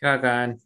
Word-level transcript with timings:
Bacán. 0.00 0.60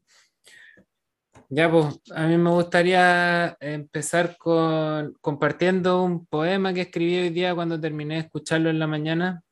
Ya, 1.48 1.71
pues, 1.71 2.00
a 2.15 2.27
mí 2.27 2.38
me 2.38 2.50
gustaría 2.50 3.56
empezar 3.60 4.38
con 4.38 5.14
compartiendo 5.21 6.03
un 6.03 6.24
poema 6.27 6.72
que 6.72 6.82
escribí 6.82 7.19
hoy 7.19 7.30
día 7.30 7.54
cuando 7.54 7.79
terminé 7.79 8.14
de 8.14 8.21
escucharlo 8.21 8.71
en 8.71 8.79
la 8.79 8.87
mañana. 8.87 9.42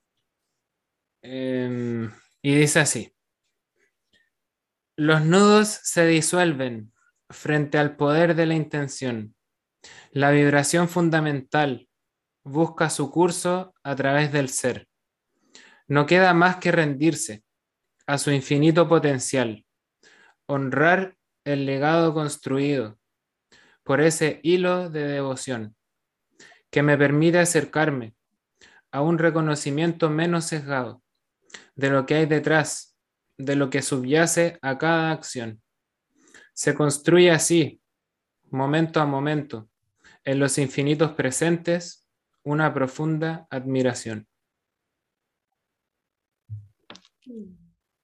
Em, 1.23 2.11
y 2.41 2.55
dice 2.55 2.81
así. 2.81 3.15
Los 4.97 5.25
nudos 5.27 5.69
se 5.69 6.07
disuelven 6.07 6.93
frente 7.29 7.77
al 7.77 7.97
poder 7.97 8.35
de 8.35 8.47
la 8.47 8.55
intención. 8.55 9.35
La 10.11 10.31
vibración 10.31 10.89
fundamental 10.89 11.89
busca 12.45 12.89
su 12.91 13.11
curso 13.11 13.75
a 13.83 13.95
través 13.95 14.33
del 14.33 14.49
ser. 14.49 14.89
No 15.87 16.07
queda 16.07 16.33
más 16.33 16.57
que 16.57 16.73
rendirse 16.73 17.45
a 18.07 18.19
su 18.19 18.31
infinito 18.31 18.89
potencial, 18.89 19.67
honrar 20.51 21.17
el 21.45 21.65
legado 21.65 22.13
construido 22.13 22.99
por 23.85 24.01
ese 24.01 24.41
hilo 24.43 24.91
de 24.91 25.07
devoción 25.07 25.77
que 26.71 26.83
me 26.83 26.99
permite 26.99 27.39
acercarme 27.39 28.15
a 28.91 29.01
un 29.01 29.19
reconocimiento 29.19 30.11
menos 30.11 30.47
sesgado 30.47 31.03
de 31.77 31.91
lo 31.91 32.05
que 32.05 32.17
hay 32.17 32.27
detrás, 32.27 32.97
de 33.39 33.55
lo 33.55 33.71
que 33.71 33.81
subyace 33.81 34.59
a 34.61 34.77
cada 34.77 35.13
acción. 35.13 35.63
Se 36.53 36.75
construye 36.75 37.31
así, 37.31 37.81
momento 38.51 39.01
a 39.01 39.07
momento, 39.07 39.69
en 40.25 40.41
los 40.41 40.59
infinitos 40.59 41.13
presentes, 41.13 42.09
una 42.43 42.75
profunda 42.75 43.47
admiración. 43.51 44.27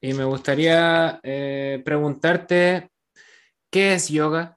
Y 0.06 0.14
me 0.14 0.22
gustaría 0.22 1.18
eh, 1.24 1.82
preguntarte 1.84 2.92
¿Qué 3.72 3.94
es 3.94 4.08
yoga? 4.08 4.56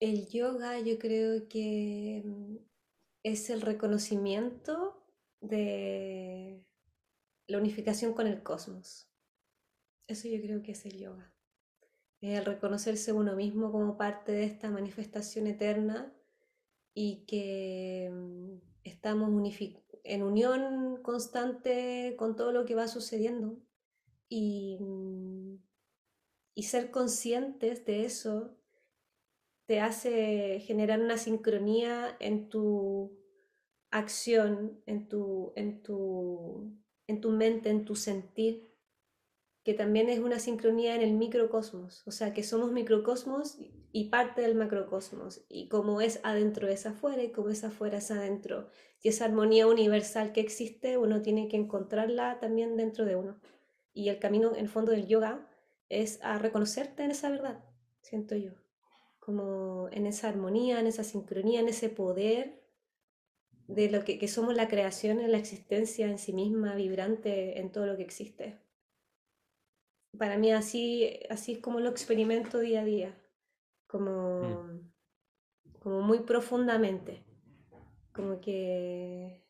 El 0.00 0.26
yoga 0.30 0.80
yo 0.80 0.98
creo 0.98 1.46
que 1.50 2.24
es 3.22 3.50
el 3.50 3.60
reconocimiento 3.60 5.04
de 5.42 6.64
la 7.46 7.58
unificación 7.58 8.14
con 8.14 8.26
el 8.26 8.42
cosmos. 8.42 9.10
Eso 10.06 10.28
yo 10.28 10.40
creo 10.40 10.62
que 10.62 10.72
es 10.72 10.86
el 10.86 10.98
yoga. 10.98 11.37
El 12.20 12.44
reconocerse 12.44 13.12
uno 13.12 13.36
mismo 13.36 13.70
como 13.70 13.96
parte 13.96 14.32
de 14.32 14.44
esta 14.44 14.70
manifestación 14.70 15.46
eterna 15.46 16.12
y 16.94 17.24
que 17.26 18.10
mm, 18.12 18.58
estamos 18.84 19.30
en 20.04 20.22
unión 20.22 21.00
constante 21.02 22.16
con 22.18 22.34
todo 22.34 22.52
lo 22.52 22.64
que 22.64 22.74
va 22.74 22.88
sucediendo 22.88 23.56
y, 24.28 24.78
y 26.54 26.62
ser 26.64 26.90
conscientes 26.90 27.84
de 27.86 28.04
eso 28.04 28.58
te 29.66 29.80
hace 29.80 30.60
generar 30.60 31.00
una 31.00 31.18
sincronía 31.18 32.16
en 32.20 32.48
tu 32.48 33.18
acción, 33.90 34.82
en 34.86 35.08
tu, 35.08 35.52
en 35.56 35.82
tu, 35.82 36.74
en 37.06 37.20
tu 37.20 37.30
mente, 37.30 37.68
en 37.68 37.84
tu 37.84 37.94
sentir 37.94 38.67
que 39.68 39.74
también 39.74 40.08
es 40.08 40.18
una 40.18 40.38
sincronía 40.38 40.94
en 40.94 41.02
el 41.02 41.12
microcosmos, 41.12 42.02
o 42.06 42.10
sea, 42.10 42.32
que 42.32 42.42
somos 42.42 42.72
microcosmos 42.72 43.58
y 43.92 44.08
parte 44.08 44.40
del 44.40 44.54
macrocosmos, 44.54 45.44
y 45.46 45.68
como 45.68 46.00
es 46.00 46.20
adentro 46.22 46.68
es 46.68 46.86
afuera 46.86 47.22
y 47.22 47.32
como 47.32 47.50
es 47.50 47.64
afuera 47.64 47.98
es 47.98 48.10
adentro. 48.10 48.70
Y 49.02 49.10
esa 49.10 49.26
armonía 49.26 49.66
universal 49.66 50.32
que 50.32 50.40
existe, 50.40 50.96
uno 50.96 51.20
tiene 51.20 51.48
que 51.48 51.58
encontrarla 51.58 52.38
también 52.40 52.78
dentro 52.78 53.04
de 53.04 53.16
uno. 53.16 53.42
Y 53.92 54.08
el 54.08 54.18
camino, 54.18 54.56
en 54.56 54.70
fondo 54.70 54.92
del 54.92 55.06
yoga, 55.06 55.46
es 55.90 56.18
a 56.22 56.38
reconocerte 56.38 57.02
en 57.02 57.10
esa 57.10 57.28
verdad, 57.28 57.62
siento 58.00 58.36
yo, 58.36 58.52
como 59.18 59.90
en 59.92 60.06
esa 60.06 60.30
armonía, 60.30 60.80
en 60.80 60.86
esa 60.86 61.04
sincronía, 61.04 61.60
en 61.60 61.68
ese 61.68 61.90
poder 61.90 62.62
de 63.66 63.90
lo 63.90 64.02
que, 64.02 64.18
que 64.18 64.28
somos 64.28 64.54
la 64.54 64.66
creación, 64.66 65.20
en 65.20 65.30
la 65.30 65.36
existencia 65.36 66.06
en 66.06 66.16
sí 66.16 66.32
misma, 66.32 66.74
vibrante 66.74 67.60
en 67.60 67.70
todo 67.70 67.84
lo 67.84 67.98
que 67.98 68.04
existe 68.04 68.66
para 70.16 70.38
mí 70.38 70.52
así, 70.52 71.20
así 71.30 71.52
es 71.52 71.58
como 71.58 71.80
lo 71.80 71.90
experimento 71.90 72.58
día 72.58 72.82
a 72.82 72.84
día, 72.84 73.14
como, 73.86 74.42
mm. 74.42 74.92
como 75.80 76.00
muy 76.02 76.20
profundamente, 76.20 77.24
como 78.12 78.40
que, 78.40 79.44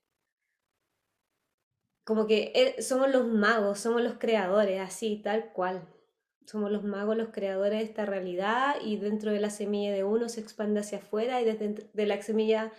como 2.04 2.26
que 2.26 2.52
eh, 2.54 2.82
somos 2.82 3.10
los 3.10 3.26
magos, 3.26 3.80
somos 3.80 4.02
los 4.02 4.14
creadores, 4.14 4.80
así, 4.80 5.20
tal 5.22 5.52
cual. 5.52 5.86
Somos 6.46 6.70
los 6.72 6.82
magos, 6.82 7.14
los 7.14 7.28
creadores 7.28 7.80
de 7.80 7.84
esta 7.84 8.06
realidad 8.06 8.76
y 8.82 8.96
dentro 8.96 9.30
de 9.30 9.38
la 9.38 9.50
semilla 9.50 9.92
de 9.92 10.04
uno 10.04 10.30
se 10.30 10.40
expande 10.40 10.80
hacia 10.80 10.96
afuera 10.96 11.42
y 11.42 11.44
desde 11.44 11.90
de 11.92 12.06
la 12.06 12.22
semilla 12.22 12.72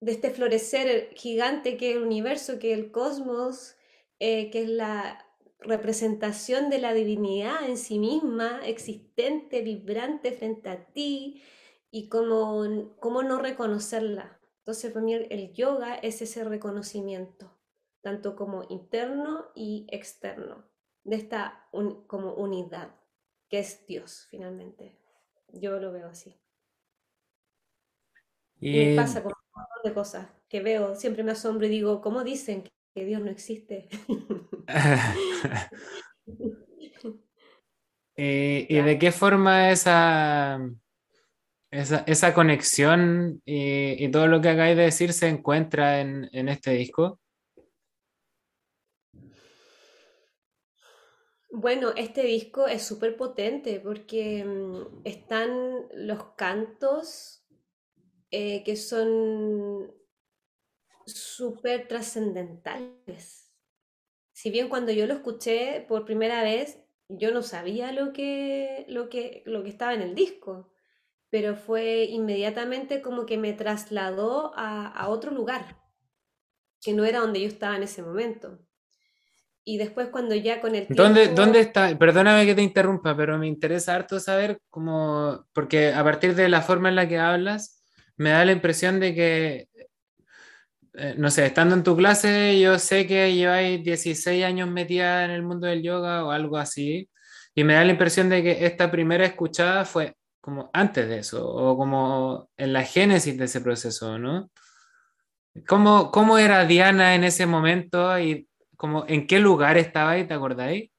de 0.00 0.10
este 0.10 0.30
florecer 0.30 1.10
gigante 1.14 1.76
que 1.76 1.90
es 1.90 1.96
el 1.96 2.02
universo, 2.02 2.58
que 2.58 2.72
es 2.72 2.78
el 2.80 2.90
cosmos, 2.90 3.76
eh, 4.18 4.50
que 4.50 4.62
es 4.62 4.68
la 4.68 5.24
representación 5.64 6.70
de 6.70 6.78
la 6.78 6.94
divinidad 6.94 7.68
en 7.68 7.76
sí 7.76 7.98
misma, 7.98 8.60
existente, 8.64 9.62
vibrante 9.62 10.32
frente 10.32 10.68
a 10.68 10.86
ti, 10.86 11.42
y 11.90 12.08
cómo, 12.08 12.96
cómo 12.98 13.22
no 13.22 13.38
reconocerla. 13.38 14.40
Entonces, 14.58 14.92
para 14.92 15.04
mí 15.04 15.14
el, 15.14 15.52
yoga 15.52 15.94
es 15.96 16.22
ese 16.22 16.42
reconocimiento, 16.42 17.58
tanto 18.00 18.34
como 18.34 18.64
interno 18.70 19.46
y 19.54 19.86
externo, 19.90 20.64
de 21.04 21.16
esta 21.16 21.68
como 22.06 22.34
unidad, 22.34 22.94
que 23.48 23.58
es 23.58 23.86
Dios, 23.86 24.26
finalmente. 24.30 24.98
Yo 25.48 25.78
lo 25.78 25.92
veo 25.92 26.08
así. 26.08 26.40
Y, 28.58 28.86
me 28.86 28.96
pasa 28.96 29.22
con 29.22 29.32
un 29.32 29.60
montón 29.60 29.82
de 29.84 29.92
cosas 29.92 30.28
que 30.48 30.62
veo, 30.62 30.94
siempre 30.94 31.24
me 31.24 31.32
asombro 31.32 31.66
y 31.66 31.70
digo, 31.70 32.00
¿cómo 32.00 32.24
dicen 32.24 32.64
que 32.94 33.04
Dios 33.04 33.20
no 33.20 33.30
existe? 33.30 33.88
¿Y, 38.16 38.80
de 38.80 38.98
qué 38.98 39.10
forma 39.10 39.70
esa, 39.70 40.60
esa, 41.70 42.34
conexión 42.34 43.40
y, 43.44 44.08
todo 44.10 44.26
lo 44.26 44.40
que 44.40 44.50
acabáis 44.50 44.76
de 44.76 44.84
decir 44.84 45.12
se 45.12 45.28
encuentra 45.28 46.00
en, 46.00 46.48
este 46.48 46.72
disco? 46.72 47.18
Bueno, 51.50 51.92
este 51.96 52.22
disco 52.22 52.66
es 52.66 52.82
súper 52.82 53.16
potente 53.16 53.80
porque 53.80 54.44
mm, 54.44 55.02
están 55.04 55.50
los 55.94 56.32
cantos 56.34 57.44
eh, 58.30 58.62
que 58.64 58.76
son 58.76 59.92
súper 61.04 61.88
trascendentales 61.88 63.41
si 64.42 64.50
bien 64.50 64.68
cuando 64.68 64.90
yo 64.90 65.06
lo 65.06 65.14
escuché 65.14 65.84
por 65.86 66.04
primera 66.04 66.42
vez, 66.42 66.80
yo 67.08 67.30
no 67.30 67.42
sabía 67.42 67.92
lo 67.92 68.12
que, 68.12 68.84
lo 68.88 69.08
que, 69.08 69.44
lo 69.46 69.62
que 69.62 69.68
estaba 69.68 69.94
en 69.94 70.02
el 70.02 70.16
disco, 70.16 70.68
pero 71.30 71.54
fue 71.54 72.06
inmediatamente 72.06 73.02
como 73.02 73.24
que 73.24 73.38
me 73.38 73.52
trasladó 73.52 74.50
a, 74.56 75.06
otro 75.10 75.30
lugar, 75.30 75.78
que 76.80 76.92
no 76.92 77.04
era 77.04 77.20
donde 77.20 77.40
yo 77.40 77.46
estaba 77.46 77.76
en 77.76 77.84
ese 77.84 78.02
momento. 78.02 78.58
Y 79.62 79.78
después 79.78 80.08
cuando 80.08 80.34
ya 80.34 80.60
con 80.60 80.74
el 80.74 80.88
tiempo... 80.88 81.00
¿Dónde, 81.04 81.28
¿Dónde 81.28 81.60
está? 81.60 81.96
Perdóname 81.96 82.44
que 82.44 82.56
te 82.56 82.62
interrumpa, 82.62 83.16
pero 83.16 83.38
me 83.38 83.46
interesa 83.46 83.94
harto 83.94 84.18
saber 84.18 84.60
cómo, 84.70 85.46
porque 85.52 85.92
a 85.92 86.02
partir 86.02 86.34
de 86.34 86.48
la 86.48 86.62
forma 86.62 86.88
en 86.88 86.96
la 86.96 87.06
que 87.06 87.18
hablas, 87.20 87.80
me 88.16 88.30
da 88.30 88.44
la 88.44 88.50
impresión 88.50 88.98
de 88.98 89.14
que 89.14 89.68
eh, 90.94 91.14
no 91.16 91.30
sé, 91.30 91.46
estando 91.46 91.74
en 91.74 91.82
tu 91.82 91.96
clase, 91.96 92.60
yo 92.60 92.78
sé 92.78 93.06
que 93.06 93.34
lleváis 93.34 93.82
16 93.82 94.44
años 94.44 94.70
metida 94.70 95.24
en 95.24 95.30
el 95.30 95.42
mundo 95.42 95.66
del 95.66 95.82
yoga 95.82 96.24
o 96.24 96.30
algo 96.30 96.58
así, 96.58 97.08
y 97.54 97.64
me 97.64 97.74
da 97.74 97.84
la 97.84 97.92
impresión 97.92 98.28
de 98.28 98.42
que 98.42 98.66
esta 98.66 98.90
primera 98.90 99.24
escuchada 99.24 99.84
fue 99.84 100.14
como 100.40 100.70
antes 100.72 101.08
de 101.08 101.18
eso, 101.20 101.48
o 101.48 101.76
como 101.76 102.50
en 102.56 102.72
la 102.72 102.82
génesis 102.82 103.38
de 103.38 103.44
ese 103.44 103.60
proceso, 103.60 104.18
¿no? 104.18 104.50
¿Cómo, 105.68 106.10
cómo 106.10 106.38
era 106.38 106.64
Diana 106.64 107.14
en 107.14 107.24
ese 107.24 107.46
momento 107.46 108.18
y 108.18 108.48
como, 108.76 109.04
en 109.06 109.26
qué 109.26 109.38
lugar 109.38 109.78
estaba 109.78 110.12
ahí, 110.12 110.26
te 110.26 110.34
acordáis? 110.34 110.90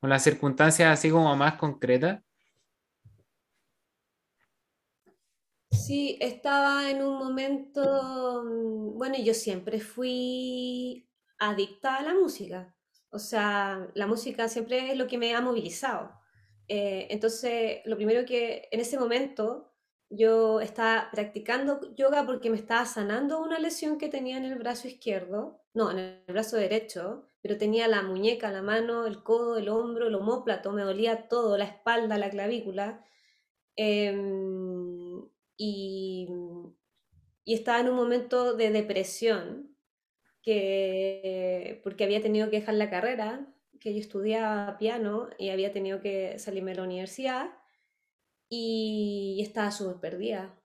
Con 0.00 0.10
las 0.10 0.24
circunstancias 0.24 0.90
así 0.90 1.10
como 1.10 1.34
más 1.36 1.54
concretas. 1.54 2.23
Sí, 5.74 6.16
estaba 6.20 6.88
en 6.90 7.02
un 7.02 7.18
momento, 7.18 8.44
mm, 8.44 8.96
bueno, 8.96 9.16
yo 9.18 9.34
siempre 9.34 9.80
fui 9.80 11.08
adicta 11.38 11.96
a 11.96 12.02
la 12.02 12.14
música, 12.14 12.76
o 13.10 13.18
sea, 13.18 13.88
la 13.94 14.06
música 14.06 14.48
siempre 14.48 14.92
es 14.92 14.96
lo 14.96 15.06
que 15.08 15.18
me 15.18 15.34
ha 15.34 15.40
movilizado. 15.40 16.12
Eh, 16.68 17.08
entonces, 17.10 17.80
lo 17.86 17.96
primero 17.96 18.24
que 18.24 18.68
en 18.70 18.80
ese 18.80 18.98
momento 18.98 19.72
yo 20.10 20.60
estaba 20.60 21.10
practicando 21.12 21.80
yoga 21.96 22.24
porque 22.24 22.50
me 22.50 22.56
estaba 22.56 22.86
sanando 22.86 23.40
una 23.42 23.58
lesión 23.58 23.98
que 23.98 24.08
tenía 24.08 24.36
en 24.38 24.44
el 24.44 24.58
brazo 24.58 24.86
izquierdo, 24.88 25.64
no, 25.74 25.90
en 25.90 25.98
el 25.98 26.24
brazo 26.28 26.56
derecho, 26.56 27.30
pero 27.42 27.58
tenía 27.58 27.88
la 27.88 28.02
muñeca, 28.02 28.52
la 28.52 28.62
mano, 28.62 29.06
el 29.06 29.22
codo, 29.24 29.58
el 29.58 29.68
hombro, 29.68 30.06
el 30.06 30.14
omóplato, 30.14 30.72
me 30.72 30.82
dolía 30.82 31.28
todo, 31.28 31.58
la 31.58 31.64
espalda, 31.64 32.16
la 32.16 32.30
clavícula. 32.30 33.04
Em, 33.76 35.03
y, 35.56 36.28
y 37.44 37.54
estaba 37.54 37.80
en 37.80 37.88
un 37.88 37.96
momento 37.96 38.54
de 38.54 38.70
depresión, 38.70 39.76
que, 40.42 41.80
porque 41.84 42.04
había 42.04 42.22
tenido 42.22 42.50
que 42.50 42.60
dejar 42.60 42.74
la 42.76 42.90
carrera, 42.90 43.54
que 43.80 43.94
yo 43.94 44.00
estudiaba 44.00 44.78
piano 44.78 45.30
y 45.38 45.50
había 45.50 45.72
tenido 45.72 46.00
que 46.02 46.38
salirme 46.38 46.72
de 46.72 46.78
la 46.78 46.84
universidad 46.84 47.50
y 48.48 49.40
estaba 49.42 49.70
súper 49.70 50.00
perdida. 50.00 50.58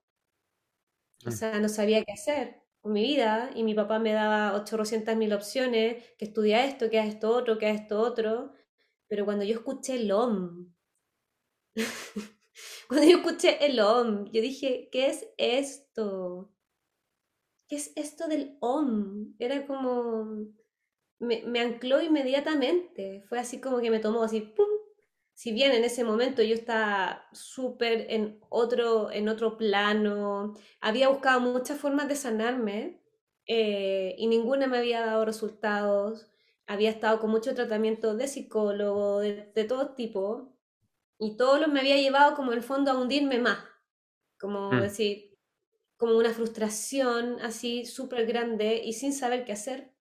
O 1.26 1.32
Mm. 1.32 1.32
sea, 1.32 1.60
no 1.62 1.70
sabía 1.70 2.04
qué 2.04 2.12
hacer 2.12 2.62
con 2.82 2.92
mi 2.94 3.02
vida 3.04 3.52
y 3.56 3.64
mi 3.64 3.74
papá 3.74 4.00
me 4.00 4.12
daba 4.14 4.54
800 4.56 5.16
mil 5.16 5.32
opciones, 5.34 6.04
que 6.18 6.26
estudia 6.26 6.66
esto, 6.66 6.90
que 6.90 7.00
haz 7.00 7.08
esto 7.08 7.30
otro, 7.34 7.58
que 7.58 7.68
haz 7.68 7.82
esto 7.82 8.00
otro. 8.02 8.54
Pero 9.08 9.26
cuando 9.26 9.44
yo 9.46 9.56
escuché 9.56 9.96
el 9.96 10.12
OM, 10.12 10.74
cuando 12.88 13.08
yo 13.08 13.18
escuché 13.18 13.66
el 13.66 13.80
OM, 13.80 14.26
yo 14.32 14.42
dije, 14.42 14.90
¿qué 14.92 15.08
es 15.08 15.28
esto? 15.38 16.52
¿Qué 17.68 17.76
es 17.76 17.94
esto 17.96 18.28
del 18.28 18.58
OM? 18.62 19.36
Era 19.40 19.66
como, 19.68 20.48
me, 21.20 21.44
me 21.46 21.60
ancló 21.60 22.02
inmediatamente. 22.02 23.24
Fue 23.30 23.40
así 23.40 23.62
como 23.62 23.80
que 23.80 23.92
me 23.92 24.00
tomó 24.00 24.24
así, 24.24 24.42
¡pum! 24.42 24.68
Si 25.34 25.54
bien 25.54 25.72
en 25.72 25.86
ese 25.86 26.04
momento 26.04 26.42
yo 26.44 26.54
estaba 26.54 27.26
súper 27.32 28.08
en 28.10 28.40
otro, 28.50 29.10
en 29.12 29.30
otro 29.30 29.58
plano, 29.58 30.54
había 30.82 31.10
buscado 31.10 31.40
muchas 31.40 31.80
formas 31.80 32.10
de 32.10 32.16
sanarme 32.18 33.02
eh, 33.48 34.16
y 34.18 34.28
ninguna 34.28 34.68
me 34.68 34.78
había 34.80 35.06
dado 35.06 35.26
resultados. 35.26 36.28
Había 36.68 36.90
estado 36.90 37.20
con 37.20 37.32
mucho 37.32 37.56
tratamiento 37.56 38.16
de 38.16 38.28
psicólogo, 38.28 39.20
de, 39.22 39.52
de 39.56 39.64
todo 39.64 39.96
tipo, 39.96 40.59
y 41.20 41.38
todo 41.38 41.60
lo 41.60 41.68
me 41.70 41.82
había 41.82 41.98
llevado 41.98 42.36
como 42.36 42.52
en 42.54 42.60
el 42.60 42.64
fondo 42.64 42.92
a 42.92 43.00
hundirme 43.02 43.40
más, 43.40 43.60
como 44.40 44.72
Mm. 44.72 44.82
decir, 44.82 45.38
como 45.98 46.18
una 46.18 46.34
frustración 46.34 47.40
así 47.42 47.86
súper 47.86 48.26
grande 48.28 48.82
y 48.84 48.94
sin 48.94 49.14
saber 49.14 49.46
qué 49.46 49.54
hacer. 49.54 49.94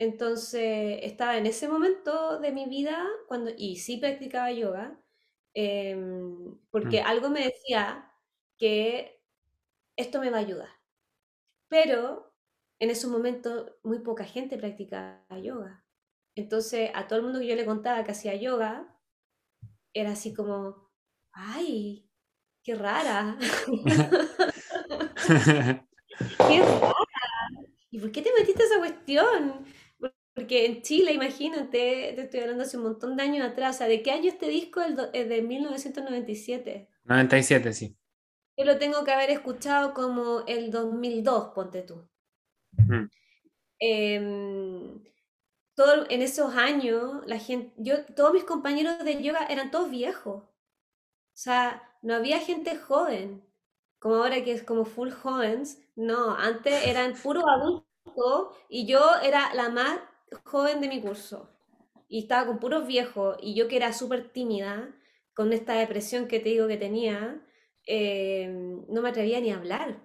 Entonces 0.00 1.00
estaba 1.04 1.38
en 1.38 1.46
ese 1.46 1.68
momento 1.68 2.40
de 2.40 2.52
mi 2.52 2.66
vida 2.68 3.06
cuando, 3.28 3.52
y 3.56 3.76
sí 3.76 3.98
practicaba 3.98 4.52
yoga, 4.52 5.00
em, 5.54 6.58
porque 6.70 7.00
Mm. 7.00 7.02
algo 7.02 7.30
me 7.30 7.44
decía 7.46 8.12
que 8.58 9.22
esto 9.96 10.20
me 10.20 10.30
va 10.30 10.38
a 10.38 10.40
ayudar. 10.42 10.70
Pero 11.70 12.34
en 12.80 12.90
esos 12.90 13.10
momentos 13.10 13.72
muy 13.82 14.00
poca 14.00 14.24
gente 14.24 14.58
practicaba 14.58 15.24
yoga. 15.42 15.84
Entonces 16.36 16.90
a 16.94 17.06
todo 17.08 17.18
el 17.20 17.24
mundo 17.24 17.40
que 17.40 17.46
yo 17.48 17.56
le 17.56 17.64
contaba 17.66 18.04
que 18.04 18.12
hacía 18.12 18.34
yoga, 18.36 18.98
era 19.94 20.12
así 20.12 20.34
como, 20.34 20.90
ay, 21.32 22.10
qué 22.62 22.74
rara, 22.74 23.38
qué 25.26 26.62
rara. 26.62 26.94
¿Y 27.90 27.98
por 27.98 28.10
qué 28.10 28.22
te 28.22 28.30
metiste 28.38 28.62
a 28.62 28.66
esa 28.66 28.78
cuestión? 28.78 29.64
Porque 30.34 30.64
en 30.64 30.80
Chile, 30.80 31.12
imagínate, 31.12 32.12
te 32.14 32.22
estoy 32.22 32.40
hablando 32.40 32.64
hace 32.64 32.78
un 32.78 32.84
montón 32.84 33.16
de 33.16 33.22
años 33.22 33.46
atrás, 33.46 33.76
o 33.76 33.78
sea, 33.78 33.86
¿de 33.86 34.02
qué 34.02 34.12
año 34.12 34.30
este 34.30 34.48
disco? 34.48 34.80
El 34.80 34.98
Es 35.12 35.28
de 35.28 35.42
1997. 35.42 36.88
97, 37.04 37.72
sí. 37.74 37.96
Yo 38.56 38.64
lo 38.64 38.78
tengo 38.78 39.04
que 39.04 39.12
haber 39.12 39.30
escuchado 39.30 39.92
como 39.92 40.44
el 40.46 40.70
2002, 40.70 41.52
ponte 41.54 41.82
tú. 41.82 42.08
Mm. 42.72 43.10
Em, 43.78 45.02
todo, 45.74 46.06
en 46.10 46.22
esos 46.22 46.54
años, 46.54 47.22
la 47.26 47.38
gente, 47.38 47.72
yo, 47.76 48.04
todos 48.14 48.32
mis 48.32 48.44
compañeros 48.44 49.04
de 49.04 49.22
yoga 49.22 49.46
eran 49.46 49.70
todos 49.70 49.90
viejos. 49.90 50.42
O 50.44 50.48
sea, 51.34 51.82
no 52.02 52.14
había 52.14 52.40
gente 52.40 52.76
joven, 52.76 53.44
como 53.98 54.16
ahora 54.16 54.44
que 54.44 54.52
es 54.52 54.64
como 54.64 54.84
full 54.84 55.10
jóvenes. 55.10 55.80
No, 55.96 56.34
antes 56.36 56.86
eran 56.86 57.14
puros 57.14 57.44
adultos 57.46 58.56
y 58.68 58.86
yo 58.86 59.00
era 59.22 59.54
la 59.54 59.68
más 59.70 60.00
joven 60.44 60.80
de 60.80 60.88
mi 60.88 61.00
curso. 61.00 61.48
Y 62.08 62.20
estaba 62.20 62.46
con 62.46 62.58
puros 62.58 62.86
viejos 62.86 63.36
y 63.40 63.54
yo 63.54 63.68
que 63.68 63.76
era 63.76 63.92
súper 63.92 64.32
tímida, 64.32 64.94
con 65.34 65.52
esta 65.52 65.74
depresión 65.74 66.28
que 66.28 66.40
te 66.40 66.50
digo 66.50 66.68
que 66.68 66.76
tenía, 66.76 67.42
eh, 67.86 68.48
no 68.88 69.02
me 69.02 69.08
atrevía 69.10 69.40
ni 69.40 69.50
a 69.50 69.56
hablar. 69.56 69.98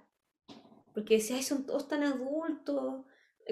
Porque 0.94 1.16
decía, 1.16 1.36
ay, 1.36 1.44
son 1.44 1.66
todos 1.66 1.88
tan 1.88 2.04
adultos, 2.04 3.06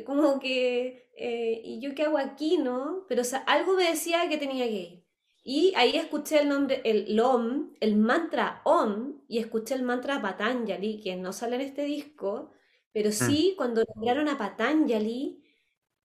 como 0.06 0.40
que, 0.40 1.10
eh, 1.18 1.62
¿y 1.64 1.80
yo 1.82 1.96
qué 1.96 2.04
hago 2.04 2.18
aquí, 2.18 2.58
no? 2.58 3.06
Pero 3.08 3.22
o 3.22 3.26
sea, 3.26 3.40
algo 3.40 3.76
me 3.76 3.90
decía 3.90 4.28
que 4.30 4.38
tenía 4.38 4.66
que 4.68 4.72
ir. 4.74 5.06
Y 5.44 5.74
ahí 5.76 5.96
escuché 5.96 6.42
el 6.42 6.50
nombre, 6.50 6.82
el 6.86 7.20
OM, 7.20 7.76
el 7.80 7.96
mantra 7.98 8.62
OM, 8.66 9.22
y 9.28 9.38
escuché 9.40 9.76
el 9.76 9.84
mantra 9.84 10.22
Patanjali, 10.22 11.00
que 11.02 11.16
no 11.16 11.32
sale 11.34 11.56
en 11.58 11.62
este 11.62 11.84
disco, 11.86 12.52
pero 12.92 13.10
Mm. 13.10 13.14
sí 13.14 13.54
cuando 13.58 13.84
nombraron 13.96 14.28
a 14.30 14.38
Patanjali, 14.38 15.44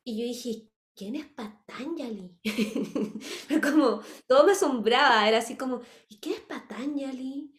y 0.04 0.18
yo 0.18 0.24
dije, 0.24 0.68
¿quién 0.94 1.16
es 1.16 1.26
Patanjali? 1.26 2.38
Como, 3.62 4.02
todo 4.26 4.44
me 4.46 4.52
asombraba, 4.52 5.28
era 5.28 5.38
así 5.38 5.56
como, 5.56 5.80
¿y 6.08 6.18
qué 6.20 6.32
es 6.32 6.40
Patanjali? 6.40 7.52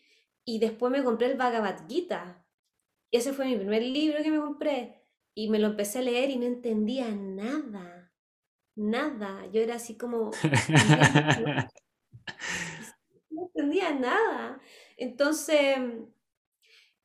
Y 0.45 0.59
después 0.59 0.91
me 0.91 1.03
compré 1.03 1.27
el 1.31 1.37
Bhagavad 1.37 1.87
Gita. 1.87 2.45
Y 3.11 3.17
ese 3.17 3.33
fue 3.33 3.45
mi 3.45 3.55
primer 3.57 3.83
libro 3.83 4.23
que 4.23 4.31
me 4.31 4.39
compré. 4.39 5.00
Y 5.33 5.49
me 5.49 5.59
lo 5.59 5.67
empecé 5.67 5.99
a 5.99 6.03
leer 6.03 6.29
y 6.29 6.37
no 6.37 6.45
entendía 6.45 7.09
nada. 7.11 8.11
Nada. 8.75 9.45
Yo 9.51 9.61
era 9.61 9.75
así 9.75 9.97
como, 9.97 10.31
no 13.29 13.43
entendía 13.45 13.93
nada. 13.93 14.61
Entonces, 14.97 15.77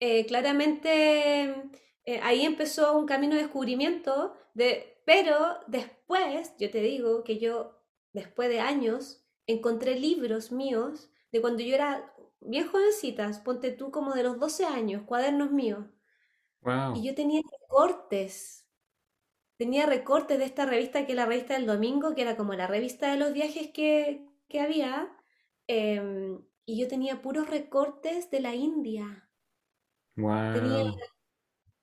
eh, 0.01 0.27
claramente 0.27 1.55
eh, 2.05 2.21
ahí 2.23 2.45
empezó 2.45 2.97
un 2.99 3.07
camino 3.07 3.35
de 3.35 3.43
descubrimiento, 3.43 4.35
de, 4.55 5.01
pero 5.05 5.59
después, 5.67 6.53
yo 6.59 6.71
te 6.71 6.81
digo 6.81 7.25
que 7.25 7.39
yo, 7.39 7.77
después 8.13 8.49
de 8.49 8.61
años, 8.61 9.25
encontré 9.47 9.99
libros 9.99 10.53
míos 10.53 11.11
de 11.33 11.41
cuando 11.41 11.63
yo 11.63 11.75
era 11.75 12.13
bien 12.41 12.69
jovencitas, 12.69 13.41
ponte 13.41 13.71
tú 13.73 13.91
como 13.91 14.15
de 14.15 14.23
los 14.23 14.39
12 14.39 14.65
años, 14.67 15.03
cuadernos 15.07 15.51
míos, 15.51 15.87
y 16.93 17.07
yo 17.07 17.15
tenía 17.15 17.41
recortes, 17.51 18.69
tenía 19.59 19.87
recortes 19.87 20.39
de 20.39 20.45
esta 20.47 20.67
revista 20.67 21.07
que 21.07 21.13
es 21.13 21.17
la 21.17 21.27
revista 21.27 21.55
del 21.55 21.67
domingo, 21.67 22.15
que 22.15 22.23
era 22.23 22.37
como 22.37 22.55
la 22.55 22.67
revista 22.67 23.11
de 23.13 23.19
los 23.19 23.33
viajes 23.35 23.71
que, 23.73 24.27
que 24.49 24.61
había, 24.61 25.17
em, 25.69 26.45
y 26.67 26.81
yo 26.81 26.89
tenía 26.89 27.23
puros 27.23 27.49
recortes 27.51 28.31
de 28.31 28.41
la 28.41 28.55
India. 28.55 29.31
Tenía 30.51 30.83
Wow. 30.83 31.03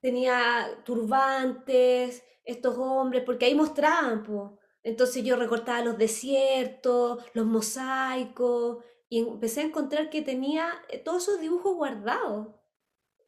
tenía 0.01 0.83
turbantes, 0.85 2.23
estos 2.43 2.77
hombres, 2.77 3.23
porque 3.25 3.45
ahí 3.45 3.55
mostraban, 3.55 4.23
po. 4.23 4.59
Entonces 4.83 5.23
yo 5.23 5.35
recortaba 5.37 5.81
los 5.83 5.97
desiertos, 5.97 7.23
los 7.33 7.45
mosaicos, 7.45 8.83
y 9.09 9.19
empecé 9.19 9.61
a 9.61 9.65
encontrar 9.65 10.09
que 10.09 10.21
tenía 10.21 10.69
eh, 10.89 10.99
todos 10.99 11.23
esos 11.23 11.39
dibujos 11.41 11.75
guardados, 11.75 12.55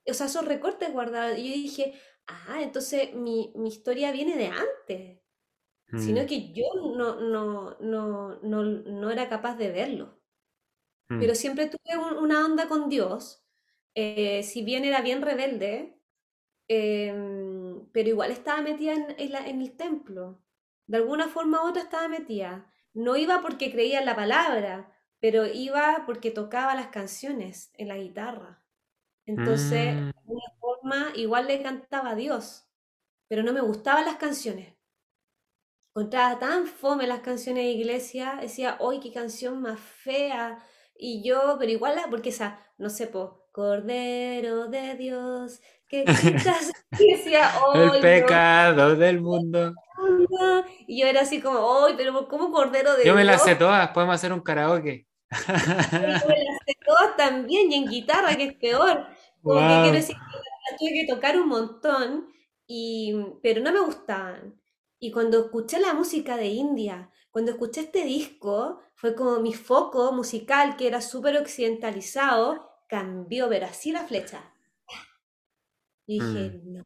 o 0.07 0.13
sea, 0.13 0.27
esos 0.27 0.45
recortes 0.45 0.91
guardados. 0.93 1.37
Y 1.39 1.47
yo 1.49 1.53
dije, 1.55 1.93
ah, 2.27 2.61
entonces 2.61 3.13
mi, 3.15 3.53
mi 3.55 3.69
historia 3.69 4.11
viene 4.11 4.37
de 4.37 4.47
antes, 4.47 5.19
sino 5.99 6.23
Mm. 6.23 6.25
que 6.27 6.53
yo 6.53 6.65
no, 6.97 7.19
no, 7.21 7.77
no, 7.79 8.39
no, 8.41 8.63
no 8.63 9.11
era 9.11 9.29
capaz 9.29 9.55
de 9.57 9.71
verlo. 9.71 10.21
Mm. 11.09 11.19
Pero 11.19 11.35
siempre 11.35 11.67
tuve 11.69 11.97
un- 11.97 12.17
una 12.17 12.45
onda 12.45 12.67
con 12.67 12.89
Dios, 12.89 13.45
eh, 13.95 14.43
si 14.43 14.63
bien 14.63 14.85
era 14.85 15.01
bien 15.01 15.21
rebelde, 15.21 15.93
Em, 16.67 17.87
pero 17.91 18.09
igual 18.09 18.31
estaba 18.31 18.61
metida 18.61 18.93
en, 18.93 19.15
en 19.19 19.31
la- 19.31 19.47
en 19.47 19.61
el 19.61 19.77
templo. 19.77 20.41
De 20.87 20.97
alguna 20.97 21.27
forma 21.27 21.63
u 21.63 21.69
otra 21.69 21.83
estaba 21.83 22.07
metida. 22.07 22.71
No 22.93 23.17
iba 23.17 23.41
porque 23.41 23.71
creía 23.71 23.99
en 23.99 24.05
la 24.07 24.15
palabra, 24.15 24.91
pero 25.19 25.45
iba 25.45 26.03
porque 26.07 26.31
tocaba 26.31 26.75
las 26.75 26.87
canciones 26.87 27.71
en 27.77 27.89
la 27.89 27.97
guitarra. 27.97 28.64
Entonces, 29.27 29.79
de 29.95 30.01
Mm. 30.01 30.11
alguna 30.23 30.41
forma, 30.59 31.11
igual 31.15 31.47
le 31.47 31.61
cantaba 31.63 32.11
a 32.11 32.15
Dios, 32.15 32.67
pero 33.29 33.43
no 33.43 33.53
me 33.53 33.61
gustaban 33.61 34.05
las 34.05 34.17
canciones. 34.17 34.75
Encontraba 35.95 36.37
tan 36.39 36.67
fome 36.67 37.07
las 37.07 37.21
canciones 37.21 37.63
de 37.63 37.69
iglesia, 37.71 38.37
decía, 38.41 38.77
¡ay, 38.81 38.99
qué 38.99 39.11
canción 39.13 39.61
más 39.61 39.79
fea! 39.79 40.61
Y 40.97 41.23
yo, 41.27 41.55
pero 41.57 41.71
igual, 41.71 41.95
la, 41.95 42.07
porque 42.09 42.29
esa, 42.29 42.59
no 42.77 42.89
sé, 42.89 43.07
po, 43.07 43.47
Cordero 43.51 44.67
de 44.67 44.95
Dios, 44.95 45.61
que 45.87 46.11
quitas, 46.13 46.71
decía, 46.97 47.53
El 47.71 47.91
¡ay, 47.93 48.03
no! 48.11 48.25
pecado 48.25 48.95
del 48.95 49.21
mundo. 49.21 49.79
no". 50.29 50.65
Y 50.87 51.01
yo 51.01 51.07
era 51.07 51.21
así 51.21 51.41
como, 51.41 51.85
¡ay, 51.85 51.93
pero 51.97 52.27
¿cómo 52.27 52.51
Cordero 52.51 52.95
Yo 53.01 53.13
de 53.13 53.15
me 53.15 53.23
las 53.23 53.41
Dios? 53.41 53.43
sé 53.43 53.55
todas, 53.55 53.89
podemos 53.91 54.15
hacer 54.15 54.33
un 54.33 54.41
karaoke. 54.41 55.07
Y 55.97 56.19
yo 56.19 56.27
me 56.27 56.35
las 56.43 56.57
sé 56.65 56.73
todas 56.85 57.15
también, 57.17 57.71
y 57.71 57.75
en 57.75 57.89
guitarra, 57.89 58.35
que 58.37 58.45
es 58.45 58.53
peor. 58.55 59.07
Como 59.45 59.67
que 59.67 59.79
quiero 59.79 59.97
decir, 59.97 60.15
tuve 60.79 60.93
que 60.93 61.07
tocar 61.13 61.39
un 61.39 61.47
montón, 61.49 62.27
y, 62.67 63.13
pero 63.43 63.61
no 63.61 63.71
me 63.71 63.81
gustaban. 63.81 64.61
Y 64.99 65.11
cuando 65.11 65.45
escuché 65.45 65.79
la 65.79 65.93
música 65.93 66.37
de 66.37 66.47
India, 66.47 67.11
cuando 67.31 67.51
escuché 67.51 67.81
este 67.81 68.05
disco, 68.05 68.81
fue 68.95 69.15
como 69.15 69.39
mi 69.39 69.53
foco 69.53 70.11
musical, 70.13 70.77
que 70.77 70.87
era 70.87 71.01
súper 71.01 71.37
occidentalizado, 71.37 72.71
cambió, 72.89 73.49
pero 73.49 73.65
así 73.67 73.91
la 73.91 74.05
flecha. 74.05 74.53
Y 76.07 76.19
dije, 76.19 76.57
Mm, 76.57 76.73
no. 76.73 76.83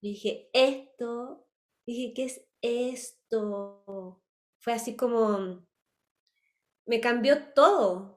Y 0.00 0.10
dije, 0.10 0.48
esto, 0.54 1.46
dije, 1.86 2.14
¿qué 2.14 2.24
es 2.24 2.46
esto? 2.62 4.22
Fue 4.58 4.72
así 4.72 4.96
como, 4.96 5.66
me 6.86 7.00
cambió 7.00 7.52
todo, 7.54 8.15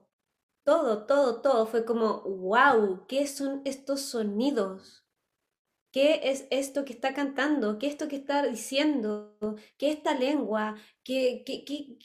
todo, 0.70 1.04
todo, 1.04 1.40
todo. 1.42 1.66
Fue 1.66 1.84
como, 1.84 2.20
wow, 2.22 3.04
¿qué 3.08 3.26
son 3.26 3.60
estos 3.64 4.02
sonidos? 4.02 5.04
¿Qué 5.92 6.20
es 6.30 6.46
esto 6.50 6.84
que 6.84 6.92
está 6.92 7.12
cantando? 7.12 7.76
¿Qué 7.78 7.86
es 7.88 7.94
esto 7.94 8.06
que 8.06 8.14
está 8.14 8.46
diciendo? 8.46 9.36
¿Qué 9.76 9.90
es 9.90 9.96
esta 9.96 10.14
lengua? 10.14 10.76
¿Qué, 11.02 11.42
qué? 11.44 11.98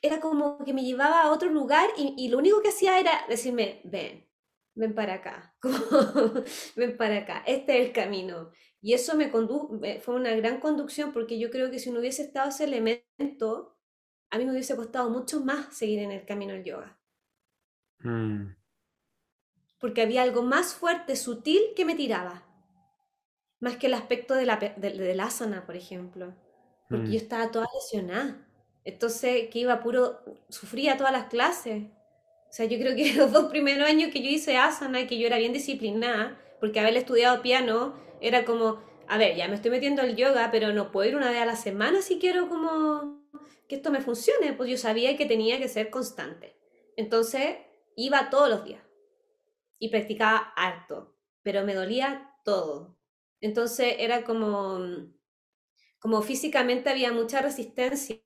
Era 0.00 0.20
como 0.20 0.64
que 0.64 0.72
me 0.72 0.84
llevaba 0.84 1.20
a 1.22 1.30
otro 1.30 1.50
lugar 1.50 1.90
y, 1.98 2.14
y 2.16 2.28
lo 2.30 2.38
único 2.38 2.62
que 2.62 2.70
hacía 2.70 2.98
era 2.98 3.12
decirme, 3.28 3.82
ven, 3.84 4.26
ven 4.74 4.94
para 4.94 5.14
acá, 5.14 5.54
ven 6.76 6.96
para 6.96 7.18
acá, 7.18 7.44
este 7.46 7.78
es 7.78 7.88
el 7.88 7.92
camino. 7.92 8.50
Y 8.80 8.94
eso 8.94 9.16
me 9.16 9.30
condu 9.30 9.80
fue 10.00 10.14
una 10.14 10.34
gran 10.34 10.60
conducción 10.60 11.12
porque 11.12 11.38
yo 11.38 11.50
creo 11.50 11.70
que 11.70 11.78
si 11.78 11.90
no 11.90 12.00
hubiese 12.00 12.22
estado 12.22 12.48
ese 12.48 12.64
elemento, 12.64 13.76
a 14.30 14.38
mí 14.38 14.46
me 14.46 14.52
hubiese 14.52 14.76
costado 14.76 15.10
mucho 15.10 15.40
más 15.40 15.76
seguir 15.76 15.98
en 15.98 16.12
el 16.12 16.24
camino 16.24 16.54
del 16.54 16.64
yoga. 16.64 16.98
Mm, 18.04 18.54
Porque 19.80 20.02
había 20.02 20.22
algo 20.22 20.42
más 20.42 20.72
fuerte, 20.74 21.16
sutil, 21.16 21.60
que 21.74 21.84
me 21.84 21.96
tiraba. 21.96 22.44
Más 23.60 23.76
que 23.76 23.86
el 23.88 23.94
aspecto 23.94 24.34
de 24.34 24.46
la, 24.46 24.58
pe- 24.58 24.74
del 24.76 24.98
del 24.98 25.20
asana, 25.20 25.66
por 25.66 25.76
ejemplo. 25.76 26.34
Porque 26.90 27.12
yo 27.12 27.16
mm. 27.16 27.16
estaba 27.18 27.50
toda 27.50 27.66
lesionada. 27.74 28.46
Entonces, 28.84 29.48
que 29.50 29.58
iba 29.60 29.80
puro, 29.80 30.20
sufría 30.48 30.96
todas 30.96 31.12
las 31.12 31.26
clases. 31.26 31.84
O 32.50 32.52
sea, 32.52 32.66
yo 32.66 32.78
creo 32.78 32.94
que 32.96 33.12
los 33.16 33.32
dos 33.32 33.46
primeros 33.46 33.88
años 33.88 34.10
que 34.12 34.22
yo 34.22 34.30
hice 34.30 34.56
asana 34.56 35.00
y 35.00 35.06
que 35.06 35.18
yo 35.18 35.26
era 35.26 35.38
bien 35.38 35.52
disciplinada, 35.52 36.38
porque 36.60 36.80
haber 36.80 36.96
estudiado 36.96 37.42
piano 37.42 37.94
era 38.20 38.44
como, 38.44 38.80
a 39.08 39.18
ver, 39.18 39.36
ya 39.36 39.48
me 39.48 39.56
estoy 39.56 39.70
metiendo 39.72 40.02
al 40.02 40.16
yoga, 40.16 40.50
pero 40.52 40.72
no 40.72 40.92
puedo 40.92 41.08
ir 41.08 41.16
una 41.16 41.30
vez 41.30 41.40
a 41.40 41.46
la 41.46 41.56
semana 41.56 42.02
si 42.02 42.18
quiero 42.18 42.48
como 42.48 43.22
que 43.68 43.76
esto 43.76 43.90
me 43.90 44.00
funcione. 44.00 44.52
Pues 44.54 44.70
yo 44.70 44.76
sabía 44.78 45.16
que 45.16 45.26
tenía 45.26 45.58
que 45.58 45.68
ser 45.68 45.90
constante. 45.90 46.56
Entonces, 46.96 47.56
iba 48.06 48.30
todos 48.30 48.48
los 48.50 48.64
días 48.64 48.82
y 49.78 49.90
practicaba 49.90 50.52
harto, 50.56 51.16
pero 51.42 51.64
me 51.64 51.74
dolía 51.74 52.34
todo. 52.44 52.98
Entonces, 53.40 53.96
era 53.98 54.24
como, 54.24 54.78
como 56.00 56.22
físicamente 56.22 56.90
había 56.90 57.12
mucha 57.12 57.40
resistencia, 57.40 58.22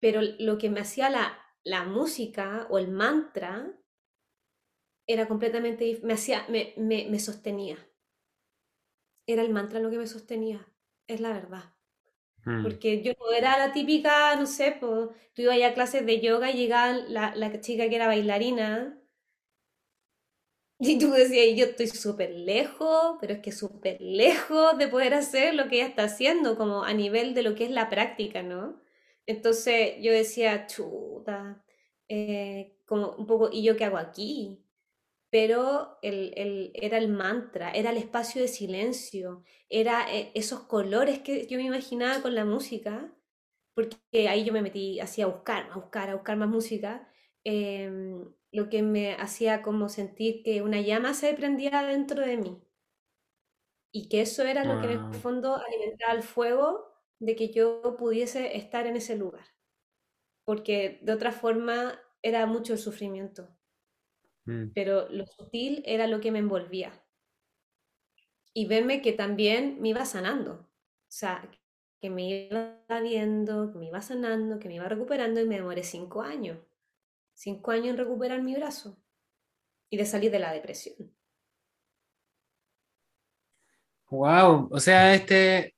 pero 0.00 0.20
lo 0.40 0.58
que 0.58 0.70
me 0.70 0.80
hacía 0.80 1.10
la, 1.10 1.38
la 1.64 1.84
música 1.84 2.66
o 2.70 2.78
el 2.78 2.88
mantra 2.88 3.72
era 5.08 5.26
completamente, 5.26 5.98
me 6.04 6.12
hacía, 6.12 6.46
me, 6.48 6.72
me, 6.76 7.06
me 7.10 7.18
sostenía. 7.18 7.76
Era 9.28 9.42
el 9.42 9.52
mantra 9.52 9.78
lo 9.78 9.88
que 9.88 9.98
me 9.98 10.08
sostenía, 10.08 10.66
es 11.06 11.20
la 11.20 11.32
verdad. 11.32 11.75
Mm. 12.46 12.62
Porque 12.62 13.02
yo 13.02 13.12
no 13.20 13.32
era 13.32 13.58
la 13.58 13.72
típica, 13.72 14.36
no 14.36 14.46
sé, 14.46 14.76
pues, 14.80 15.10
tú 15.34 15.42
ibas 15.42 15.58
a 15.62 15.74
clases 15.74 16.06
de 16.06 16.20
yoga 16.20 16.50
y 16.50 16.56
llegaba 16.58 16.92
la, 16.94 17.34
la 17.36 17.60
chica 17.60 17.88
que 17.88 17.96
era 17.96 18.06
bailarina 18.08 18.98
y 20.78 20.98
tú 20.98 21.10
decías, 21.10 21.56
yo 21.56 21.66
estoy 21.66 21.88
súper 21.88 22.30
lejos, 22.30 23.16
pero 23.20 23.34
es 23.34 23.40
que 23.40 23.52
súper 23.52 24.00
lejos 24.00 24.76
de 24.78 24.88
poder 24.88 25.14
hacer 25.14 25.54
lo 25.54 25.68
que 25.68 25.76
ella 25.76 25.86
está 25.86 26.04
haciendo, 26.04 26.56
como 26.56 26.84
a 26.84 26.92
nivel 26.94 27.34
de 27.34 27.42
lo 27.42 27.54
que 27.54 27.64
es 27.64 27.70
la 27.70 27.88
práctica, 27.88 28.42
¿no? 28.42 28.80
Entonces 29.26 29.94
yo 30.00 30.12
decía, 30.12 30.66
chuta, 30.66 31.64
eh, 32.08 32.76
como 32.86 33.12
un 33.12 33.26
poco, 33.26 33.48
¿y 33.52 33.62
yo 33.62 33.76
qué 33.76 33.84
hago 33.84 33.96
aquí? 33.98 34.65
Pero 35.36 35.98
el, 36.02 36.32
el- 36.36 36.72
era 36.74 36.98
el 36.98 37.08
mantra, 37.08 37.70
era 37.72 37.90
el 37.90 37.98
espacio 37.98 38.40
de 38.42 38.48
silencio, 38.48 39.44
era 39.68 40.12
eh, 40.14 40.30
esos 40.34 40.60
colores 40.62 41.20
que 41.20 41.46
yo 41.46 41.58
me 41.58 41.64
imaginaba 41.64 42.22
con 42.22 42.34
la 42.34 42.44
música, 42.44 43.12
porque 43.74 44.28
ahí 44.28 44.44
yo 44.44 44.52
me 44.54 44.62
metí 44.62 45.00
así 45.00 45.22
a 45.22 45.26
buscar, 45.28 45.68
a 45.72 45.76
buscar, 45.76 46.10
a 46.10 46.14
buscar 46.16 46.36
más 46.38 46.48
música, 46.48 47.08
em, 47.44 48.24
lo 48.52 48.70
que 48.70 48.82
me 48.82 49.14
hacía 49.14 49.62
como 49.62 49.88
sentir 49.90 50.42
que 50.44 50.62
una 50.62 50.80
llama 50.82 51.14
se 51.14 51.34
prendía 51.34 51.82
dentro 51.84 52.22
de 52.26 52.36
mí. 52.38 52.62
Y 53.92 54.08
que 54.08 54.20
eso 54.20 54.42
era 54.44 54.64
lo 54.64 54.78
que 54.78 54.86
en 54.86 54.92
el 54.92 55.14
fondo 55.14 55.56
alimentaba 55.56 56.12
el 56.14 56.22
fuego 56.22 56.92
de 57.18 57.34
que 57.36 57.50
yo 57.52 57.96
pudiese 57.98 58.56
estar 58.56 58.86
en 58.86 58.96
ese 58.96 59.16
lugar, 59.16 59.46
porque 60.44 61.00
de 61.02 61.12
otra 61.12 61.32
forma 61.32 62.00
era 62.22 62.46
mucho 62.46 62.72
el 62.74 62.78
sufrimiento, 62.78 63.55
Mm. 64.46 64.70
pero 64.74 65.08
lo 65.10 65.26
sutil 65.26 65.82
era 65.86 66.06
lo 66.06 66.20
que 66.20 66.30
me 66.30 66.38
envolvía 66.38 66.92
y 68.54 68.66
verme 68.66 69.02
que 69.02 69.12
también 69.12 69.82
me 69.82 69.90
iba 69.90 70.06
sanando, 70.06 70.52
o 70.54 71.10
sea, 71.10 71.46
que 72.00 72.08
me 72.08 72.48
iba 72.48 72.80
viendo, 73.02 73.70
que 73.70 73.78
me 73.78 73.86
iba 73.88 74.00
sanando, 74.00 74.58
que 74.58 74.68
me 74.68 74.76
iba 74.76 74.88
recuperando 74.88 75.40
y 75.40 75.46
me 75.46 75.56
demoré 75.56 75.82
cinco 75.82 76.22
años, 76.22 76.58
cinco 77.34 77.72
años 77.72 77.88
en 77.88 77.98
recuperar 77.98 78.42
mi 78.42 78.54
brazo 78.54 78.96
y 79.90 79.98
de 79.98 80.06
salir 80.06 80.30
de 80.30 80.38
la 80.38 80.52
depresión. 80.52 81.14
Wow, 84.08 84.68
o 84.70 84.80
sea, 84.80 85.14
este, 85.14 85.75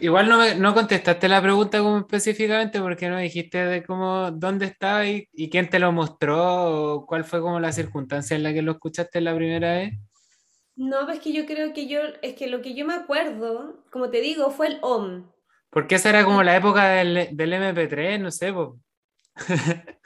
igual 0.00 0.28
no, 0.28 0.38
me- 0.38 0.54
no 0.54 0.74
contestaste 0.74 1.28
la 1.28 1.42
pregunta 1.42 1.78
como 1.80 1.98
específicamente 1.98 2.80
porque 2.80 3.08
no 3.08 3.18
dijiste 3.18 3.58
de 3.64 3.82
cómo, 3.84 4.30
dónde 4.30 4.66
estaba 4.66 5.06
y, 5.06 5.28
y 5.32 5.50
quién 5.50 5.68
te 5.68 5.78
lo 5.78 5.90
mostró 5.92 6.94
o 6.94 7.06
cuál 7.06 7.24
fue 7.24 7.40
como 7.40 7.58
la 7.60 7.72
circunstancia 7.72 8.36
en 8.36 8.42
la 8.44 8.52
que 8.52 8.62
lo 8.62 8.72
escuchaste 8.72 9.20
la 9.20 9.34
primera 9.34 9.72
vez. 9.74 9.94
No, 10.76 11.06
pues 11.06 11.18
que 11.18 11.32
yo 11.32 11.44
creo 11.44 11.72
que 11.72 11.88
yo, 11.88 12.00
es 12.22 12.34
que 12.34 12.46
lo 12.46 12.62
que 12.62 12.74
yo 12.74 12.86
me 12.86 12.94
acuerdo, 12.94 13.84
como 13.90 14.10
te 14.10 14.20
digo, 14.20 14.50
fue 14.52 14.68
el 14.68 14.78
OM. 14.82 15.24
Porque 15.70 15.96
esa 15.96 16.10
era 16.10 16.24
como 16.24 16.42
la 16.44 16.56
época 16.56 16.88
del, 16.90 17.28
del 17.36 17.52
MP3, 17.52 18.20
no 18.20 18.30
sé, 18.30 18.52
po. 18.52 18.78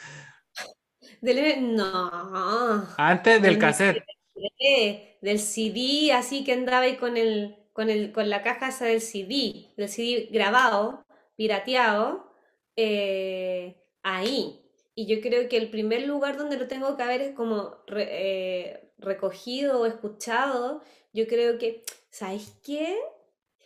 del, 1.20 1.76
no, 1.76 2.86
Antes 2.96 3.34
del 3.34 3.52
del 3.52 3.58
cassette. 3.58 4.02
MP3, 4.34 5.18
del 5.20 5.38
CD, 5.38 6.12
así 6.14 6.42
que 6.42 6.52
andaba 6.54 6.80
ahí 6.80 6.96
con 6.96 7.16
el, 7.16 7.56
con 7.72 7.90
el, 7.90 8.12
con 8.12 8.30
la 8.30 8.42
caja 8.42 8.68
esa 8.68 8.86
del 8.86 9.00
CD, 9.00 9.72
del 9.76 9.88
CD 9.88 10.28
grabado, 10.32 11.04
pirateado, 11.36 12.32
eh, 12.76 13.82
ahí. 14.02 14.58
Y 14.94 15.06
yo 15.06 15.20
creo 15.22 15.48
que 15.48 15.56
el 15.56 15.70
primer 15.70 16.06
lugar 16.06 16.36
donde 16.36 16.58
lo 16.58 16.68
tengo 16.68 16.96
que 16.96 17.02
haber 17.02 17.22
es 17.22 17.34
como 17.34 17.76
re- 17.86 18.08
eh, 18.10 18.92
recogido 18.98 19.80
o 19.80 19.86
escuchado. 19.86 20.82
Yo 21.12 21.26
creo 21.26 21.58
que, 21.58 21.82
¿sabes 22.10 22.60
qué? 22.64 22.98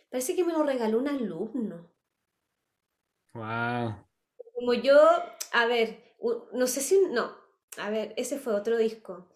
Parece 0.09 0.35
que 0.35 0.43
me 0.45 0.53
lo 0.53 0.63
regaló 0.63 0.99
un 0.99 1.07
alumno. 1.09 1.89
Wow. 3.33 4.03
Como 4.53 4.73
yo, 4.73 4.97
a 5.53 5.65
ver, 5.67 6.03
no 6.53 6.67
sé 6.67 6.81
si, 6.81 6.99
no, 7.11 7.35
a 7.77 7.89
ver, 7.89 8.13
ese 8.17 8.39
fue 8.39 8.53
otro 8.55 8.77
disco. 8.77 9.27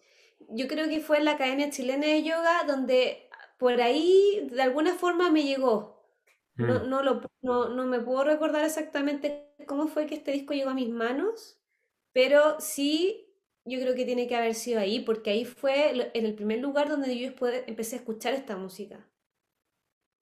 Yo 0.48 0.66
creo 0.68 0.88
que 0.88 1.00
fue 1.00 1.18
en 1.18 1.24
la 1.26 1.32
Academia 1.32 1.70
Chilena 1.70 2.06
de 2.06 2.22
Yoga 2.22 2.64
donde 2.66 3.28
por 3.62 3.80
ahí 3.82 4.48
de 4.52 4.62
alguna 4.62 4.94
forma 4.96 5.30
me 5.30 5.44
llegó. 5.44 6.02
No, 6.60 6.80
Mm. 6.80 6.86
no, 6.86 7.02
lo, 7.02 7.22
no, 7.42 7.68
no 7.70 7.86
me 7.86 8.00
puedo 8.00 8.24
recordar 8.24 8.64
exactamente 8.64 9.54
cómo 9.68 9.88
fue 9.88 10.06
que 10.06 10.16
este 10.16 10.32
disco 10.32 10.54
llegó 10.54 10.70
a 10.70 10.74
mis 10.74 10.90
manos, 10.90 11.60
pero 12.12 12.60
sí, 12.60 13.26
yo 13.64 13.80
creo 13.80 13.94
que 13.96 14.06
tiene 14.06 14.28
que 14.28 14.36
haber 14.36 14.54
sido 14.54 14.80
ahí, 14.80 15.00
porque 15.00 15.30
ahí 15.30 15.44
fue 15.46 15.90
en 16.16 16.26
el 16.26 16.34
primer 16.36 16.60
lugar 16.60 16.88
donde 16.90 17.16
yo 17.18 17.28
después 17.28 17.64
empecé 17.68 17.96
a 17.96 18.00
escuchar 18.00 18.34
esta 18.34 18.56
música. 18.56 19.08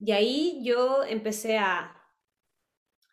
Y 0.01 0.11
ahí 0.11 0.61
yo 0.65 1.03
empecé 1.05 1.57
a, 1.57 1.95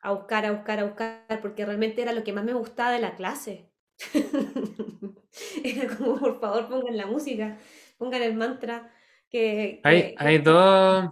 a 0.02 0.12
buscar, 0.12 0.44
a 0.46 0.52
buscar, 0.52 0.78
a 0.80 0.84
buscar, 0.84 1.40
porque 1.42 1.64
realmente 1.66 2.02
era 2.02 2.12
lo 2.12 2.24
que 2.24 2.32
más 2.32 2.44
me 2.44 2.52
gustaba 2.54 2.92
de 2.92 3.00
la 3.00 3.16
clase. 3.16 3.72
Era 5.64 5.96
como, 5.96 6.18
por 6.18 6.40
favor, 6.40 6.68
pongan 6.68 6.96
la 6.96 7.06
música, 7.06 7.58
pongan 7.98 8.22
el 8.22 8.34
mantra, 8.34 8.92
que, 9.30 9.80
Hay, 9.84 10.02
que, 10.02 10.14
hay 10.18 10.38
dos, 10.38 11.10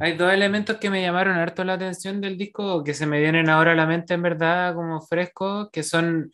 hay 0.00 0.16
dos 0.16 0.32
elementos 0.32 0.76
que 0.76 0.90
me 0.90 1.02
llamaron 1.02 1.36
harto 1.36 1.64
la 1.64 1.74
atención 1.74 2.20
del 2.20 2.38
disco, 2.38 2.84
que 2.84 2.94
se 2.94 3.06
me 3.06 3.20
vienen 3.20 3.48
ahora 3.48 3.72
a 3.72 3.76
la 3.76 3.86
mente 3.86 4.14
en 4.14 4.22
verdad 4.22 4.74
como 4.74 5.00
frescos, 5.00 5.68
que 5.72 5.82
son, 5.82 6.30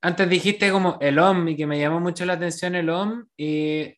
antes 0.00 0.28
dijiste 0.28 0.70
como 0.70 0.98
el 1.00 1.18
OM 1.18 1.48
y 1.48 1.56
que 1.56 1.66
me 1.66 1.78
llamó 1.78 2.00
mucho 2.00 2.24
la 2.24 2.34
atención 2.34 2.74
el 2.74 2.90
OM 2.90 3.26
y 3.36 3.94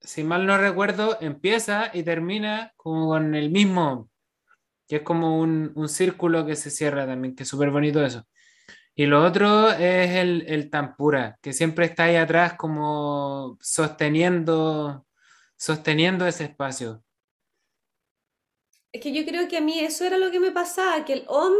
si 0.00 0.24
mal 0.24 0.46
no 0.46 0.58
recuerdo 0.58 1.18
empieza 1.20 1.90
y 1.92 2.02
termina 2.02 2.72
como 2.76 3.08
con 3.08 3.34
el 3.34 3.50
mismo 3.50 4.10
que 4.88 4.96
es 4.96 5.02
como 5.02 5.38
un, 5.38 5.72
un 5.74 5.88
círculo 5.88 6.46
que 6.46 6.56
se 6.56 6.70
cierra 6.70 7.06
también, 7.06 7.34
que 7.34 7.42
es 7.42 7.48
súper 7.48 7.70
bonito 7.70 8.04
eso. 8.04 8.26
Y 8.94 9.06
lo 9.06 9.24
otro 9.24 9.70
es 9.70 10.10
el, 10.10 10.44
el 10.48 10.70
tampura, 10.70 11.38
que 11.42 11.52
siempre 11.52 11.86
está 11.86 12.04
ahí 12.04 12.16
atrás 12.16 12.54
como 12.54 13.58
sosteniendo, 13.60 15.05
sosteniendo 15.56 16.26
ese 16.26 16.44
espacio. 16.44 17.04
Es 18.92 19.00
que 19.00 19.12
yo 19.12 19.24
creo 19.24 19.46
que 19.48 19.58
a 19.58 19.60
mí 19.60 19.78
eso 19.78 20.04
era 20.04 20.18
lo 20.18 20.30
que 20.32 20.40
me 20.40 20.50
pasaba, 20.50 21.04
que 21.04 21.12
el 21.12 21.24
om 21.28 21.52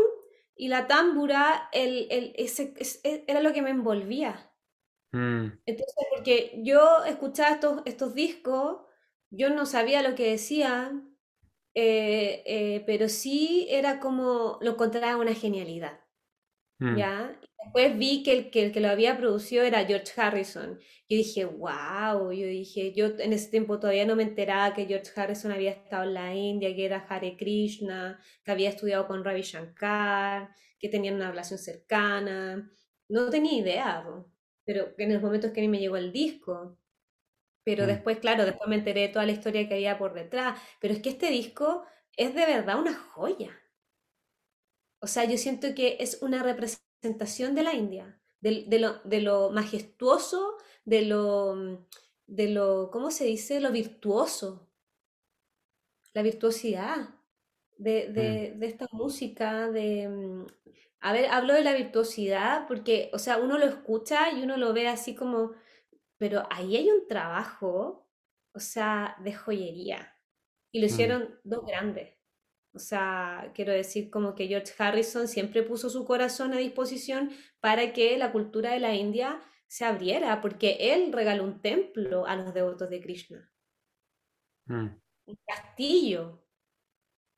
y 0.57 0.67
la 0.69 0.87
tambura 0.88 1.69
el, 1.73 2.09
el, 2.11 2.33
ese, 2.37 2.75
ese- 2.79 3.25
era 3.29 3.41
lo 3.43 3.53
que 3.53 3.62
me 3.62 3.71
envolvía. 3.71 4.53
Mm, 5.15 5.59
Entonces, 5.67 6.07
porque 6.15 6.61
yo 6.62 7.05
escuchaba 7.05 7.55
estos, 7.55 7.83
estos 7.87 8.15
discos, 8.15 8.83
yo 9.31 9.50
no 9.50 9.67
sabía 9.67 10.03
lo 10.03 10.15
que 10.15 10.31
decían, 10.31 11.19
eh, 11.75 12.43
eh, 12.47 12.85
pero 12.87 13.09
sí 13.09 13.67
era 13.71 14.00
como, 14.00 14.59
lo 14.62 14.73
encontraba 14.73 15.17
una 15.21 15.35
genialidad. 15.35 16.00
mm, 16.81 17.11
¿ya? 17.11 17.38
Después 17.67 17.99
vi 17.99 18.23
que 18.23 18.33
el, 18.33 18.51
que 18.51 18.67
el 18.67 18.73
que 18.73 18.81
lo 18.81 18.89
había 18.89 19.19
producido 19.19 19.65
era 19.65 19.85
George 19.85 20.13
Harrison. 20.17 20.79
Yo 21.09 21.17
dije, 21.17 21.45
wow, 21.45 22.31
yo 22.31 22.47
dije, 22.47 22.93
yo 22.93 23.07
en 23.19 23.33
ese 23.33 23.51
tiempo 23.51 23.81
todavía 23.81 24.07
no 24.07 24.15
me 24.15 24.23
enteraba 24.23 24.73
que 24.73 24.87
George 24.87 25.11
Harrison 25.17 25.51
había 25.51 25.73
estado 25.73 26.05
en 26.05 26.15
la 26.15 26.35
India, 26.35 26.75
que 26.75 26.85
era 26.85 27.05
Hare 27.09 27.37
Krishna, 27.37 28.21
que 28.45 28.53
había 28.53 28.71
estudiado 28.71 29.07
con 29.09 29.25
Ravi 29.25 29.43
Shankar, 29.43 30.55
que 30.79 30.89
tenían 30.89 31.17
una 31.17 31.31
relación 31.31 31.59
cercana. 31.59 32.71
No 33.09 33.31
tenía 33.31 33.59
idea, 33.59 34.05
po. 34.05 34.31
pero 34.65 34.95
en 34.97 35.13
los 35.13 35.23
momentos 35.23 35.51
que 35.51 35.61
a 35.61 35.63
mí 35.63 35.69
me 35.69 35.81
llegó 35.81 35.97
el 35.97 36.13
disco. 36.13 36.79
Pero 37.65 37.85
mm. 37.85 37.87
después, 37.89 38.19
claro, 38.21 38.45
después 38.45 38.69
me 38.69 38.77
enteré 38.77 39.03
de 39.03 39.09
toda 39.09 39.27
la 39.27 39.33
historia 39.33 39.69
que 39.69 39.75
había 39.75 39.99
por 39.99 40.15
detrás. 40.15 40.61
Pero 40.81 40.95
es 40.95 41.03
que 41.03 41.11
este 41.11 41.31
disco 41.31 41.85
es 42.17 42.35
de 42.35 42.47
verdad 42.47 42.79
una 42.79 42.95
joya. 42.95 43.51
O 45.01 45.07
sea, 45.09 45.25
yo 45.25 45.37
siento 45.37 45.75
que 45.75 45.97
es 46.01 46.23
una 46.23 46.43
representación 46.43 46.86
de 47.00 47.62
la 47.62 47.75
India, 47.75 48.21
del- 48.41 48.69
de, 48.69 48.79
lo, 48.81 49.00
de 49.05 49.21
lo 49.21 49.50
majestuoso, 49.50 50.57
de 50.85 51.03
lo, 51.03 51.55
mm, 51.57 51.87
de 52.26 52.49
lo, 52.50 52.91
¿cómo 52.91 53.11
se 53.11 53.25
dice? 53.25 53.61
Lo 53.61 53.73
virtuoso, 53.73 54.69
la 56.15 56.23
virtuosidad 56.23 57.09
de, 57.79 58.09
mm. 58.17 58.41
de, 58.49 58.55
de 58.57 58.67
esta 58.67 58.87
música, 58.93 59.69
de... 59.71 60.09
mm, 60.09 60.47
A 61.00 61.12
ver, 61.12 61.26
hablo 61.31 61.55
de 61.55 61.62
la 61.65 61.75
virtuosidad 61.75 62.67
porque, 62.69 63.11
o 63.12 63.19
sea, 63.19 63.38
uno 63.38 63.59
lo 63.59 63.67
escucha 63.67 64.31
y 64.33 64.43
uno 64.43 64.57
lo 64.57 64.73
ve 64.73 64.88
así 64.88 65.15
como, 65.15 65.53
pero 66.19 66.45
ahí 66.50 66.76
hay 66.76 66.91
un 66.91 67.09
trabajo, 67.09 68.09
o 68.55 68.61
sea, 68.61 69.17
de 69.25 69.35
joyería. 69.35 70.17
Y 70.73 70.81
lo 70.81 70.87
Mm, 70.88 70.88
hicieron 70.88 71.41
dos 71.45 71.65
grandes. 71.67 72.16
O 72.76 72.78
sea, 72.78 73.50
quiero 73.54 73.73
decir 73.73 74.11
como 74.11 74.35
que 74.35 74.47
George 74.47 74.73
Harrison 74.78 75.28
siempre 75.28 75.62
puso 75.62 75.88
su 75.90 76.04
corazón 76.04 76.52
a 76.52 76.59
disposición 76.59 77.30
para 77.61 77.92
que 77.92 78.16
la 78.18 78.33
cultura 78.33 78.73
de 78.73 78.80
la 78.80 78.95
India 78.95 79.40
se 79.66 79.85
abriera, 79.85 80.40
porque 80.40 80.76
él 80.78 81.12
regaló 81.12 81.45
un 81.45 81.61
templo 81.61 82.26
a 82.26 82.37
los 82.37 82.54
devotos 82.54 82.90
de 82.90 83.00
Krishna. 83.00 83.50
mm. 84.66 85.00
Un 85.26 85.38
castillo, 85.45 86.47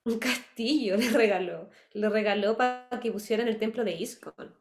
un 0.04 0.18
castillo 0.18 0.96
le 0.98 1.10
regaló. 1.10 1.70
Le 1.92 2.08
regaló 2.08 2.56
para 2.56 3.00
que 3.00 3.12
pusieran 3.12 3.48
el 3.48 3.58
templo 3.58 3.84
de 3.84 3.92
ISKCON. 3.92 4.54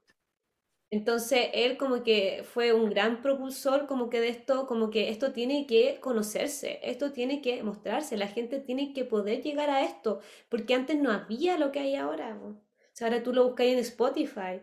Entonces, 0.89 1.49
él 1.53 1.77
como 1.77 2.01
que 2.03 2.45
fue 2.45 2.71
un 2.71 2.89
gran 2.89 3.21
propulsor 3.21 3.87
como 3.87 4.09
que 4.09 4.21
de 4.21 4.29
esto, 4.29 4.67
como 4.67 4.89
que 4.89 5.09
esto 5.09 5.33
tiene 5.33 5.67
que 5.67 5.99
conocerse, 5.99 6.79
esto 6.81 7.11
tiene 7.11 7.41
que 7.41 7.61
mostrarse, 7.61 8.15
la 8.15 8.29
gente 8.29 8.59
tiene 8.59 8.93
que 8.93 9.03
poder 9.03 9.41
llegar 9.41 9.69
a 9.69 9.83
esto, 9.83 10.21
porque 10.47 10.75
antes 10.75 10.97
no 10.97 11.11
había 11.11 11.57
lo 11.57 11.73
que 11.73 11.79
hay 11.79 11.95
ahora. 11.95 12.37
O 12.41 12.55
sea, 12.93 13.07
ahora 13.07 13.21
tú 13.21 13.33
lo 13.33 13.43
buscas 13.43 13.67
en 13.67 13.79
Spotify 13.79 14.61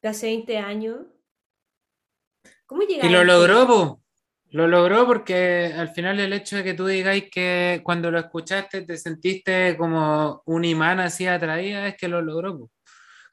de 0.00 0.08
hace 0.08 0.26
20 0.26 0.56
años. 0.56 1.06
¿Cómo 2.64 2.82
Y 2.82 2.86
llegar 2.86 3.06
a 3.06 3.10
lo 3.10 3.24
logró, 3.24 3.66
po. 3.66 4.02
Lo 4.52 4.66
logró 4.66 5.06
porque 5.06 5.72
al 5.76 5.90
final 5.90 6.18
el 6.18 6.32
hecho 6.32 6.56
de 6.56 6.64
que 6.64 6.74
tú 6.74 6.86
digáis 6.86 7.30
que 7.30 7.82
cuando 7.84 8.10
lo 8.10 8.18
escuchaste 8.18 8.82
te 8.82 8.96
sentiste 8.96 9.76
como 9.76 10.42
un 10.46 10.64
imán 10.64 10.98
así 10.98 11.26
atraída 11.26 11.86
es 11.86 11.96
que 11.96 12.08
lo 12.08 12.22
logró, 12.22 12.58
po. 12.58 12.70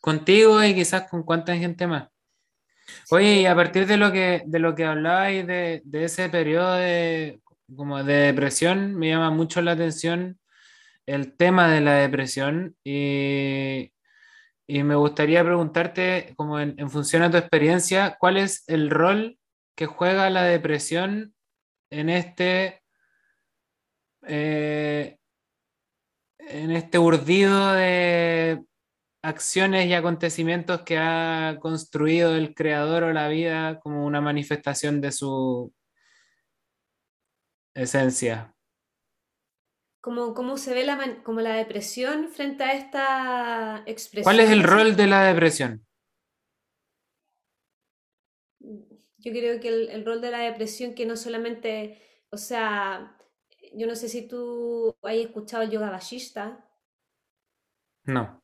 Contigo 0.02 0.64
y 0.64 0.74
quizás 0.76 1.10
con 1.10 1.24
cuánta 1.24 1.56
gente 1.56 1.88
más. 1.88 2.10
Oye, 3.12 3.42
y 3.42 3.46
a 3.46 3.56
partir 3.56 3.86
de 3.86 3.98
lo 3.98 4.12
que, 4.12 4.44
de 4.46 4.60
lo 4.60 4.76
que 4.76 4.86
hablabais 4.86 5.46
de, 5.46 5.82
de 5.84 6.04
ese 6.06 6.30
periodo 6.30 6.74
de, 6.76 7.42
como 7.76 8.04
de 8.04 8.14
depresión, 8.14 8.96
me 8.96 9.10
llama 9.10 9.30
mucho 9.30 9.62
la 9.62 9.74
atención 9.74 10.40
el 11.06 11.36
tema 11.36 11.70
de 11.70 11.82
la 11.82 11.94
depresión 11.96 12.76
y, 12.84 13.94
y 14.68 14.84
me 14.84 14.96
gustaría 14.96 15.44
preguntarte, 15.44 16.34
como 16.36 16.60
en, 16.60 16.76
en 16.78 16.90
función 16.90 17.24
a 17.24 17.32
tu 17.32 17.38
experiencia, 17.38 18.18
¿cuál 18.20 18.38
es 18.38 18.64
el 18.68 18.90
rol 18.90 19.38
que 19.76 19.86
juega 19.86 20.30
la 20.30 20.44
depresión 20.44 21.34
en 21.90 22.10
este, 22.10 22.82
eh, 24.24 25.18
en 26.40 26.72
este 26.72 27.00
urdido 27.00 27.74
de 27.74 28.64
acciones 29.28 29.88
y 29.88 29.94
acontecimientos 29.94 30.84
que 30.84 30.98
ha 30.98 31.58
construido 31.60 32.36
el 32.36 32.56
creador 32.56 33.04
o 33.04 33.14
la 33.14 33.28
vida 33.28 33.80
como 33.80 34.06
una 34.06 34.22
manifestación 34.22 35.02
de 35.02 35.12
su 35.12 35.74
esencia? 37.74 38.56
¿Cómo, 40.00 40.34
cómo 40.34 40.58
se 40.58 40.74
ve 40.74 40.86
la, 40.86 41.22
como 41.24 41.42
la 41.42 41.56
depresión 41.56 42.30
frente 42.30 42.64
a 42.64 42.74
esta 42.74 43.84
¿Cuál 43.84 43.86
es 43.86 43.92
expresión 43.92 44.50
el 44.50 44.64
rol 44.64 44.96
de 44.96 45.08
la 45.08 45.24
depresión? 45.26 45.86
Yo 48.60 49.32
creo 49.32 49.60
que 49.60 49.68
el, 49.68 49.90
el 49.90 50.06
rol 50.06 50.22
de 50.22 50.32
la 50.32 50.40
depresión 50.40 50.94
que 50.94 51.06
no 51.06 51.18
solamente, 51.18 52.02
o 52.30 52.38
sea, 52.38 53.18
yo 53.74 53.88
no 53.88 53.96
sé 53.96 54.08
si 54.08 54.26
tú 54.26 54.96
has 55.02 55.16
escuchado 55.16 55.64
el 55.64 55.72
yoga 55.72 55.90
vashista, 55.90 56.64
No. 58.06 58.42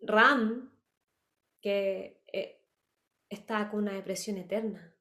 Ram, 0.00 0.70
que 1.60 2.20
eh, 2.32 2.60
estaba 3.28 3.70
con 3.70 3.80
una 3.84 3.94
depresión 3.94 4.36
eterna, 4.36 4.94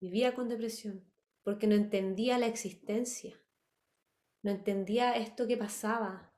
vivía 0.00 0.34
con 0.34 0.48
depresión, 0.48 1.04
porque 1.42 1.66
no 1.66 1.74
entendía 1.74 2.38
la 2.38 2.46
existencia, 2.46 3.36
no 4.42 4.50
entendía 4.50 5.16
esto 5.16 5.46
que 5.46 5.56
pasaba. 5.56 6.32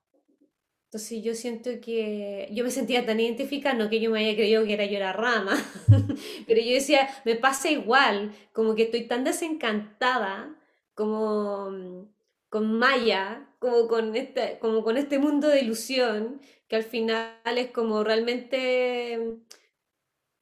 Entonces 0.85 1.22
yo 1.22 1.35
siento 1.35 1.70
que 1.83 2.48
yo 2.51 2.64
me 2.64 2.70
sentía 2.70 3.05
tan 3.05 3.20
identificada, 3.20 3.74
no 3.74 3.90
que 3.90 4.01
yo 4.01 4.11
me 4.11 4.20
haya 4.20 4.35
creído 4.35 4.64
que 4.64 4.72
era 4.72 4.87
yo 4.87 4.96
era 4.96 5.12
rama, 5.12 5.57
pero 6.46 6.61
yo 6.61 6.72
decía, 6.72 7.09
me 7.27 7.37
pasa 7.37 7.70
igual, 7.70 8.33
como 8.53 8.74
que 8.74 8.85
estoy 8.85 9.07
tan 9.07 9.22
desencantada 9.22 10.57
como 10.94 11.70
mm, 11.70 12.09
con 12.48 12.79
Maya, 12.79 13.46
como 13.59 13.87
con 13.87 14.16
este, 14.16 14.59
como 14.59 14.83
con 14.83 14.96
este 14.96 15.18
mundo 15.18 15.48
de 15.48 15.61
ilusión, 15.61 16.40
que 16.69 16.77
al 16.77 16.85
final 16.85 17.33
es 17.57 17.71
como 17.71 18.05
realmente, 18.05 19.41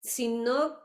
si 0.00 0.28
no, 0.28 0.76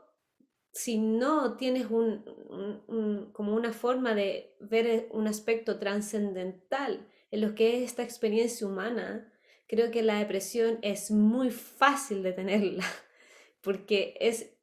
si 0.72 0.98
no 0.98 1.56
tienes 1.56 1.86
un, 1.90 3.30
como 3.32 3.54
una 3.54 3.72
forma 3.72 4.14
de 4.14 4.56
ver 4.60 5.08
un 5.10 5.26
aspecto 5.26 5.78
trascendental 5.78 7.08
en 7.30 7.40
lo 7.40 7.54
que 7.54 7.76
es 7.76 7.90
esta 7.90 8.04
experiencia 8.04 8.66
humana, 8.66 9.32
creo 9.66 9.90
que 9.90 10.02
la 10.02 10.18
depresión 10.18 10.78
es 10.82 11.10
muy 11.10 11.50
fácil 11.50 12.22
de 12.22 12.32
tenerla, 12.32 12.84
porque 13.62 14.14
es, 14.20 14.54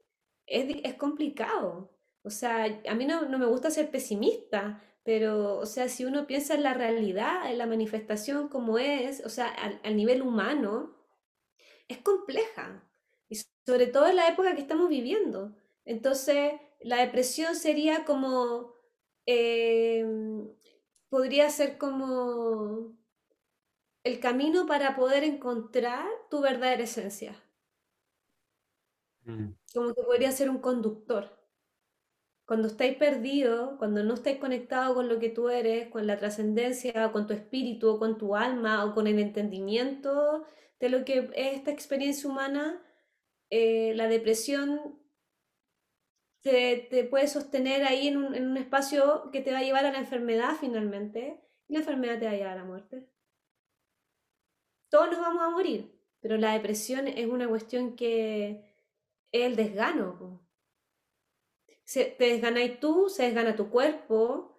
es, 0.46 0.76
es 0.84 0.94
complicado. 0.96 1.92
O 2.22 2.30
sea, 2.30 2.82
a 2.88 2.96
mí 2.96 3.06
no, 3.06 3.24
no 3.24 3.38
me 3.38 3.46
gusta 3.46 3.72
ser 3.72 3.92
pesimista, 3.92 4.84
pero, 5.03 5.57
o 5.59 5.65
sea, 5.65 5.89
si 5.89 6.05
uno 6.05 6.27
piensa 6.27 6.55
en 6.55 6.63
la 6.63 6.73
realidad, 6.73 7.51
en 7.51 7.57
la 7.57 7.65
manifestación 7.67 8.49
como 8.49 8.77
es, 8.79 9.25
o 9.25 9.29
sea, 9.29 9.47
al, 9.49 9.79
al 9.83 9.95
nivel 9.97 10.21
humano, 10.21 10.95
es 11.88 11.99
compleja. 11.99 12.83
Y 13.29 13.38
sobre 13.65 13.88
todo 13.88 14.07
en 14.07 14.17
la 14.17 14.27
época 14.29 14.55
que 14.55 14.62
estamos 14.62 14.89
viviendo. 14.89 15.55
Entonces, 15.85 16.53
la 16.81 16.97
depresión 16.97 17.55
sería 17.55 18.05
como, 18.05 18.73
eh, 19.25 20.05
podría 21.09 21.49
ser 21.49 21.77
como 21.77 22.95
el 24.03 24.19
camino 24.19 24.65
para 24.65 24.93
poder 24.97 25.23
encontrar 25.23 26.05
tu 26.29 26.41
verdadera 26.41 26.83
esencia. 26.83 27.41
Mm, 29.25 29.53
Como 29.73 29.93
que 29.93 30.03
podría 30.03 30.31
ser 30.33 30.49
un 30.49 30.59
conductor. 30.59 31.38
Cuando 32.49 32.67
estáis 32.67 32.97
perdido, 32.97 33.77
cuando 33.77 34.03
no 34.03 34.15
estáis 34.15 34.39
conectado 34.39 34.95
con 34.95 35.07
lo 35.07 35.19
que 35.19 35.29
tú 35.29 35.49
eres, 35.49 35.88
con 35.89 36.07
la 36.07 36.17
trascendencia, 36.17 37.12
con 37.12 37.27
tu 37.27 37.33
espíritu, 37.33 37.89
o 37.89 37.99
con 37.99 38.17
tu 38.17 38.35
alma, 38.35 38.85
o 38.85 38.95
con 38.95 39.05
el 39.05 39.19
entendimiento 39.19 40.45
de 40.79 40.89
lo 40.89 41.05
que 41.05 41.29
es 41.35 41.57
esta 41.57 41.69
experiencia 41.69 42.27
humana, 42.27 42.83
eh, 43.51 43.93
la 43.93 44.07
depresión 44.07 44.99
te, 46.41 46.88
te 46.89 47.03
puede 47.03 47.27
sostener 47.27 47.83
ahí 47.83 48.07
en 48.07 48.17
un, 48.17 48.33
en 48.33 48.47
un 48.47 48.57
espacio 48.57 49.29
que 49.31 49.41
te 49.41 49.51
va 49.51 49.59
a 49.59 49.63
llevar 49.63 49.85
a 49.85 49.91
la 49.91 49.99
enfermedad 49.99 50.55
finalmente, 50.59 51.39
y 51.67 51.73
la 51.73 51.79
enfermedad 51.81 52.17
te 52.17 52.25
va 52.25 52.31
a 52.31 52.35
llevar 52.35 52.53
a 52.53 52.62
la 52.62 52.65
muerte. 52.65 53.07
Todos 54.89 55.12
nos 55.12 55.19
vamos 55.19 55.43
a 55.43 55.51
morir, 55.51 56.01
pero 56.19 56.35
la 56.38 56.53
depresión 56.53 57.07
es 57.07 57.27
una 57.27 57.47
cuestión 57.47 57.95
que 57.95 58.73
es 59.31 59.43
el 59.43 59.55
desgano. 59.55 60.48
Se, 61.89 62.06
te 62.06 62.25
desganáis 62.25 62.80
tú, 62.80 63.10
se 63.10 63.23
desgana 63.23 63.56
tu 63.56 63.71
cuerpo, 63.71 64.56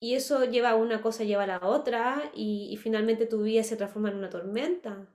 y 0.00 0.14
eso 0.14 0.42
lleva 0.46 0.70
a 0.70 0.76
una 0.76 1.02
cosa, 1.02 1.22
lleva 1.22 1.42
a 1.42 1.46
la 1.46 1.60
otra, 1.60 2.32
y, 2.34 2.74
finalmente 2.82 3.26
tu 3.26 3.42
vida 3.42 3.62
se 3.62 3.76
transforma 3.76 4.08
en 4.08 4.16
una 4.16 4.30
tormenta. 4.30 5.06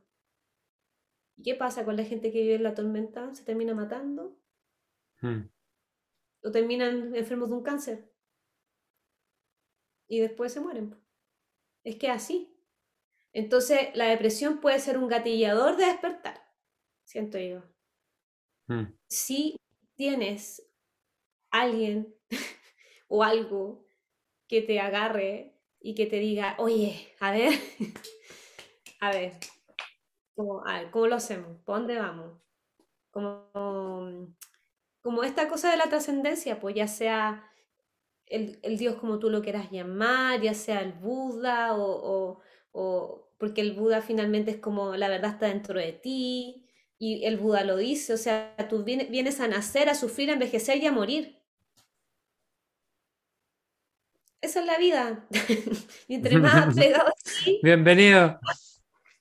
¿Y 1.36 1.41
qué 1.41 1.56
pasa 1.56 1.84
con 1.84 1.97
la 1.97 2.04
gente 2.04 2.32
que 2.32 2.41
vive 2.41 2.54
en 2.54 2.63
la 2.63 2.75
tormenta? 2.75 3.34
¿Se 3.34 3.43
termina 3.43 3.73
matando? 3.73 4.39
Hmm. 5.19 5.49
¿O 6.43 6.51
terminan 6.51 7.15
enfermos 7.15 7.49
de 7.49 7.56
un 7.56 7.63
cáncer? 7.63 8.13
Y 10.08 10.19
después 10.19 10.54
se 10.54 10.60
mueren. 10.60 10.95
Es 11.84 11.95
que 11.95 12.10
así. 12.10 12.56
Entonces, 13.34 13.89
la 13.95 14.10
depresión 14.10 14.62
puede 14.62 14.77
ser 14.77 14.99
un 14.99 15.08
gatillador 15.08 15.75
de 15.75 15.86
despertar, 15.86 16.39
siento 17.04 17.39
yo. 17.39 17.63
Hmm. 18.67 18.93
Si 19.08 19.56
tienes 19.95 20.70
alguien 21.51 22.15
o 23.07 23.23
algo 23.23 23.85
que 24.47 24.61
te 24.61 24.79
agarre 24.79 25.55
y 25.79 25.95
que 25.95 26.05
te 26.05 26.17
diga, 26.17 26.55
oye, 26.59 27.13
a 27.19 27.31
ver, 27.31 27.53
a 28.99 29.11
ver, 29.11 29.33
¿cómo, 30.35 30.63
¿cómo 30.91 31.07
lo 31.07 31.15
hacemos? 31.15 31.57
¿Por 31.63 31.79
dónde 31.79 31.97
vamos? 31.97 32.39
Como, 33.11 34.35
como 35.01 35.23
esta 35.23 35.47
cosa 35.47 35.71
de 35.71 35.77
la 35.77 35.89
trascendencia, 35.89 36.59
pues 36.59 36.75
ya 36.75 36.87
sea 36.87 37.51
el, 38.31 38.59
Dios 38.77 38.95
como 38.95 39.19
tú 39.19 39.29
lo 39.29 39.41
quieras 39.41 39.69
llamar, 39.71 40.41
ya 40.41 40.53
sea 40.53 40.81
el 40.81 40.93
Buda 40.93 41.75
o, 41.75 42.39
porque 43.37 43.61
el 43.61 43.73
Buda 43.73 44.01
finalmente 44.01 44.51
es 44.51 44.57
como 44.57 44.95
la 44.95 45.09
verdad 45.09 45.31
está 45.31 45.47
dentro 45.47 45.79
de 45.79 45.93
ti 45.93 46.67
y 46.97 47.25
el 47.25 47.37
Buda 47.37 47.63
lo 47.63 47.77
dice, 47.77 48.13
o 48.13 48.17
sea, 48.17 48.55
tú 48.69 48.83
vienes 48.83 49.39
a 49.39 49.47
nacer, 49.47 49.89
a 49.89 49.95
sufrir, 49.95 50.29
a 50.29 50.33
envejecer 50.33 50.77
y 50.77 50.85
a 50.85 50.91
morir. 50.91 51.40
Esa 54.41 54.62
es 54.62 54.65
la 54.65 54.77
vida. 54.77 55.27
y 56.08 56.15
entre 56.15 56.38
más 56.39 56.56
apegados 56.67 57.13
Bienvenido. 57.62 58.39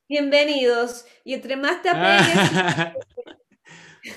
Bienvenidos. 0.09 1.05
Y 1.25 1.35
entre 1.35 1.57
más 1.57 1.83
te 1.83 1.91
apegues. 1.91 2.95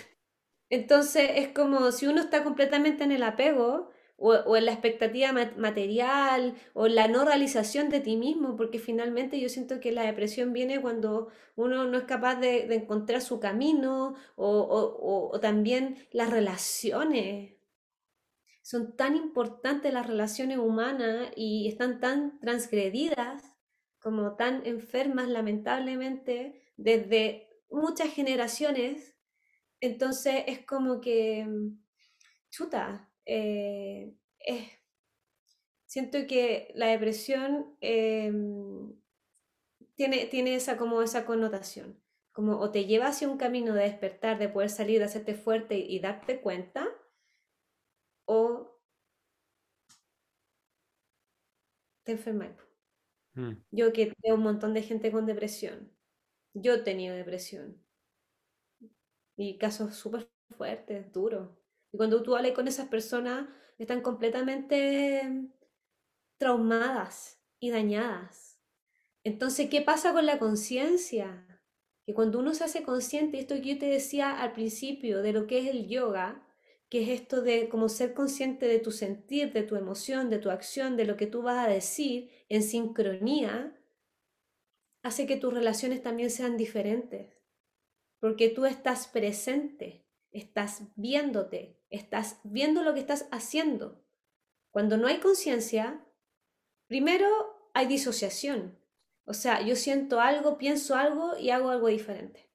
entonces 0.69 1.29
es 1.35 1.49
como 1.49 1.91
si 1.91 2.07
uno 2.07 2.21
está 2.21 2.43
completamente 2.43 3.03
en 3.03 3.11
el 3.11 3.23
apego 3.23 3.91
o, 4.15 4.55
en 4.55 4.65
la 4.65 4.71
expectativa 4.71 5.33
material 5.57 6.55
o 6.73 6.87
en 6.87 6.95
la 6.95 7.09
no 7.09 7.25
realización 7.25 7.89
de 7.89 7.99
ti 7.99 8.15
mismo, 8.15 8.55
porque 8.55 8.79
finalmente 8.79 9.39
yo 9.41 9.49
siento 9.49 9.81
que 9.81 9.91
la 9.91 10.03
depresión 10.03 10.53
viene 10.53 10.79
cuando 10.79 11.27
uno 11.55 11.85
no 11.85 11.97
es 11.97 12.05
capaz 12.05 12.35
de, 12.35 12.73
encontrar 12.73 13.21
su 13.21 13.41
camino 13.41 14.15
o, 14.37 15.29
o 15.33 15.39
también 15.41 15.97
las 16.11 16.29
relaciones 16.29 17.51
son 18.63 18.95
tan 18.95 19.15
importantes 19.17 19.93
las 19.93 20.07
relaciones 20.07 20.57
humanas 20.57 21.31
y 21.35 21.67
están 21.67 21.99
tan 21.99 22.39
transgredidas 22.39 23.43
como 23.99 24.35
tan 24.37 24.65
enfermas 24.65 25.27
lamentablemente 25.27 26.63
desde 26.77 27.49
muchas 27.69 28.13
generaciones. 28.13 29.15
Entonces 29.81 30.45
es 30.47 30.65
como 30.65 31.01
que, 31.01 31.45
chuta, 32.51 33.11
eh, 33.25 34.15
siento 35.85 36.19
que 36.25 36.71
la 36.75 36.87
depresión 36.87 37.75
em, 37.81 38.93
tiene, 39.95 40.25
tiene 40.27 40.55
esa, 40.55 40.77
como 40.77 41.01
esa 41.01 41.25
connotación, 41.25 42.01
como 42.31 42.59
o 42.59 42.71
te 42.71 42.85
lleva 42.85 43.07
hacia 43.07 43.27
un 43.27 43.37
camino 43.37 43.73
de 43.73 43.83
despertar, 43.83 44.39
de 44.39 44.47
poder 44.47 44.69
salir, 44.69 44.99
de 44.99 45.05
hacerte 45.05 45.35
fuerte 45.35 45.75
y 45.77 45.99
darte 45.99 46.39
cuenta, 46.39 46.87
o 48.25 48.79
te 52.03 52.13
enfermas. 52.13 52.51
Mm. 53.33 53.53
Yo 53.71 53.93
que 53.93 54.13
veo 54.23 54.35
un 54.35 54.43
montón 54.43 54.73
de 54.73 54.83
gente 54.83 55.11
con 55.11 55.25
depresión. 55.25 55.91
Yo 56.53 56.75
he 56.75 56.79
tenido 56.79 57.15
depresión. 57.15 57.83
Y 59.35 59.57
casos 59.57 59.95
súper 59.95 60.29
fuertes, 60.55 61.11
duros. 61.11 61.49
Y 61.91 61.97
cuando 61.97 62.21
tú 62.21 62.35
hablas 62.35 62.51
con 62.53 62.67
esas 62.67 62.87
personas, 62.87 63.47
están 63.77 64.01
completamente 64.01 65.49
traumadas 66.37 67.41
y 67.59 67.71
dañadas. 67.71 68.59
Entonces, 69.23 69.69
¿qué 69.69 69.81
pasa 69.81 70.13
con 70.13 70.25
la 70.25 70.37
conciencia? 70.37 71.47
Que 72.05 72.13
cuando 72.13 72.39
uno 72.39 72.53
se 72.53 72.65
hace 72.65 72.83
consciente, 72.83 73.39
esto 73.39 73.55
que 73.55 73.75
yo 73.75 73.79
te 73.79 73.85
decía 73.87 74.41
al 74.41 74.51
principio 74.53 75.21
de 75.21 75.33
lo 75.33 75.47
que 75.47 75.59
es 75.59 75.67
el 75.67 75.87
yoga, 75.87 76.42
que 76.93 77.01
es 77.01 77.21
esto 77.21 77.41
de 77.41 77.69
como 77.69 77.89
ser 77.89 78.13
consciente 78.13 78.67
de 78.67 78.77
tu 78.77 78.91
sentir, 78.91 79.51
de 79.51 79.63
tu 79.63 79.75
emoción, 79.75 80.29
de 80.29 80.37
tu 80.37 80.51
acción, 80.51 80.95
de 80.95 81.05
lo 81.05 81.17
que 81.17 81.25
tú 81.25 81.41
vas 81.41 81.65
a 81.65 81.67
decir 81.67 82.29
en 82.49 82.61
sincronía, 82.61 83.75
hace 85.01 85.25
que 85.25 85.35
tus 85.35 85.51
relaciones 85.51 86.03
también 86.03 86.29
sean 86.29 86.55
diferentes, 86.55 87.33
porque 88.19 88.47
tú 88.49 88.67
estás 88.67 89.07
presente, 89.07 90.05
estás 90.29 90.83
viéndote, 90.95 91.81
estás 91.89 92.39
viendo 92.43 92.83
lo 92.83 92.93
que 92.93 92.99
estás 92.99 93.27
haciendo. 93.31 94.05
Cuando 94.69 94.95
no 94.95 95.07
hay 95.07 95.19
conciencia, 95.19 96.05
primero 96.85 97.27
hay 97.73 97.87
disociación, 97.87 98.77
o 99.25 99.33
sea, 99.33 99.65
yo 99.65 99.75
siento 99.75 100.19
algo, 100.19 100.59
pienso 100.59 100.95
algo 100.95 101.39
y 101.39 101.49
hago 101.49 101.71
algo 101.71 101.87
diferente. 101.87 102.51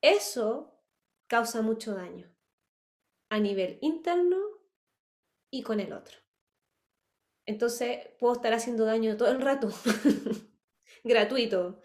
Eso 0.00 0.74
causa 1.28 1.62
mucho 1.62 1.94
daño 1.94 2.31
a 3.32 3.40
nivel 3.40 3.78
interno 3.80 4.36
y 5.50 5.62
con 5.62 5.80
el 5.80 5.94
otro. 5.94 6.18
Entonces 7.46 8.10
puedo 8.20 8.34
estar 8.34 8.52
haciendo 8.52 8.84
daño 8.84 9.16
todo 9.16 9.30
el 9.30 9.40
rato, 9.40 9.70
gratuito, 11.04 11.80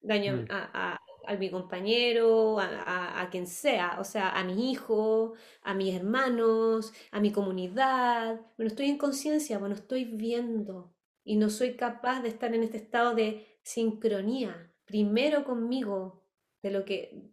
daño 0.00 0.42
mm. 0.42 0.46
a, 0.48 1.00
mi 1.40 1.50
compañero, 1.50 2.60
a, 2.60 3.20
a, 3.20 3.30
quien 3.30 3.48
sea, 3.48 3.96
o 3.98 4.04
sea, 4.04 4.30
a 4.30 4.44
mi 4.44 4.70
hijo, 4.70 5.34
a 5.62 5.74
mis 5.74 5.92
hermanos, 5.92 6.92
a 7.10 7.18
mi 7.18 7.32
comunidad. 7.32 8.40
Bueno, 8.56 8.68
estoy 8.68 8.88
en 8.88 8.98
conciencia, 8.98 9.58
bueno, 9.58 9.74
estoy 9.74 10.04
viendo 10.04 10.94
y 11.24 11.34
no 11.34 11.50
soy 11.50 11.74
capaz 11.74 12.22
de 12.22 12.28
estar 12.28 12.54
en 12.54 12.62
este 12.62 12.76
estado 12.76 13.16
de 13.16 13.58
sincronía, 13.64 14.72
primero 14.84 15.42
conmigo, 15.42 16.22
de 16.62 16.70
lo 16.70 16.84
que, 16.84 17.28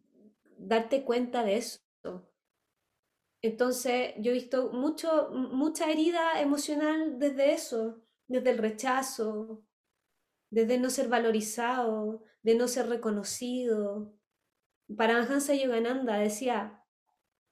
darte 0.58 1.04
cuenta 1.04 1.44
de 1.44 1.58
eso. 1.58 1.80
Entonces, 3.42 4.14
yo 4.18 4.32
he 4.32 4.36
visto 4.36 4.72
mucho, 4.72 5.30
mucha 5.32 5.90
herida 5.90 6.42
emocional 6.42 7.20
desde 7.20 7.54
eso, 7.54 8.02
desde 8.28 8.50
el 8.52 8.58
rechazo, 8.58 9.64
desde 10.50 10.78
no 10.78 10.90
ser 10.90 11.08
valorizado, 11.08 12.24
de 12.42 12.56
no 12.56 12.68
ser 12.68 12.90
reconocido. 12.90 14.14
Paramahansa 14.96 15.54
Yogananda 15.54 16.18
decía, 16.18 16.84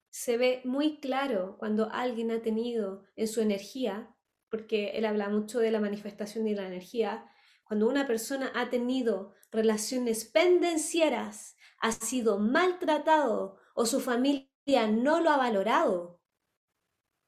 se 0.09 0.37
ve 0.37 0.61
muy 0.65 0.99
claro 0.99 1.57
cuando 1.57 1.89
alguien 1.91 2.31
ha 2.31 2.41
tenido 2.41 3.03
en 3.15 3.27
su 3.27 3.41
energía, 3.41 4.13
porque 4.49 4.91
él 4.91 5.05
habla 5.05 5.29
mucho 5.29 5.59
de 5.59 5.71
la 5.71 5.79
manifestación 5.79 6.45
de 6.45 6.55
la 6.55 6.67
energía, 6.67 7.29
cuando 7.63 7.87
una 7.87 8.07
persona 8.07 8.51
ha 8.55 8.69
tenido 8.69 9.33
relaciones 9.51 10.25
pendencieras, 10.25 11.55
ha 11.79 11.91
sido 11.91 12.39
maltratado 12.39 13.57
o 13.75 13.85
su 13.85 13.99
familia 13.99 14.49
no 14.67 15.21
lo 15.21 15.29
ha 15.29 15.37
valorado. 15.37 16.19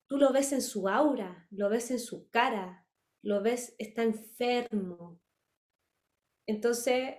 Tú 0.07 0.17
lo 0.17 0.33
ves 0.33 0.51
en 0.53 0.61
su 0.61 0.89
aura, 0.89 1.47
lo 1.51 1.69
ves 1.69 1.91
en 1.91 1.99
su 1.99 2.29
cara, 2.29 2.85
lo 3.23 3.41
ves, 3.41 3.75
está 3.77 4.03
enfermo. 4.03 5.21
Entonces, 6.47 7.15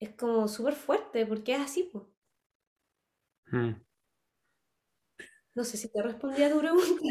es 0.00 0.14
como 0.14 0.46
súper 0.48 0.74
fuerte 0.74 1.26
porque 1.26 1.54
es 1.54 1.60
así. 1.60 1.90
Hmm. 3.46 3.72
No 5.54 5.64
sé 5.64 5.76
si 5.76 5.90
te 5.90 6.02
respondí 6.02 6.42
a 6.42 6.52
tu 6.52 6.60
pregunta. 6.60 7.02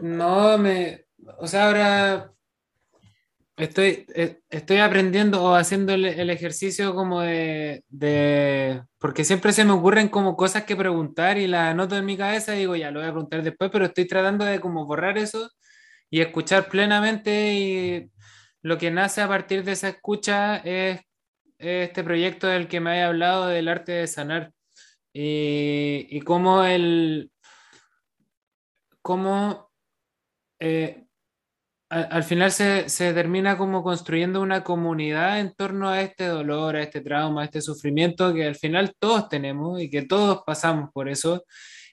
no, 0.00 0.58
me. 0.58 1.06
O 1.38 1.46
sea, 1.46 1.68
ahora 1.68 2.34
Estoy, 3.56 4.04
eh, 4.16 4.40
estoy 4.50 4.78
aprendiendo 4.78 5.40
o 5.42 5.54
haciendo 5.54 5.94
el, 5.94 6.28
ejercicio 6.30 6.92
como 6.92 7.20
de, 7.20 8.82
porque 8.98 9.24
siempre 9.24 9.52
se 9.52 9.64
me 9.64 9.72
ocurren 9.72 10.08
como 10.08 10.36
cosas 10.36 10.64
que 10.64 10.74
preguntar 10.74 11.38
y 11.38 11.46
las 11.46 11.70
anoto 11.70 11.96
en 11.96 12.04
mi 12.04 12.16
cabeza 12.16 12.56
y 12.56 12.60
digo, 12.60 12.74
ya 12.74 12.90
lo 12.90 12.98
voy 12.98 13.08
a 13.08 13.12
preguntar 13.12 13.42
después, 13.44 13.70
pero 13.70 13.84
estoy 13.84 14.06
tratando 14.08 14.44
de 14.44 14.60
como 14.60 14.86
borrar 14.86 15.18
eso 15.18 15.50
y 16.10 16.20
escuchar 16.20 16.68
plenamente 16.68 17.54
y 17.54 18.10
lo 18.62 18.78
que 18.78 18.90
nace 18.90 19.20
a 19.22 19.28
partir 19.28 19.62
de 19.64 19.72
esa 19.72 19.88
escucha 19.88 20.56
es, 20.58 21.00
este 21.58 22.04
proyecto 22.04 22.48
del 22.48 22.68
que 22.68 22.80
me 22.80 22.90
había 22.90 23.06
hablado 23.08 23.46
del 23.46 23.68
arte 23.68 23.92
de 23.92 24.06
sanar 24.08 24.52
y, 25.12 26.08
y 26.10 26.20
cómo 26.22 26.64
el, 26.64 27.30
cómo 29.02 29.70
eh, 30.60 31.03
al, 31.94 32.24
final 32.24 32.50
se, 32.50 32.84
termina 33.14 33.56
como 33.56 33.84
construyendo 33.84 34.40
una 34.40 34.64
comunidad 34.64 35.38
en 35.38 35.54
torno 35.54 35.88
a 35.88 36.02
este 36.02 36.26
dolor, 36.26 36.74
a 36.74 36.82
este 36.82 37.00
trauma, 37.00 37.42
a 37.42 37.44
este 37.44 37.60
sufrimiento 37.60 38.34
que 38.34 38.46
al 38.46 38.56
final 38.56 38.94
todos 38.98 39.28
tenemos 39.28 39.80
y 39.80 39.88
que 39.88 40.02
todos 40.02 40.42
pasamos 40.44 40.90
por 40.92 41.08
eso 41.08 41.44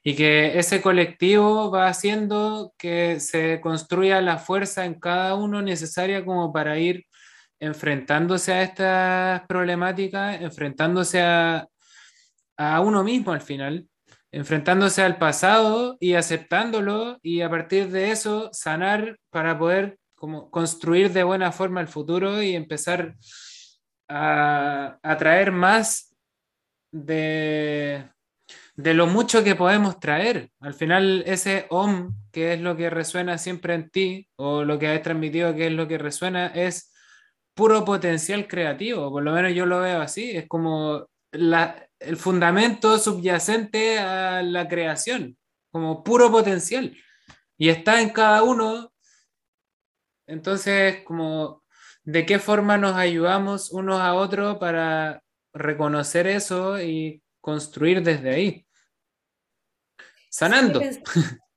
y 0.04 0.16
que 0.16 0.58
ese 0.58 0.82
colectivo 0.82 1.70
va 1.70 1.88
haciendo 1.88 2.74
que 2.80 3.20
se 3.20 3.62
construya 3.62 4.22
la 4.22 4.40
fuerza 4.40 4.86
en 4.86 5.00
cada 5.00 5.36
uno 5.36 5.62
necesaria 5.62 6.26
como 6.26 6.52
para 6.52 6.80
ir 6.80 7.06
enfrentándose 7.60 8.54
a 8.54 8.64
estas 8.64 9.48
problemáticas, 9.48 10.42
enfrentándose 10.42 11.22
a, 11.22 11.68
a 12.58 12.82
uno 12.82 13.04
mismo 13.04 13.34
al 13.34 13.42
final 13.42 13.88
enfrentándose 14.32 15.02
al 15.02 15.18
pasado 15.18 15.98
y 16.00 16.14
aceptándolo 16.14 17.20
y 17.22 17.42
a 17.42 17.50
partir 17.50 17.90
de 17.90 18.12
eso 18.12 18.50
sanar 18.54 19.18
para 19.30 19.58
poder 19.58 19.98
como 20.16 20.50
construir 20.52 21.12
de 21.12 21.24
buena 21.24 21.52
forma 21.52 21.82
el 21.82 21.88
futuro 21.88 22.42
y 22.42 22.56
empezar 22.56 23.16
a, 24.08 25.00
traer 25.18 25.52
más 25.52 26.16
de, 26.92 28.08
de 28.76 28.94
lo 28.94 29.08
mucho 29.08 29.44
que 29.44 29.56
podemos 29.56 30.00
traer. 30.00 30.50
Al 30.60 30.74
final 30.74 31.24
ese 31.26 31.66
OM, 31.70 32.14
que 32.32 32.54
es 32.54 32.62
lo 32.62 32.78
que 32.78 32.90
resuena 32.90 33.38
siempre 33.38 33.74
en 33.74 33.90
ti, 33.90 34.28
o 34.36 34.64
lo 34.64 34.78
que 34.78 34.90
has 34.90 35.02
transmitido 35.02 35.56
que 35.56 35.68
es 35.68 35.74
lo 35.74 35.88
que 35.88 35.98
resuena, 35.98 36.48
es 36.48 36.94
puro 37.54 37.84
potencial 37.84 38.48
creativo, 38.48 39.10
por 39.12 39.24
lo 39.24 39.34
menos 39.34 39.54
yo 39.54 39.66
lo 39.66 39.80
veo 39.80 40.02
así, 40.02 40.32
es 40.32 40.48
como 40.48 41.08
la, 41.32 41.88
el 42.02 42.18
fundamento 42.18 42.98
subyacente 42.98 44.00
a 44.00 44.44
la 44.44 44.68
creación, 44.68 45.38
como 45.72 46.04
puro 46.04 46.32
potencial. 46.32 46.96
Y 47.58 47.70
está 47.70 48.02
en 48.02 48.10
cada 48.10 48.44
uno. 48.44 48.92
Entonces, 50.28 51.04
como, 51.06 51.64
¿de 52.04 52.26
qué 52.26 52.40
forma 52.40 52.78
nos 52.78 52.96
ayudamos 52.96 53.72
unos 53.72 54.02
a 54.02 54.14
otros 54.16 54.58
para 54.58 55.24
reconocer 55.54 56.28
eso 56.28 56.82
y 56.82 57.22
construir 57.40 58.02
desde 58.02 58.30
ahí? 58.32 58.68
Sanando. 60.30 60.82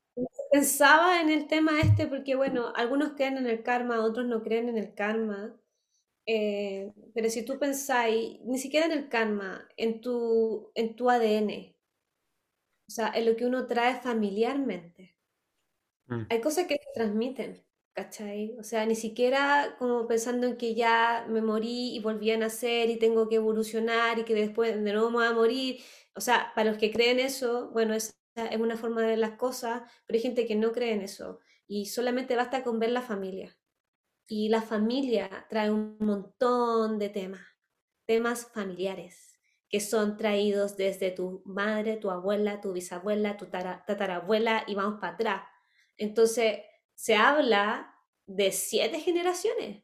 pensaba 0.55 1.19
en 1.19 1.29
el 1.29 1.47
tema 1.47 1.81
este 1.81 2.07
porque, 2.07 2.35
bueno, 2.35 2.71
algunos 2.77 3.11
creen 3.17 3.37
en 3.37 3.45
el 3.45 3.61
karma, 3.61 3.99
otros 3.99 4.25
no 4.25 4.41
creen 4.41 4.69
en 4.69 4.77
el 4.77 4.93
karma. 4.93 5.53
Eh, 6.27 6.91
pero 7.13 7.29
si 7.29 7.45
tú 7.45 7.59
pensáis, 7.59 8.39
ni 8.41 8.57
siquiera 8.57 8.87
en 8.87 8.91
el 8.93 9.09
karma, 9.09 9.67
en 9.77 10.01
tu, 10.01 10.71
en 10.73 10.95
tu 10.95 11.09
ADN, 11.09 11.75
o 12.87 12.91
sea, 12.91 13.11
en 13.13 13.25
lo 13.25 13.35
que 13.35 13.45
uno 13.45 13.67
trae 13.67 13.99
familiarmente, 13.99 15.15
mm. 16.07 16.23
hay 16.29 16.41
cosas 16.41 16.67
que 16.67 16.75
se 16.75 16.91
transmiten, 16.93 17.63
¿cachai? 17.93 18.55
O 18.59 18.63
sea, 18.63 18.85
ni 18.85 18.95
siquiera 18.95 19.75
como 19.79 20.07
pensando 20.07 20.47
en 20.47 20.57
que 20.57 20.75
ya 20.75 21.25
me 21.29 21.41
morí 21.41 21.95
y 21.95 21.99
volví 21.99 22.31
a 22.31 22.37
nacer 22.37 22.89
y 22.89 22.97
tengo 22.97 23.29
que 23.29 23.35
evolucionar 23.35 24.19
y 24.19 24.25
que 24.25 24.33
después 24.33 24.75
de 24.75 24.93
nuevo 24.93 25.09
me 25.11 25.17
voy 25.17 25.27
a 25.27 25.33
morir. 25.33 25.81
O 26.15 26.21
sea, 26.21 26.51
para 26.55 26.71
los 26.71 26.79
que 26.79 26.91
creen 26.91 27.19
eso, 27.19 27.69
bueno, 27.71 27.93
esa 27.93 28.13
es 28.35 28.59
una 28.59 28.77
forma 28.77 29.01
de 29.01 29.07
ver 29.09 29.19
las 29.19 29.37
cosas, 29.37 29.83
pero 30.05 30.17
hay 30.17 30.21
gente 30.23 30.45
que 30.45 30.55
no 30.55 30.71
cree 30.71 30.93
en 30.93 31.01
eso 31.01 31.39
y 31.67 31.87
solamente 31.87 32.35
basta 32.35 32.63
con 32.63 32.79
ver 32.79 32.91
la 32.91 33.01
familia. 33.01 33.55
Y 34.27 34.49
la 34.49 34.61
familia 34.61 35.45
trae 35.49 35.71
un 35.71 35.97
montón 35.99 36.97
de 36.97 37.09
temas, 37.09 37.45
temas 38.05 38.51
familiares, 38.51 39.33
que 39.69 39.79
son 39.79 40.17
traídos 40.17 40.77
desde 40.77 41.11
tu 41.11 41.43
madre, 41.45 41.97
tu 41.97 42.09
abuela, 42.09 42.61
tu 42.61 42.73
bisabuela, 42.73 43.37
tu 43.37 43.45
tatarabuela 43.47 44.63
y 44.67 44.75
vamos 44.75 44.99
para 44.99 45.13
atrás. 45.13 45.43
Entonces, 45.97 46.59
se 46.95 47.15
habla 47.15 47.93
de 48.25 48.51
siete 48.51 48.99
generaciones 48.99 49.83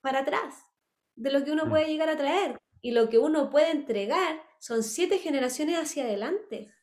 para 0.00 0.20
atrás, 0.20 0.66
de 1.14 1.30
lo 1.30 1.44
que 1.44 1.52
uno 1.52 1.66
mm. 1.66 1.70
puede 1.70 1.86
llegar 1.86 2.08
a 2.08 2.16
traer. 2.16 2.58
Y 2.80 2.90
lo 2.90 3.08
que 3.08 3.18
uno 3.18 3.48
puede 3.48 3.70
entregar 3.70 4.42
son 4.58 4.82
siete 4.82 5.18
generaciones 5.18 5.78
hacia 5.78 6.04
adelante. 6.04 6.74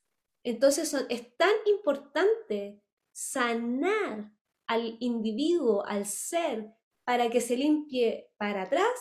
Entonces 0.44 0.94
es 1.10 1.36
tan 1.36 1.54
importante 1.66 2.82
sanar 3.12 4.32
al 4.70 4.98
individuo, 5.00 5.84
al 5.86 6.06
ser, 6.06 6.72
para 7.04 7.30
que 7.32 7.42
se 7.42 7.58
limpie 7.58 8.32
para 8.38 8.64
atrás 8.64 8.94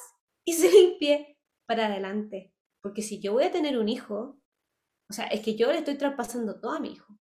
y 0.44 0.52
se 0.54 0.70
limpie 0.70 1.38
para 1.66 1.86
adelante. 1.86 2.54
Porque 2.82 3.02
si 3.02 3.20
yo 3.20 3.34
voy 3.34 3.44
a 3.44 3.52
tener 3.52 3.78
un 3.78 3.88
hijo, 3.88 4.40
o 5.10 5.12
sea, 5.12 5.26
es 5.26 5.42
que 5.42 5.56
yo 5.56 5.70
le 5.70 5.78
estoy 5.78 5.96
traspasando 5.96 6.58
todo 6.58 6.72
a 6.72 6.80
mi 6.80 6.92
hijo. 6.92 7.18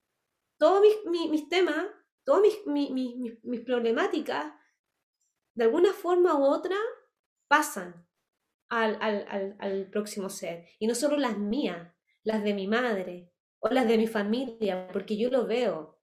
Todos 0.60 0.82
mis, 1.08 1.50
temas, 1.50 1.88
todas 2.24 2.42
mis, 2.66 2.92
mis, 2.92 3.62
problemáticas, 3.62 4.54
de 5.56 5.64
alguna 5.64 5.92
forma 5.92 6.38
u 6.40 6.44
otra, 6.44 6.78
pasan 7.50 8.08
al, 8.70 8.98
al, 9.02 9.56
al, 9.60 9.90
próximo 9.90 10.30
ser. 10.30 10.68
Y 10.80 10.88
no 10.88 10.96
solo 10.96 11.18
las 11.18 11.38
mías, 11.38 11.94
las 12.24 12.44
de 12.44 12.54
mi 12.54 12.68
madre 12.68 13.34
o 13.60 13.70
las 13.70 13.88
de 13.88 13.98
mi 13.98 14.08
familia, 14.08 14.88
porque 14.94 15.18
yo 15.18 15.30
lo 15.30 15.46
veo 15.46 15.95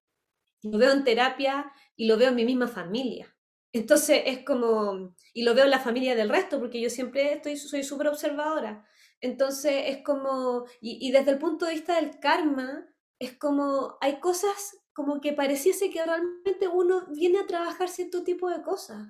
lo 0.62 0.78
veo 0.78 0.92
en 0.92 1.04
terapia 1.04 1.72
y 1.96 2.06
lo 2.06 2.16
veo 2.16 2.28
en 2.28 2.36
mi 2.36 2.44
misma 2.44 2.68
familia. 2.68 3.34
Entonces 3.72 4.22
es 4.26 4.44
como, 4.44 5.14
y 5.32 5.44
lo 5.44 5.54
veo 5.54 5.64
en 5.64 5.70
la 5.70 5.78
familia 5.78 6.14
del 6.14 6.28
resto, 6.28 6.58
porque 6.58 6.80
yo 6.80 6.90
siempre 6.90 7.32
estoy, 7.32 7.56
soy 7.56 7.82
súper 7.82 8.08
observadora. 8.08 8.86
Entonces 9.20 9.84
es 9.86 9.98
como, 10.02 10.66
y, 10.80 11.10
desde 11.10 11.30
el 11.30 11.38
punto 11.38 11.64
de 11.64 11.72
vista 11.72 11.96
del 11.96 12.18
karma, 12.20 12.86
es 13.18 13.38
como, 13.38 13.96
hay 14.00 14.20
cosas 14.20 14.76
como 14.92 15.20
que 15.20 15.32
pareciese 15.32 15.90
que 15.90 16.04
realmente 16.04 16.68
uno 16.68 17.06
viene 17.08 17.38
a 17.38 17.46
trabajar 17.46 17.88
cierto 17.88 18.24
tipo 18.24 18.50
de 18.50 18.62
cosas 18.62 19.08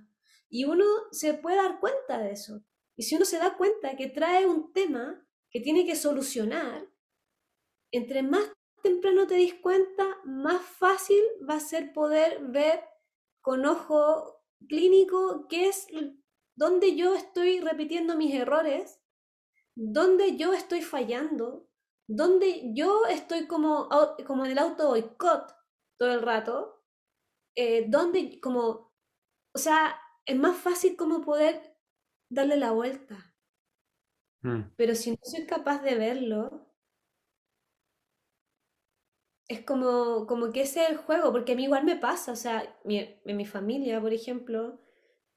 y 0.49 0.65
uno 0.65 0.85
se 1.11 1.35
puede 1.35 1.57
dar 1.57 1.81
cuenta 1.81 2.19
de 2.19 2.33
eso. 2.33 2.63
Y 2.95 3.03
si 3.03 3.17
uno 3.17 3.25
se 3.25 3.39
da 3.39 3.57
cuenta 3.57 3.97
que 3.97 4.09
trae 4.09 4.47
un 4.47 4.73
tema 4.73 5.27
que 5.51 5.61
tiene 5.61 5.85
que 5.85 5.97
solucionar, 5.97 6.87
entre 7.91 8.23
más 8.23 8.45
temprano 8.83 9.27
te 9.27 9.37
dis 9.37 9.55
cuenta, 9.55 10.19
más 10.25 10.63
fácil 10.63 11.23
va 11.49 11.55
a 11.55 11.61
ser 11.61 11.93
poder 11.93 12.41
ver 12.49 12.81
con 13.41 13.65
ojo 13.65 14.43
clínico 14.69 15.47
qué 15.49 15.69
es 15.69 15.87
donde 16.55 16.97
yo 16.97 17.15
estoy 17.15 17.61
repitiendo 17.61 18.17
mis 18.17 18.35
errores, 18.35 19.01
donde 19.75 20.37
yo 20.37 20.53
estoy 20.53 20.83
fallando, 20.83 21.69
donde 22.09 22.73
yo 22.75 23.07
estoy 23.07 23.47
como, 23.47 23.89
como 24.27 24.45
en 24.45 24.53
el 24.53 24.59
auto 24.59 24.89
boicot 24.89 25.55
todo 25.99 26.13
el 26.13 26.23
rato, 26.23 26.85
eh, 27.57 27.87
donde 27.89 28.41
como, 28.41 28.93
o 29.55 29.59
sea, 29.59 29.99
es 30.27 30.37
más 30.37 30.57
fácil 30.57 30.97
como 30.97 31.23
poder 31.23 31.77
darle 32.31 32.57
la 32.57 32.73
vuelta. 32.73 33.35
Mm. 34.43 34.73
Pero 34.77 34.95
si 34.95 35.13
no 35.13 35.19
soy 35.23 35.47
capaz 35.47 35.83
de 35.83 35.95
verlo, 35.95 36.72
es 39.53 39.61
como, 39.61 40.27
como 40.27 40.53
que 40.53 40.63
ese 40.63 40.83
es 40.85 40.91
el 40.91 40.97
juego, 40.97 41.33
porque 41.33 41.53
a 41.53 41.55
mí 41.57 41.65
igual 41.65 41.85
me 41.85 41.97
pasa, 41.97 42.33
o 42.33 42.37
sea, 42.37 42.77
en 42.85 43.37
mi 43.37 43.47
familia, 43.47 44.01
por 44.01 44.13
ejemplo, 44.13 44.81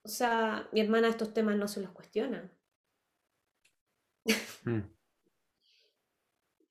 o 0.03 0.07
sea, 0.07 0.69
mi 0.71 0.81
hermana 0.81 1.09
estos 1.09 1.33
temas 1.33 1.55
no 1.57 1.67
se 1.67 1.81
los 1.81 1.91
cuestiona. 1.91 2.51
Mm. 4.63 4.81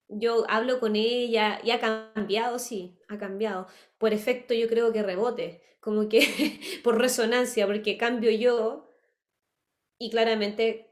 Yo 0.08 0.44
hablo 0.48 0.80
con 0.80 0.96
ella 0.96 1.60
y 1.64 1.70
ha 1.70 1.80
cambiado, 1.80 2.58
sí, 2.58 2.98
ha 3.08 3.18
cambiado. 3.18 3.66
Por 3.98 4.12
efecto, 4.12 4.54
yo 4.54 4.68
creo 4.68 4.92
que 4.92 5.02
rebote, 5.02 5.62
como 5.80 6.08
que 6.08 6.20
por 6.84 6.98
resonancia, 6.98 7.66
porque 7.66 7.96
cambio 7.96 8.30
yo 8.30 8.88
y 9.98 10.10
claramente 10.10 10.90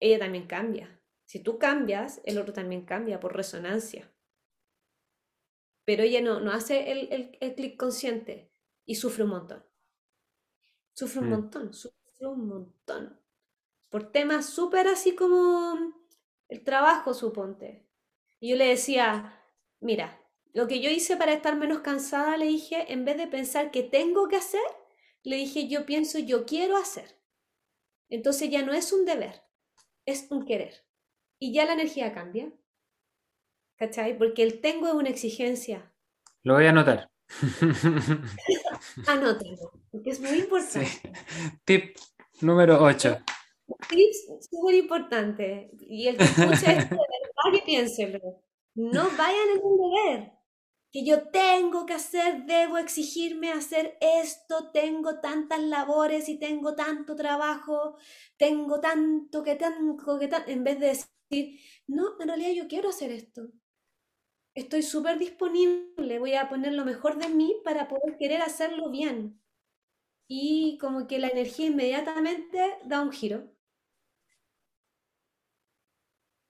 ella 0.00 0.18
también 0.18 0.46
cambia. 0.46 1.00
Si 1.24 1.40
tú 1.40 1.58
cambias, 1.58 2.20
el 2.24 2.38
otro 2.38 2.52
también 2.52 2.84
cambia 2.84 3.20
por 3.20 3.34
resonancia 3.36 4.13
pero 5.84 6.02
ella 6.02 6.20
no, 6.20 6.40
no 6.40 6.52
hace 6.52 6.92
el, 6.92 7.36
el, 7.40 7.54
clic 7.54 7.76
consciente 7.76 8.50
y 8.84 8.94
sufre 8.94 9.24
un 9.24 9.30
montón. 9.30 9.64
Sufre 10.94 11.20
un 11.20 11.28
mm. 11.28 11.30
montón, 11.30 11.74
sufre 11.74 12.26
un 12.26 12.48
montón. 12.48 13.20
Por 13.88 14.10
temas 14.10 14.46
súper 14.46 14.88
así 14.88 15.14
como 15.14 15.94
el 16.48 16.64
trabajo, 16.64 17.14
suponte. 17.14 17.86
Y 18.40 18.50
yo 18.50 18.56
le 18.56 18.66
decía, 18.66 19.40
mira, 19.80 20.20
lo 20.52 20.68
que 20.68 20.80
yo 20.80 20.90
hice 20.90 21.16
para 21.16 21.32
estar 21.32 21.56
menos 21.56 21.80
cansada, 21.80 22.36
le 22.36 22.46
dije, 22.46 22.92
en 22.92 23.04
vez 23.04 23.16
de 23.16 23.26
pensar 23.26 23.70
que 23.70 23.82
tengo 23.82 24.28
que 24.28 24.36
hacer, 24.36 24.62
le 25.22 25.36
dije, 25.36 25.68
yo 25.68 25.84
pienso, 25.86 26.18
yo 26.18 26.46
quiero 26.46 26.76
hacer. 26.76 27.20
Entonces 28.08 28.50
ya 28.50 28.62
no 28.62 28.72
es 28.72 28.92
un 28.92 29.04
deber, 29.04 29.42
es 30.04 30.30
un 30.30 30.44
querer. 30.44 30.86
Y 31.38 31.52
ya 31.52 31.64
la 31.64 31.72
energía 31.72 32.12
cambia. 32.12 32.52
¿Cachai? 33.76 34.16
Porque 34.16 34.42
el 34.42 34.60
tengo 34.60 34.88
es 34.88 34.94
una 34.94 35.10
exigencia. 35.10 35.92
Lo 36.42 36.54
voy 36.54 36.66
a 36.66 36.70
anotar. 36.70 37.10
Anótalo, 39.06 39.72
porque 39.90 40.10
es 40.10 40.20
muy 40.20 40.38
importante. 40.40 40.88
Tip 41.64 41.96
número 42.42 42.82
8. 42.82 43.18
Tip 43.88 44.12
súper 44.50 44.74
importante. 44.74 45.70
Y 45.80 46.06
el 46.08 46.16
que 46.18 46.24
escucha 46.24 46.72
esto, 46.72 46.94
de 46.94 47.18
verdad 47.22 47.52
que 47.52 47.62
piénselo. 47.64 48.20
No 48.74 49.04
vayan 49.16 49.48
en 49.56 49.60
un 49.62 49.76
deber. 49.78 50.32
que 50.92 51.04
yo 51.04 51.28
tengo 51.30 51.86
que 51.86 51.94
hacer, 51.94 52.44
debo 52.46 52.78
exigirme 52.78 53.50
hacer 53.52 53.98
esto, 54.00 54.70
tengo 54.72 55.20
tantas 55.20 55.60
labores 55.60 56.28
y 56.28 56.38
tengo 56.38 56.76
tanto 56.76 57.16
trabajo, 57.16 57.96
tengo 58.36 58.78
tanto 58.80 59.42
que 59.42 59.56
tanto 59.56 60.18
que 60.20 60.28
tanto, 60.28 60.50
en 60.52 60.62
vez 60.62 60.78
de 60.78 60.86
decir, 60.88 61.60
no, 61.88 62.20
en 62.20 62.28
realidad 62.28 62.52
yo 62.52 62.68
quiero 62.68 62.90
hacer 62.90 63.10
esto. 63.10 63.50
Estoy 64.54 64.82
súper 64.82 65.18
disponible, 65.18 66.18
voy 66.18 66.34
a 66.34 66.48
poner 66.48 66.74
lo 66.74 66.84
mejor 66.84 67.18
de 67.18 67.28
mí 67.28 67.56
para 67.64 67.88
poder 67.88 68.16
querer 68.18 68.42
hacerlo 68.42 68.90
bien. 68.90 69.40
Y 70.28 70.78
como 70.80 71.06
que 71.06 71.18
la 71.18 71.28
energía 71.28 71.66
inmediatamente 71.66 72.78
da 72.84 73.02
un 73.02 73.12
giro. 73.12 73.52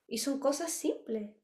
Y 0.07 0.19
son 0.19 0.39
cosas 0.39 0.71
simples 0.71 1.35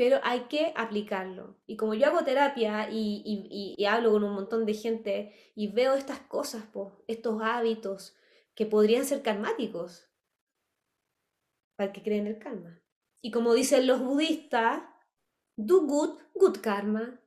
pero 0.00 0.18
hay 0.22 0.44
que 0.44 0.72
aplicarlo. 0.76 1.58
Y 1.66 1.76
como 1.76 1.92
yo 1.92 2.06
hago 2.06 2.24
terapia 2.24 2.88
y, 2.90 3.76
hablo 3.86 4.12
con 4.12 4.24
un 4.24 4.32
montón 4.32 4.64
de 4.64 4.72
gente 4.72 5.34
y 5.54 5.68
veo 5.68 5.92
estas 5.92 6.20
cosas, 6.20 6.64
estos 7.06 7.42
hábitos 7.42 8.16
que 8.54 8.64
podrían 8.64 9.04
ser 9.04 9.20
karmáticos, 9.20 10.10
para 11.76 11.92
que 11.92 12.02
creen 12.02 12.26
el 12.26 12.38
karma. 12.38 12.79
Y 13.22 13.30
como 13.30 13.54
dicen 13.54 13.86
los 13.86 14.00
budistas, 14.00 14.82
do 15.56 15.82
good, 15.82 16.18
good 16.34 16.58
karma. 16.60 17.20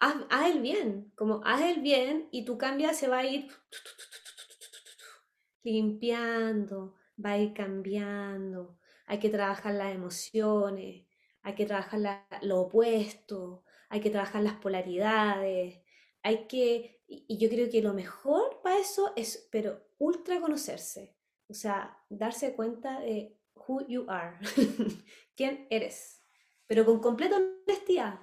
Haz, 0.00 0.16
haz, 0.30 0.50
el 0.50 0.60
bien, 0.60 1.12
como 1.14 1.42
haz 1.44 1.60
el 1.62 1.80
bien 1.80 2.28
y 2.32 2.44
tu 2.44 2.58
cambia 2.58 2.92
se 2.92 3.08
va 3.08 3.18
a 3.18 3.26
ir 3.26 3.48
limpiando, 5.62 6.96
va 7.24 7.32
a 7.32 7.38
ir 7.38 7.52
cambiando. 7.52 8.78
Hay 9.06 9.18
que 9.18 9.28
trabajar 9.28 9.74
las 9.74 9.94
emociones, 9.94 11.06
hay 11.42 11.54
que 11.54 11.66
trabajar 11.66 12.26
lo 12.42 12.60
opuesto, 12.62 13.64
hay 13.88 14.00
que 14.00 14.10
trabajar 14.10 14.42
las 14.42 14.54
polaridades, 14.54 15.82
hay 16.22 16.46
que, 16.46 17.02
y 17.06 17.36
yo 17.38 17.48
creo 17.48 17.68
que 17.70 17.82
lo 17.82 17.94
mejor 17.94 18.60
para 18.62 18.78
eso 18.78 19.12
es, 19.16 19.48
pero 19.52 19.84
ultra 19.98 20.40
conocerse, 20.40 21.16
o 21.48 21.54
sea, 21.54 21.98
darse 22.08 22.54
cuenta 22.54 23.00
de 23.00 23.38
who 23.66 23.86
you 23.88 24.06
are, 24.08 24.38
quién 25.36 25.66
eres, 25.70 26.22
pero 26.66 26.84
con 26.84 27.00
completa 27.00 27.36
honestidad, 27.36 28.20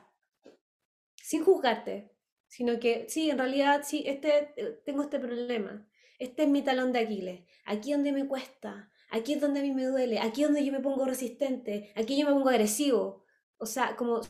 sin 1.15 1.43
juzgarte, 1.43 2.15
sino 2.47 2.79
que 2.79 3.07
sí, 3.09 3.29
en 3.29 3.37
realidad, 3.37 3.83
sí, 3.83 4.03
este, 4.05 4.53
eh, 4.57 4.81
tengo 4.85 5.03
este 5.03 5.19
problema, 5.19 5.87
este 6.17 6.43
es 6.43 6.49
mi 6.49 6.61
talón 6.61 6.91
de 6.91 6.99
Aquiles, 6.99 7.45
aquí 7.65 7.93
donde 7.93 8.11
me 8.11 8.27
cuesta, 8.27 8.91
aquí 9.09 9.33
es 9.33 9.41
donde 9.41 9.59
a 9.59 9.63
mí 9.63 9.71
me 9.71 9.85
duele, 9.85 10.19
aquí 10.19 10.41
es 10.41 10.47
donde 10.47 10.65
yo 10.65 10.71
me 10.71 10.79
pongo 10.79 11.05
resistente, 11.05 11.91
aquí 11.95 12.19
yo 12.19 12.27
me 12.27 12.33
pongo 12.33 12.49
agresivo. 12.49 13.25
O 13.57 13.65
sea, 13.65 13.95
como, 13.95 14.21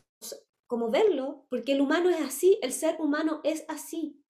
como 0.66 0.90
verlo, 0.90 1.46
porque 1.50 1.74
el 1.74 1.82
humano 1.82 2.10
es 2.10 2.22
así, 2.22 2.60
el 2.62 2.72
ser 2.72 3.00
humano 3.00 3.42
es 3.44 3.66
así, 3.68 4.24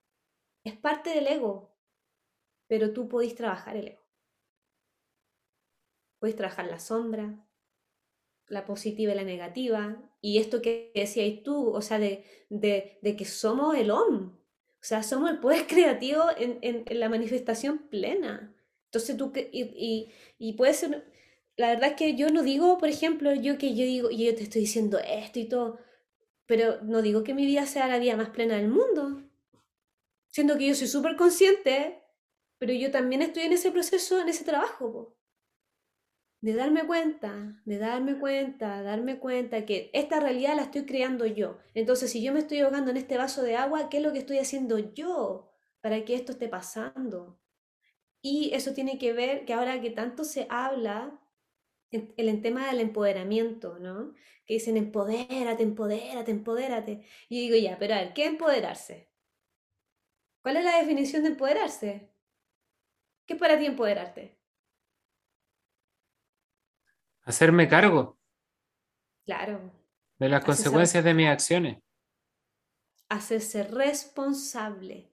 es 0.64 0.76
parte 0.76 1.10
del 1.10 1.26
ego, 1.26 1.74
pero 2.66 2.92
tú 2.92 3.08
podés 3.08 3.34
trabajar 3.34 3.76
el 3.76 3.88
ego. 3.88 3.99
Puedes 6.20 6.36
trabajar 6.36 6.66
la 6.66 6.78
sombra, 6.78 7.44
la 8.46 8.64
positiva 8.64 9.12
y 9.12 9.16
la 9.16 9.24
negativa, 9.24 9.96
y 10.20 10.38
esto 10.38 10.60
que 10.60 10.92
decías 10.94 11.42
tú, 11.42 11.70
o 11.70 11.80
sea, 11.80 11.98
de, 11.98 12.24
de, 12.50 13.16
que 13.16 13.24
somos 13.24 13.76
el 13.76 13.90
OM, 13.90 14.28
o 14.28 14.82
sea, 14.82 15.02
somos 15.02 15.30
el 15.30 15.38
poder 15.38 15.66
creativo 15.68 16.22
en, 16.36 16.58
en, 16.62 17.00
la 17.00 17.08
manifestación 17.08 17.88
plena. 17.88 18.54
Entonces 18.86 19.16
tú, 19.16 19.32
y, 19.34 19.62
y, 19.62 20.12
y, 20.38 20.52
puede 20.54 20.74
ser, 20.74 21.10
la 21.56 21.68
verdad 21.68 21.90
es 21.90 21.96
que 21.96 22.16
yo 22.16 22.28
no 22.30 22.42
digo, 22.42 22.78
por 22.78 22.88
ejemplo, 22.88 23.34
yo 23.34 23.56
que 23.56 23.74
yo 23.74 23.84
digo, 23.84 24.10
y 24.10 24.26
yo 24.26 24.34
te 24.34 24.42
estoy 24.42 24.62
diciendo 24.62 24.98
esto 24.98 25.38
y 25.38 25.48
todo, 25.48 25.78
pero 26.46 26.82
no 26.82 27.00
digo 27.00 27.22
que 27.22 27.34
mi 27.34 27.46
vida 27.46 27.64
sea 27.66 27.86
la 27.86 27.98
vida 27.98 28.16
más 28.16 28.30
plena 28.30 28.56
del 28.56 28.68
mundo. 28.68 29.22
Siendo 30.26 30.58
que 30.58 30.66
yo 30.66 30.74
soy 30.74 30.88
súper 30.88 31.16
consciente, 31.16 32.02
pero 32.58 32.72
yo 32.72 32.90
también 32.90 33.22
estoy 33.22 33.44
en 33.44 33.52
ese 33.52 33.70
proceso, 33.70 34.20
en 34.20 34.28
ese 34.28 34.44
trabajo, 34.44 35.16
de 36.40 36.54
darme 36.54 36.86
cuenta, 36.86 37.60
de 37.66 37.78
darme 37.78 38.18
cuenta, 38.18 38.82
darme 38.82 39.18
cuenta 39.18 39.66
que 39.66 39.90
esta 39.92 40.20
realidad 40.20 40.56
la 40.56 40.62
estoy 40.62 40.86
creando 40.86 41.26
yo. 41.26 41.58
Entonces, 41.74 42.10
si 42.10 42.22
yo 42.22 42.32
me 42.32 42.40
estoy 42.40 42.60
ahogando 42.60 42.90
en 42.90 42.96
este 42.96 43.18
vaso 43.18 43.42
de 43.42 43.56
agua, 43.56 43.88
¿qué 43.90 43.98
es 43.98 44.02
lo 44.02 44.12
que 44.12 44.20
estoy 44.20 44.38
haciendo 44.38 44.78
yo 44.78 45.50
para 45.80 46.04
que 46.04 46.14
esto 46.14 46.32
esté 46.32 46.48
pasando? 46.48 47.38
Y 48.22 48.52
eso 48.54 48.74
tiene 48.74 48.98
que 48.98 49.12
ver 49.12 49.44
que 49.44 49.52
ahora 49.54 49.80
que 49.80 49.90
tanto 49.90 50.24
se 50.24 50.46
habla 50.50 51.20
el, 51.90 52.14
el 52.16 52.42
tema 52.42 52.68
del 52.68 52.80
empoderamiento, 52.80 53.78
¿no? 53.78 54.14
Que 54.46 54.54
dicen 54.54 54.76
empodérate, 54.76 55.62
empodérate, 55.62 56.30
empodérate. 56.30 57.04
Y 57.28 57.40
digo, 57.48 57.56
ya, 57.56 57.78
pero 57.78 57.94
a 57.94 57.98
ver, 57.98 58.14
¿qué 58.14 58.26
empoderarse? 58.26 59.10
¿Cuál 60.42 60.56
es 60.58 60.64
la 60.64 60.78
definición 60.78 61.22
de 61.22 61.30
empoderarse? 61.30 62.10
¿Qué 63.26 63.34
es 63.34 63.40
para 63.40 63.58
ti 63.58 63.66
empoderarte? 63.66 64.39
Hacerme 67.30 67.68
cargo. 67.68 68.18
Claro. 69.24 69.72
De 70.18 70.28
las 70.28 70.44
consecuencias 70.44 71.04
de 71.04 71.14
mis 71.14 71.28
acciones. 71.28 71.78
Hacerse 73.08 73.64
responsable 73.64 75.12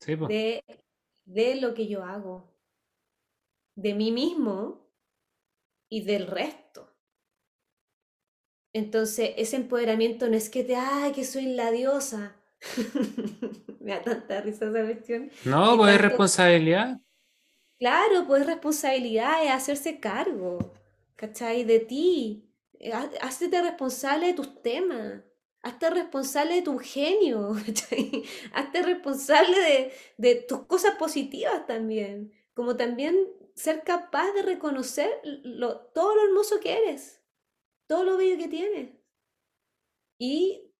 sí, 0.00 0.16
de 0.16 0.64
de 1.24 1.56
lo 1.56 1.74
que 1.74 1.86
yo 1.86 2.04
hago, 2.04 2.52
de 3.76 3.94
mí 3.94 4.12
mismo 4.12 4.88
y 5.88 6.04
del 6.04 6.26
resto. 6.26 6.94
Entonces, 8.74 9.34
ese 9.36 9.56
empoderamiento 9.56 10.28
no 10.28 10.36
es 10.36 10.48
que 10.48 10.64
te, 10.64 10.76
ay, 10.76 11.12
que 11.12 11.24
soy 11.24 11.54
la 11.54 11.70
diosa. 11.70 12.36
Me 13.80 13.92
da 13.92 14.02
tanta 14.02 14.40
risa 14.40 14.66
esa 14.66 14.84
cuestión. 14.84 15.30
No, 15.44 15.76
pues 15.76 15.94
es 15.94 16.00
responsabilidad. 16.00 17.00
Claro, 17.78 18.26
pues 18.26 18.46
responsabilidad, 18.46 19.44
es 19.44 19.50
hacerse 19.50 19.98
cargo, 19.98 20.72
¿cachai? 21.22 21.62
De 21.64 21.78
ti. 21.78 22.48
Hacerte 23.20 23.62
responsable 23.62 24.26
de 24.26 24.34
tus 24.34 24.60
temas 24.60 25.22
hazte 25.62 25.90
responsable 25.90 26.56
de 26.56 26.62
tu 26.62 26.76
genio, 26.78 27.52
hazte 28.52 28.82
responsable 28.82 29.92
de, 30.18 30.34
tus 30.48 30.66
cosas 30.66 30.96
positivas 30.96 31.66
también, 31.66 32.32
como 32.52 32.76
también 32.76 33.16
ser 33.54 33.84
capaz 33.84 34.32
de 34.32 34.42
reconocer 34.42 35.08
todo 35.94 36.16
lo 36.16 36.24
hermoso 36.24 36.58
que 36.58 36.72
eres, 36.78 37.22
todo 37.86 38.02
lo 38.02 38.16
bello 38.16 38.36
que 38.38 38.48
tienes 38.48 38.90
y 40.18 40.72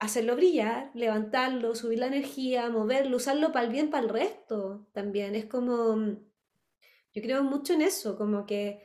hacerlo 0.00 0.36
brillar, 0.36 0.90
levantarlo, 0.94 1.74
subir 1.74 2.00
la 2.00 2.06
energía, 2.08 2.68
moverlo, 2.70 3.16
usarlo 3.16 3.52
para 3.52 3.66
el 3.66 3.72
bien, 3.72 3.90
para 3.90 4.02
el 4.02 4.08
resto 4.10 4.86
también. 4.92 5.34
Es 5.34 5.46
como, 5.46 5.96
yo 7.12 7.22
creo 7.22 7.42
mucho 7.42 7.72
en 7.72 7.82
eso, 7.82 8.16
como 8.18 8.46
que, 8.46 8.82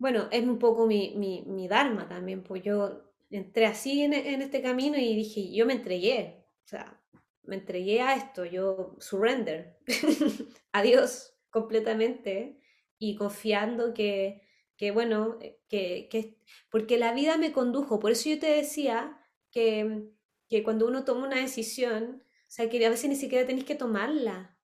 bueno, 0.00 0.28
es 0.32 0.42
un 0.42 0.58
poco 0.58 0.86
mi, 0.86 1.12
mi, 1.16 1.42
mi 1.42 1.68
dharma 1.68 2.08
también, 2.08 2.42
pues 2.42 2.62
yo 2.62 3.02
entré 3.28 3.66
así 3.66 4.00
en, 4.00 4.14
este 4.14 4.62
camino 4.62 4.96
y 4.96 5.14
dije, 5.14 5.52
yo 5.54 5.66
me 5.66 5.74
entregué, 5.74 6.46
o 6.64 6.68
sea, 6.68 6.98
me 7.42 7.56
entregué 7.56 8.00
a 8.00 8.16
esto, 8.16 8.46
yo 8.46 8.96
surrender, 8.98 9.78
adiós 10.72 11.36
completamente 11.50 12.58
y 12.98 13.14
confiando 13.14 13.92
que, 13.92 14.40
que 14.74 14.90
bueno, 14.90 15.38
que, 15.68 16.08
que, 16.10 16.38
porque 16.70 16.96
la 16.96 17.12
vida 17.12 17.36
me 17.36 17.52
condujo, 17.52 18.00
por 18.00 18.12
eso 18.12 18.30
yo 18.30 18.38
te 18.38 18.46
decía 18.46 19.20
que, 19.50 20.08
que 20.48 20.62
cuando 20.62 20.86
uno 20.86 21.04
toma 21.04 21.26
una 21.26 21.42
decisión, 21.42 22.22
o 22.24 22.50
sea, 22.50 22.70
que 22.70 22.86
a 22.86 22.88
veces 22.88 23.10
ni 23.10 23.16
siquiera 23.16 23.46
tenés 23.46 23.64
que 23.64 23.74
tomarla, 23.74 24.56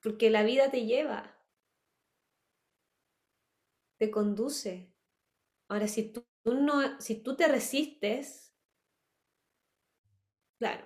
porque 0.00 0.30
la 0.30 0.44
vida 0.44 0.70
te 0.70 0.86
lleva, 0.86 1.31
te 4.02 4.10
conduce. 4.10 4.92
Ahora, 5.68 5.86
si 5.86 6.12
tú 6.12 6.24
no, 6.44 7.00
si 7.00 7.22
tú 7.22 7.36
te 7.36 7.46
resistes, 7.46 8.52
claro, 10.58 10.84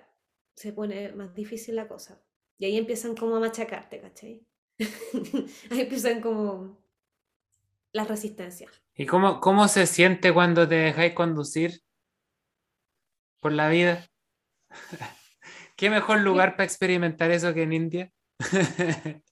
se 0.55 0.71
pone 0.71 1.13
más 1.13 1.33
difícil 1.33 1.77
la 1.77 1.87
cosa. 1.87 2.23
Y 2.59 2.65
ahí 2.65 2.77
empiezan 2.77 3.15
como 3.15 3.35
a 3.35 3.39
machacarte, 3.39 3.99
¿cachai? 3.99 4.45
ahí 5.71 5.81
empiezan 5.81 6.21
como 6.21 6.77
las 7.91 8.07
resistencias. 8.07 8.71
¿Y 8.93 9.07
cómo, 9.07 9.41
cómo 9.41 9.67
se 9.67 9.87
siente 9.87 10.31
cuando 10.31 10.67
te 10.67 10.75
dejáis 10.75 11.15
conducir 11.15 11.81
por 13.39 13.51
la 13.51 13.67
vida? 13.67 14.07
¿Qué 15.75 15.89
mejor 15.89 16.19
lugar 16.21 16.51
para 16.51 16.65
experimentar 16.65 17.31
eso 17.31 17.51
que 17.55 17.63
en 17.63 17.73
India? 17.73 18.13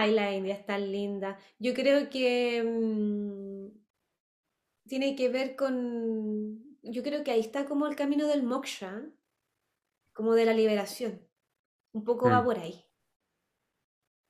Ay, 0.00 0.12
la 0.14 0.32
India 0.32 0.54
es 0.54 0.64
tan 0.64 0.90
linda. 0.90 1.38
Yo 1.58 1.74
creo 1.74 2.08
que 2.08 2.62
mm, 2.62 3.68
tiene 4.88 5.14
que 5.14 5.28
ver 5.28 5.56
con, 5.56 6.78
yo 6.82 7.02
creo 7.02 7.22
que 7.22 7.32
ahí 7.32 7.40
está 7.40 7.66
como 7.66 7.86
el 7.86 7.96
camino 7.96 8.26
del 8.26 8.42
moksha, 8.42 9.02
como 10.14 10.34
de 10.34 10.46
la 10.46 10.54
liberación. 10.54 11.20
Un 11.92 12.04
poco 12.04 12.30
va 12.30 12.40
mm. 12.40 12.44
por 12.44 12.58
ahí. 12.58 12.84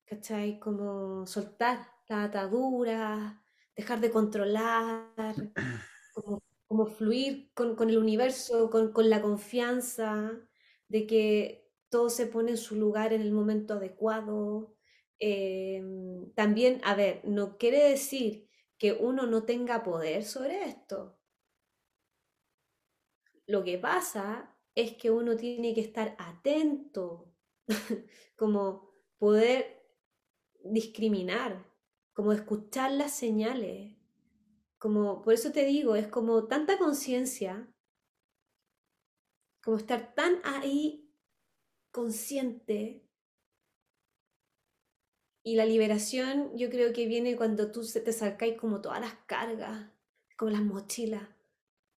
¿Cachai? 0.07 0.59
Como 0.59 1.25
soltar 1.27 1.87
la 2.09 2.25
atadura, 2.25 3.41
dejar 3.77 4.01
de 4.01 4.11
controlar, 4.11 5.15
como, 6.67 6.87
fluir 6.87 7.53
con, 7.55 7.89
el 7.89 7.99
universo, 7.99 8.71
con, 8.71 9.09
la 9.09 9.23
confianza 9.23 10.33
de 10.89 11.07
que 11.07 11.71
todo 11.89 12.11
se 12.11 12.27
pone 12.27 12.53
en 12.53 12.57
su 12.57 12.75
lugar 12.75 13.13
en 13.13 13.23
el 13.23 13.31
momento 13.31 13.75
adecuado. 13.75 14.77
Em, 15.21 16.33
también, 16.35 16.81
a 16.83 16.95
ver, 16.95 17.21
no 17.25 17.59
quiere 17.59 17.91
decir 17.91 18.49
que 18.79 18.95
uno 18.95 19.27
no 19.27 19.45
tenga 19.45 19.83
poder 19.85 20.25
sobre 20.25 20.65
esto. 20.65 21.19
Lo 23.47 23.63
que 23.63 23.79
pasa 23.79 24.57
es 24.75 24.97
que 24.97 25.11
uno 25.11 25.37
tiene 25.37 25.75
que 25.75 25.83
estar 25.83 26.17
atento, 26.19 27.35
como 28.37 28.95
poder 29.19 29.85
discriminar, 30.65 31.67
como 32.15 32.33
escuchar 32.33 32.93
las 32.93 33.13
señales, 33.13 33.97
como, 34.79 35.21
por 35.21 35.35
eso 35.35 35.53
te 35.53 35.65
digo, 35.67 35.97
es 35.97 36.07
como 36.09 36.47
tanta 36.47 36.79
conciencia, 36.79 37.71
como 39.63 39.77
estar 39.77 40.15
tan 40.15 40.41
ahí 40.45 41.13
consciente. 41.91 43.10
Y 45.43 45.57
la 45.57 45.65
liberación 45.65 46.57
yo 46.57 46.69
creo 46.69 46.93
que 46.93 47.07
viene 47.07 47.37
cuando 47.37 47.71
tú 47.73 47.83
te 47.83 48.13
sacáis 48.13 48.57
como 48.59 48.81
todas 48.81 49.01
las 49.01 49.15
cargas, 49.27 49.89
como 50.37 50.51
las 50.51 50.63
mochilas, 50.63 51.23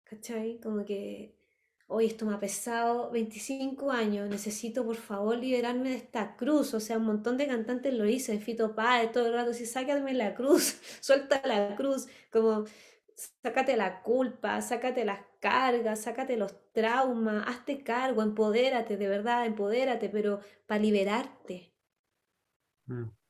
¿cachai? 0.04 0.60
Como 0.60 0.84
que 0.84 1.34
hoy 1.88 2.06
esto 2.06 2.24
me 2.24 2.34
ha 2.34 2.40
pesado 2.40 3.10
25 3.10 3.90
años, 3.90 4.28
necesito 4.28 4.84
por 4.84 4.96
favor 4.96 5.36
liberarme 5.36 5.90
de 5.90 5.96
esta 5.96 6.36
cruz. 6.36 6.72
O 6.74 6.80
sea, 6.80 6.98
un 6.98 7.04
montón 7.04 7.36
de 7.36 7.46
cantantes 7.48 7.92
lo 7.92 8.04
dicen, 8.04 8.40
Fito 8.40 8.74
Páez, 8.74 9.12
todo 9.12 9.26
el 9.26 9.34
rato, 9.34 9.52
si 9.52 9.66
sácame 9.66 10.14
la 10.14 10.34
cruz, 10.34 10.80
suelta 11.00 11.42
la 11.44 11.74
cruz, 11.76 12.06
como 12.30 12.64
sácate 13.42 13.76
la 13.76 14.02
culpa, 14.02 14.60
sácate 14.62 15.04
las 15.04 15.20
cargas, 15.40 16.00
sácate 16.00 16.36
los 16.36 16.54
traumas, 16.72 17.44
hazte 17.46 17.82
cargo, 17.82 18.22
empodérate, 18.22 18.96
de 18.96 19.08
verdad, 19.08 19.46
empodérate, 19.46 20.08
pero 20.08 20.40
para 20.66 20.80
liberarte. 20.80 21.72
Mm. 22.86 23.21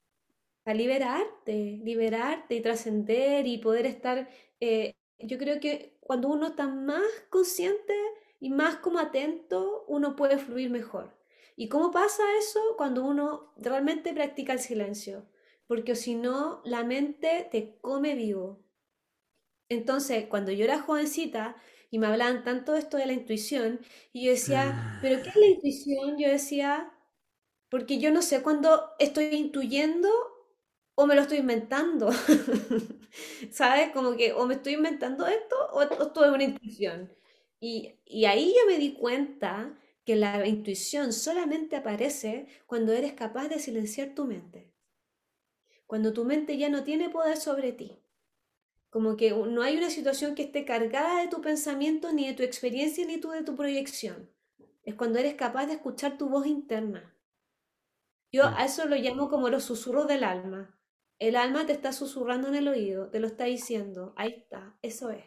Para 0.66 0.76
liberarte, 0.78 1.80
liberarte 1.82 2.54
y 2.54 2.60
trascender 2.60 3.46
y 3.48 3.58
poder 3.58 3.84
estar, 3.86 4.28
eh, 4.60 4.94
yo 5.18 5.36
creo 5.38 5.58
que 5.60 5.96
cuando 6.00 6.28
uno 6.28 6.48
está 6.48 6.68
más 6.68 7.02
consciente, 7.30 7.94
y 8.40 8.50
más 8.50 8.76
como 8.78 8.98
atento 8.98 9.84
uno 9.86 10.16
puede 10.16 10.36
fluir 10.38 10.68
mejor. 10.68 11.16
¿Y 11.54 11.68
cómo 11.68 11.92
pasa 11.92 12.22
eso? 12.40 12.60
Cuando 12.76 13.04
uno 13.04 13.52
realmente 13.56 14.12
practica 14.12 14.52
el 14.52 14.58
silencio, 14.58 15.26
porque 15.68 15.94
si 15.94 16.16
no, 16.16 16.60
la 16.64 16.82
mente 16.82 17.46
te 17.52 17.78
come 17.80 18.14
vivo. 18.16 18.64
Entonces, 19.68 20.26
cuando 20.28 20.52
yo 20.52 20.64
era 20.64 20.80
jovencita 20.80 21.56
y 21.90 21.98
me 21.98 22.06
hablaban 22.06 22.44
tanto 22.44 22.72
de 22.72 22.80
esto 22.80 22.96
de 22.96 23.06
la 23.06 23.12
intuición, 23.12 23.80
y 24.12 24.24
yo 24.26 24.30
decía, 24.32 24.82
¿pero 25.00 25.22
qué 25.22 25.28
es 25.30 25.36
la 25.36 25.46
intuición? 25.46 26.18
Yo 26.18 26.28
decía, 26.28 26.92
porque 27.70 27.98
yo 27.98 28.10
no 28.12 28.22
sé 28.22 28.42
cuándo 28.42 28.90
estoy 28.98 29.26
intuyendo 29.34 30.08
o 30.94 31.06
me 31.06 31.14
lo 31.14 31.22
estoy 31.22 31.38
inventando. 31.38 32.10
¿Sabes? 33.50 33.90
Como 33.92 34.16
que 34.16 34.32
o 34.32 34.46
me 34.46 34.54
estoy 34.54 34.74
inventando 34.74 35.26
esto 35.26 35.56
o, 35.72 35.82
esto 35.82 36.24
es 36.24 36.30
una 36.30 36.44
intuición. 36.44 37.12
Y, 37.60 37.94
ahí 38.26 38.54
yo 38.58 38.66
me 38.66 38.78
di 38.78 38.94
cuenta 38.94 39.78
que 40.04 40.16
la 40.16 40.46
intuición 40.46 41.12
solamente 41.12 41.76
aparece 41.76 42.48
cuando 42.66 42.92
eres 42.92 43.12
capaz 43.12 43.48
de 43.48 43.60
silenciar 43.60 44.14
tu 44.14 44.24
mente. 44.24 44.72
Cuando 45.86 46.12
tu 46.12 46.24
mente 46.24 46.58
ya 46.58 46.68
no 46.68 46.82
tiene 46.82 47.08
poder 47.08 47.36
sobre 47.36 47.72
ti. 47.72 47.98
Como 48.90 49.16
que 49.16 49.30
no 49.30 49.62
hay 49.62 49.76
una 49.76 49.90
situación 49.90 50.34
que 50.34 50.42
esté 50.42 50.64
cargada 50.64 51.20
de 51.22 51.28
tu 51.28 51.40
pensamiento, 51.40 52.12
ni 52.12 52.26
de 52.26 52.34
tu 52.34 52.42
experiencia, 52.42 53.06
ni 53.06 53.18
tú 53.18 53.30
de 53.30 53.42
tu 53.42 53.54
proyección. 53.54 54.28
Es 54.82 54.96
cuando 54.96 55.18
eres 55.18 55.34
capaz 55.34 55.66
de 55.66 55.74
escuchar 55.74 56.18
tu 56.18 56.28
voz 56.28 56.46
interna. 56.46 57.14
Yo 58.32 58.50
mm. 58.50 58.54
a 58.56 58.64
eso 58.64 58.86
lo 58.86 58.96
llamo 58.96 59.28
como 59.28 59.50
los 59.50 59.64
susurros 59.64 60.08
del 60.08 60.24
alma. 60.24 60.76
El 61.22 61.36
alma 61.36 61.66
te 61.66 61.72
está 61.72 61.92
susurrando 61.92 62.48
en 62.48 62.56
el 62.56 62.68
oído, 62.68 63.10
te 63.10 63.20
lo 63.20 63.26
está 63.26 63.44
diciendo, 63.44 64.12
ahí 64.16 64.34
está, 64.38 64.76
eso 64.82 65.10
es, 65.10 65.24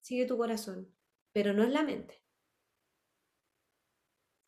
sigue 0.00 0.26
tu 0.26 0.36
corazón 0.36 0.94
pero 1.38 1.52
no 1.52 1.62
es 1.62 1.70
la 1.70 1.84
mente. 1.84 2.24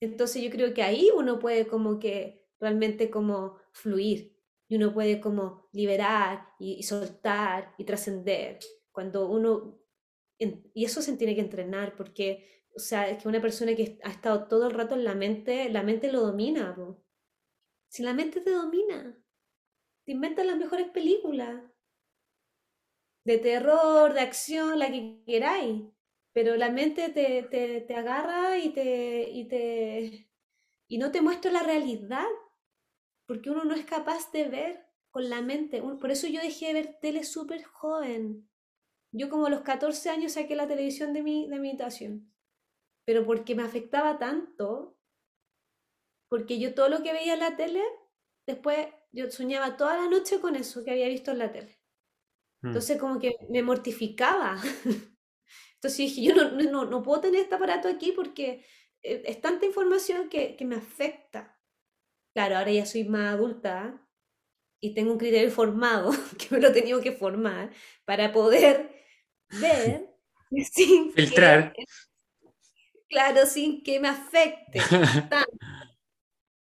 Entonces 0.01 0.43
yo 0.43 0.51
creo 0.51 0.73
que 0.75 0.83
ahí 0.83 1.09
uno 1.15 1.39
puede 1.39 1.67
como 1.67 1.99
que 1.99 2.49
realmente 2.59 3.11
como 3.11 3.59
fluir 3.73 4.37
y 4.67 4.77
uno 4.77 4.93
puede 4.93 5.21
como 5.21 5.69
liberar 5.73 6.49
y, 6.59 6.83
soltar 6.83 7.75
y 7.77 7.85
trascender. 7.85 8.59
Cuando 8.91 9.29
uno, 9.29 9.79
y 10.39 10.85
eso 10.85 11.03
se 11.03 11.17
tiene 11.17 11.35
que 11.35 11.43
entrenar 11.43 11.97
porque, 11.97 12.67
o 12.75 12.81
sea, 12.81 13.09
es 13.09 13.23
que 13.23 13.29
una 13.29 13.41
persona 13.41 13.77
que 13.77 14.01
ha 14.03 14.11
estado 14.11 14.49
todo 14.49 14.67
el 14.67 14.75
rato 14.75 14.95
en 14.95 15.05
la 15.05 15.15
mente, 15.15 15.69
la 15.71 15.83
mente 15.83 16.11
lo 16.11 16.23
domina. 16.23 16.77
Si 17.89 18.03
la 18.03 18.15
mente 18.15 18.41
te 18.41 18.51
domina, 18.51 19.17
te 20.11 20.15
inventas 20.15 20.45
las 20.45 20.57
mejores 20.57 20.89
películas 20.89 21.63
de 23.25 23.39
terror, 23.39 24.13
de 24.13 24.19
acción, 24.19 24.77
la 24.77 24.91
que 24.91 25.23
queráis 25.25 25.85
pero 26.33 26.57
la 26.57 26.69
mente 26.69 27.11
te, 27.11 27.45
te, 27.45 27.81
te 27.81 27.95
agarra 27.95 28.59
y 28.59 28.73
te, 28.73 29.31
y 29.31 29.47
te 29.47 30.29
y 30.89 30.99
no 30.99 31.13
te 31.13 31.21
muestra 31.21 31.53
la 31.53 31.63
realidad, 31.63 32.27
porque 33.27 33.51
uno 33.51 33.63
no 33.63 33.77
es 33.77 33.85
capaz 33.85 34.33
de 34.33 34.49
ver 34.49 34.87
con 35.13 35.31
la 35.31 35.43
mente. 35.43 35.81
Por 35.81 36.11
eso 36.11 36.27
yo 36.27 36.41
dejé 36.41 36.67
de 36.69 36.73
ver 36.73 36.99
tele 37.01 37.23
súper 37.23 37.63
joven. 37.63 38.49
Yo 39.13 39.29
como 39.29 39.47
a 39.47 39.51
los 39.51 39.61
14 39.61 40.11
años 40.11 40.33
saqué 40.33 40.57
la 40.57 40.67
televisión 40.67 41.13
de 41.13 41.23
mi, 41.23 41.49
de 41.49 41.61
mi 41.61 41.79
pero 43.05 43.25
porque 43.25 43.55
me 43.55 43.63
afectaba 43.63 44.19
tanto, 44.19 44.97
porque 46.29 46.59
yo 46.59 46.75
todo 46.75 46.89
lo 46.89 47.05
que 47.05 47.13
veía 47.13 47.35
en 47.35 47.41
la 47.41 47.57
tele, 47.57 47.83
después 48.47 48.89
yo 49.13 49.31
soñaba 49.31 49.77
toda 49.77 49.97
la 49.97 50.09
noche 50.09 50.41
con 50.41 50.57
eso 50.57 50.85
que 50.85 50.91
había 50.93 51.09
visto 51.09 51.31
en 51.31 51.39
la 51.39 51.53
tele. 51.53 51.79
Hmm. 52.63 52.69
Entonces 52.69 52.99
como 52.99 53.19
que 53.19 53.37
me 53.49 53.63
mortificaba. 53.63 54.61
Entonces 55.75 55.97
dije, 55.97 56.23
yo 56.23 56.35
no, 56.35 56.51
no, 56.51 56.85
no 56.85 57.03
puedo 57.03 57.23
tener 57.23 57.41
este 57.41 57.55
aparato 57.55 57.89
aquí 57.89 58.13
porque 58.13 58.65
eh, 59.03 59.23
es 59.25 59.41
tanta 59.41 59.67
información 59.67 60.29
que, 60.29 60.57
que 60.57 60.65
me 60.65 60.77
afecta. 60.77 61.59
Claro, 62.35 62.59
ahora 62.59 62.71
ya 62.71 62.87
soy 62.87 63.05
más 63.05 63.35
adulta 63.35 64.07
y 64.81 64.95
tengo 64.95 65.13
un 65.13 65.19
criterio 65.19 65.51
formado, 65.51 66.11
que 66.39 66.55
me 66.55 66.61
lo 66.61 66.69
he 66.69 66.73
tenido 66.73 67.01
que 67.01 67.13
formar, 67.13 67.71
para 68.05 68.33
poder 68.33 68.91
ver 69.61 70.09
sin 70.73 71.13
filtrar. 71.13 71.75
claro, 73.09 73.47
sin 73.47 73.83
que 73.83 74.01
me 74.01 74.09
afecte. 74.09 74.81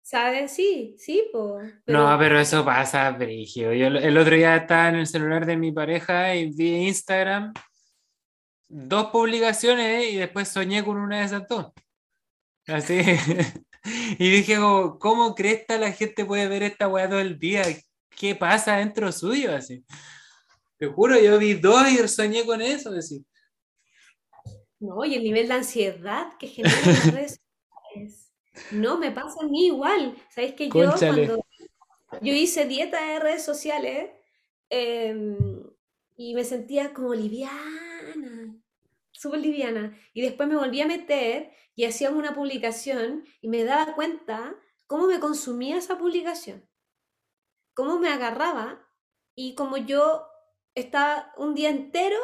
¿Sabes? 0.10 0.54
Sí, 0.54 0.96
sí, 0.98 1.30
pues. 1.32 1.72
No, 1.86 2.18
pero 2.18 2.40
eso 2.40 2.66
pasa, 2.66 3.12
Brigio. 3.12 3.72
Yo 3.74 3.86
el 3.86 4.18
otro 4.18 4.36
día 4.36 4.56
estaba 4.56 4.90
en 4.90 4.96
el 4.96 5.06
celular 5.06 5.46
de 5.46 5.56
mi 5.56 5.72
pareja 5.72 6.34
y 6.34 6.50
vi 6.50 6.88
Instagram 6.88 7.54
dos 8.68 9.12
publicaciones 9.12 10.12
y 10.12 10.16
después 10.16 10.48
soñé 10.48 10.84
con 10.84 10.98
una 10.98 11.20
de 11.20 11.26
esas 11.26 11.48
dos. 11.48 11.68
Así. 12.66 13.02
y 14.18 14.32
dije, 14.32 14.58
¿cómo 15.00 15.36
cresta 15.36 15.78
la 15.78 15.92
gente 15.92 16.26
puede 16.26 16.48
ver 16.48 16.64
esta 16.64 16.88
weá 16.88 17.08
todo 17.08 17.20
el 17.20 17.38
día? 17.38 17.62
¿Qué 18.10 18.34
pasa 18.34 18.78
dentro 18.78 19.12
suyo? 19.12 19.56
Así. 19.56 19.86
Te 20.80 20.88
juro, 20.88 21.20
yo 21.20 21.38
vi 21.38 21.54
dos 21.54 21.88
y 21.88 22.08
soñé 22.08 22.48
con 22.48 22.64
eso. 22.64 22.90
Así. 22.98 23.24
No, 24.80 25.06
y 25.06 25.14
el 25.14 25.24
nivel 25.24 25.50
de 25.50 25.54
ansiedad 25.54 26.36
que 26.40 26.48
genera 26.48 26.82
las 26.84 27.14
redes 27.14 27.42
No, 28.72 28.98
me 28.98 29.12
pasa 29.12 29.38
a 29.42 29.48
mí 29.48 29.68
igual. 29.68 30.16
Sabes 30.30 30.54
que 30.54 30.68
yo 30.70 30.92
cuando 30.98 31.46
yo 32.22 32.34
hice 32.34 32.66
dieta 32.66 33.02
de 33.02 33.20
redes 33.20 33.44
sociales 33.44 34.12
em, 34.70 35.38
y 36.18 36.34
me 36.34 36.44
sentía 36.44 36.94
como 36.94 37.14
liviana 37.14 38.60
súper 39.20 39.42
liviana. 39.42 39.98
Y 40.14 40.22
después 40.22 40.48
me 40.48 40.56
volví 40.56 40.80
a 40.80 40.88
meter 40.88 41.52
y 41.76 41.84
hacíamos 41.84 42.18
una 42.18 42.34
publicación 42.34 43.26
y 43.42 43.50
me 43.50 43.66
daba 43.66 43.94
cuenta 43.94 44.56
cómo 44.88 45.08
me 45.08 45.20
consumía 45.20 45.76
esa 45.76 45.98
publicación, 45.98 46.66
cómo 47.74 48.00
me 48.00 48.08
agarraba 48.08 48.88
y 49.36 49.56
como 49.56 49.76
yo 49.76 50.26
estaba 50.74 51.34
un 51.38 51.54
día 51.54 51.70
entero 51.70 52.20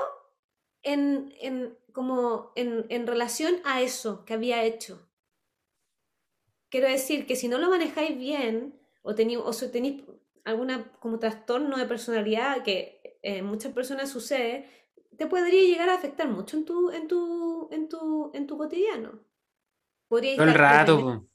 en, 0.84 1.34
en 1.42 1.78
como 1.92 2.54
en, 2.56 2.86
en, 2.90 3.08
relación 3.08 3.56
a 3.66 3.82
eso 3.82 4.24
que 4.24 4.34
había 4.34 4.64
hecho. 4.64 5.10
Quiero 6.76 6.89
decir 6.89 7.26
que 7.26 7.38
si 7.38 7.47
no 7.47 7.57
lo 7.57 7.69
manejáis 7.69 8.17
bien 8.17 8.78
o, 9.01 9.15
tení, 9.15 9.38
o 9.38 9.53
tenéis 9.71 10.03
alguna 10.43 10.91
como 10.99 11.19
trastorno 11.19 11.78
de 11.78 11.86
personalidad 11.86 12.63
que 12.63 13.17
en 13.21 13.45
muchas 13.45 13.71
personas 13.71 14.09
sucede, 14.09 14.69
te 15.17 15.26
podría 15.26 15.61
llegar 15.61 15.88
a 15.88 15.95
afectar 15.95 16.28
mucho 16.28 16.57
en 16.57 16.65
tu, 16.65 16.91
en 16.91 17.07
tu, 17.07 17.69
en 17.71 17.88
tu, 17.88 18.30
en 18.34 18.45
tu 18.45 18.57
cotidiano. 18.57 19.23
Podría 20.09 20.36
Todo 20.36 20.47
el 20.47 20.53
rato. 20.53 21.26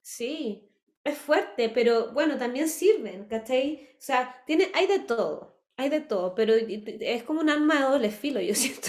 Sí, 0.00 0.66
es 1.04 1.18
fuerte, 1.18 1.68
pero 1.68 2.12
bueno, 2.14 2.38
también 2.38 2.70
sirven, 2.70 3.26
¿cachai? 3.26 3.90
O 3.98 4.00
sea, 4.00 4.42
tiene, 4.46 4.72
hay 4.72 4.86
de 4.86 5.00
todo. 5.00 5.60
hay 5.76 5.90
de 5.90 6.00
todo, 6.00 6.34
pero 6.34 6.54
es 6.54 7.22
como 7.24 7.40
un 7.40 7.50
arma 7.50 7.74
de 7.74 7.82
doble 7.82 8.10
filo, 8.10 8.40
yo 8.40 8.54
siento. 8.54 8.88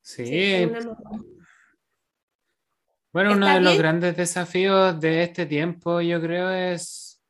Sí. 0.00 0.66
Bueno, 3.12 3.32
uno 3.32 3.46
de 3.46 3.60
los 3.60 3.72
bien, 3.72 3.82
grandes 3.82 4.16
desafíos 4.16 4.98
de 5.00 5.22
este 5.22 5.46
tiempo, 5.46 6.00
yo 6.00 6.20
creo, 6.20 6.50
es 6.50 7.22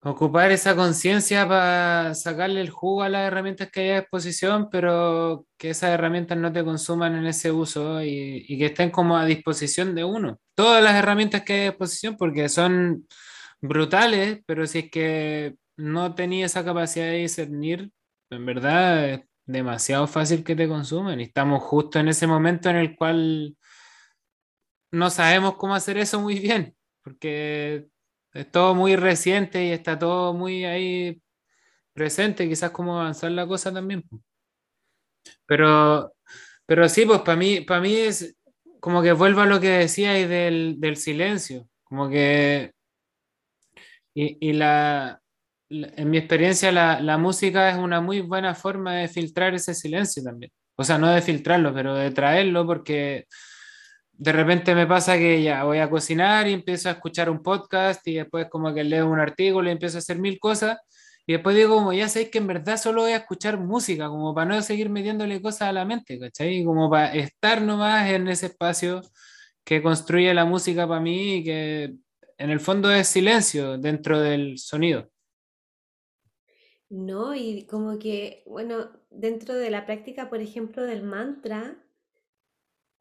ocupar 0.00 0.50
esa 0.50 0.76
conciencia 0.76 1.48
para 1.48 2.14
sacarle 2.14 2.60
el 2.60 2.68
jugo 2.70 3.02
a 3.02 3.08
las 3.08 3.26
herramientas 3.26 3.70
que 3.70 3.80
hay 3.80 3.90
a 3.90 4.00
disposición, 4.00 4.68
pero 4.70 5.46
que 5.56 5.70
esas 5.70 5.90
herramientas 5.90 6.36
no 6.36 6.52
te 6.52 6.62
consuman 6.62 7.14
en 7.14 7.26
ese 7.26 7.50
uso 7.50 8.02
y, 8.02 8.44
y 8.46 8.58
que 8.58 8.66
estén 8.66 8.90
como 8.90 9.16
a 9.16 9.24
disposición 9.24 9.94
de 9.94 10.04
uno. 10.04 10.38
Todas 10.54 10.82
las 10.82 10.94
herramientas 10.94 11.42
que 11.42 11.54
hay 11.54 11.60
a 11.60 11.70
disposición, 11.70 12.16
porque 12.16 12.48
son 12.50 13.06
brutales, 13.62 14.40
pero 14.46 14.66
si 14.66 14.80
es 14.80 14.90
que 14.90 15.56
no 15.76 16.14
tenía 16.14 16.46
esa 16.46 16.64
capacidad 16.64 17.06
de 17.06 17.18
discernir, 17.18 17.90
en 18.30 18.46
verdad 18.46 19.08
es 19.08 19.20
demasiado 19.46 20.06
fácil 20.06 20.44
que 20.44 20.56
te 20.56 20.68
consuman. 20.68 21.20
Y 21.20 21.24
estamos 21.24 21.62
justo 21.62 21.98
en 21.98 22.08
ese 22.08 22.26
momento 22.26 22.68
en 22.68 22.76
el 22.76 22.96
cual 22.96 23.56
no 24.94 25.10
sabemos 25.10 25.56
cómo 25.56 25.74
hacer 25.74 25.98
eso 25.98 26.20
muy 26.20 26.38
bien, 26.40 26.76
porque 27.02 27.88
es 28.32 28.50
todo 28.50 28.74
muy 28.74 28.96
reciente 28.96 29.64
y 29.66 29.70
está 29.72 29.98
todo 29.98 30.34
muy 30.34 30.64
ahí 30.64 31.22
presente, 31.94 32.48
quizás 32.48 32.70
cómo 32.72 33.00
avanzar 33.00 33.30
la 33.32 33.46
cosa 33.46 33.72
también. 33.72 34.04
Pero, 35.46 36.12
pero 36.66 36.88
sí, 36.88 37.06
pues 37.06 37.20
para 37.22 37.36
mí, 37.36 37.60
para 37.62 37.80
mí 37.80 37.94
es 37.96 38.36
como 38.80 39.02
que 39.02 39.12
vuelvo 39.12 39.40
a 39.42 39.46
lo 39.46 39.60
que 39.60 39.68
decíais 39.70 40.28
del, 40.28 40.76
del 40.80 40.96
silencio, 40.96 41.68
como 41.84 42.08
que, 42.08 42.72
y, 44.14 44.38
y 44.50 44.52
la, 44.52 45.20
la- 45.68 45.88
en 45.96 46.10
mi 46.10 46.18
experiencia 46.18 46.72
la, 46.72 47.00
la 47.00 47.18
música 47.18 47.70
es 47.70 47.76
una 47.76 48.00
muy 48.00 48.20
buena 48.20 48.54
forma 48.54 48.94
de 48.96 49.08
filtrar 49.08 49.54
ese 49.54 49.74
silencio 49.74 50.22
también. 50.22 50.52
O 50.76 50.84
sea, 50.84 50.98
no 50.98 51.08
de 51.10 51.22
filtrarlo, 51.22 51.72
pero 51.74 51.94
de 51.94 52.10
traerlo 52.10 52.66
porque 52.66 53.26
de 54.16 54.32
repente 54.32 54.74
me 54.74 54.86
pasa 54.86 55.18
que 55.18 55.42
ya 55.42 55.64
voy 55.64 55.78
a 55.78 55.90
cocinar 55.90 56.46
y 56.48 56.52
empiezo 56.52 56.88
a 56.88 56.92
escuchar 56.92 57.28
un 57.30 57.42
podcast 57.42 58.06
y 58.06 58.14
después 58.14 58.46
como 58.48 58.72
que 58.72 58.84
leo 58.84 59.08
un 59.08 59.20
artículo 59.20 59.68
y 59.68 59.72
empiezo 59.72 59.98
a 59.98 60.00
hacer 60.00 60.18
mil 60.18 60.38
cosas 60.38 60.78
y 61.26 61.32
después 61.32 61.56
digo 61.56 61.76
como 61.76 61.92
ya 61.92 62.08
sé 62.08 62.30
que 62.30 62.38
en 62.38 62.46
verdad 62.46 62.76
solo 62.76 63.02
voy 63.02 63.12
a 63.12 63.18
escuchar 63.18 63.58
música 63.58 64.08
como 64.08 64.34
para 64.34 64.54
no 64.54 64.62
seguir 64.62 64.90
metiéndole 64.90 65.40
cosas 65.40 65.68
a 65.68 65.72
la 65.72 65.84
mente, 65.84 66.18
¿cachai? 66.18 66.58
Y 66.58 66.64
como 66.64 66.90
para 66.90 67.14
estar 67.14 67.62
nomás 67.62 68.10
en 68.10 68.28
ese 68.28 68.46
espacio 68.46 69.00
que 69.64 69.82
construye 69.82 70.34
la 70.34 70.44
música 70.44 70.86
para 70.86 71.00
mí 71.00 71.42
que 71.42 71.94
en 72.36 72.50
el 72.50 72.60
fondo 72.60 72.90
es 72.90 73.08
silencio 73.08 73.78
dentro 73.78 74.20
del 74.20 74.58
sonido. 74.58 75.10
No, 76.90 77.34
y 77.34 77.66
como 77.66 77.98
que, 77.98 78.42
bueno, 78.46 78.90
dentro 79.10 79.54
de 79.54 79.70
la 79.70 79.86
práctica, 79.86 80.28
por 80.28 80.40
ejemplo, 80.40 80.82
del 80.82 81.02
mantra, 81.02 81.83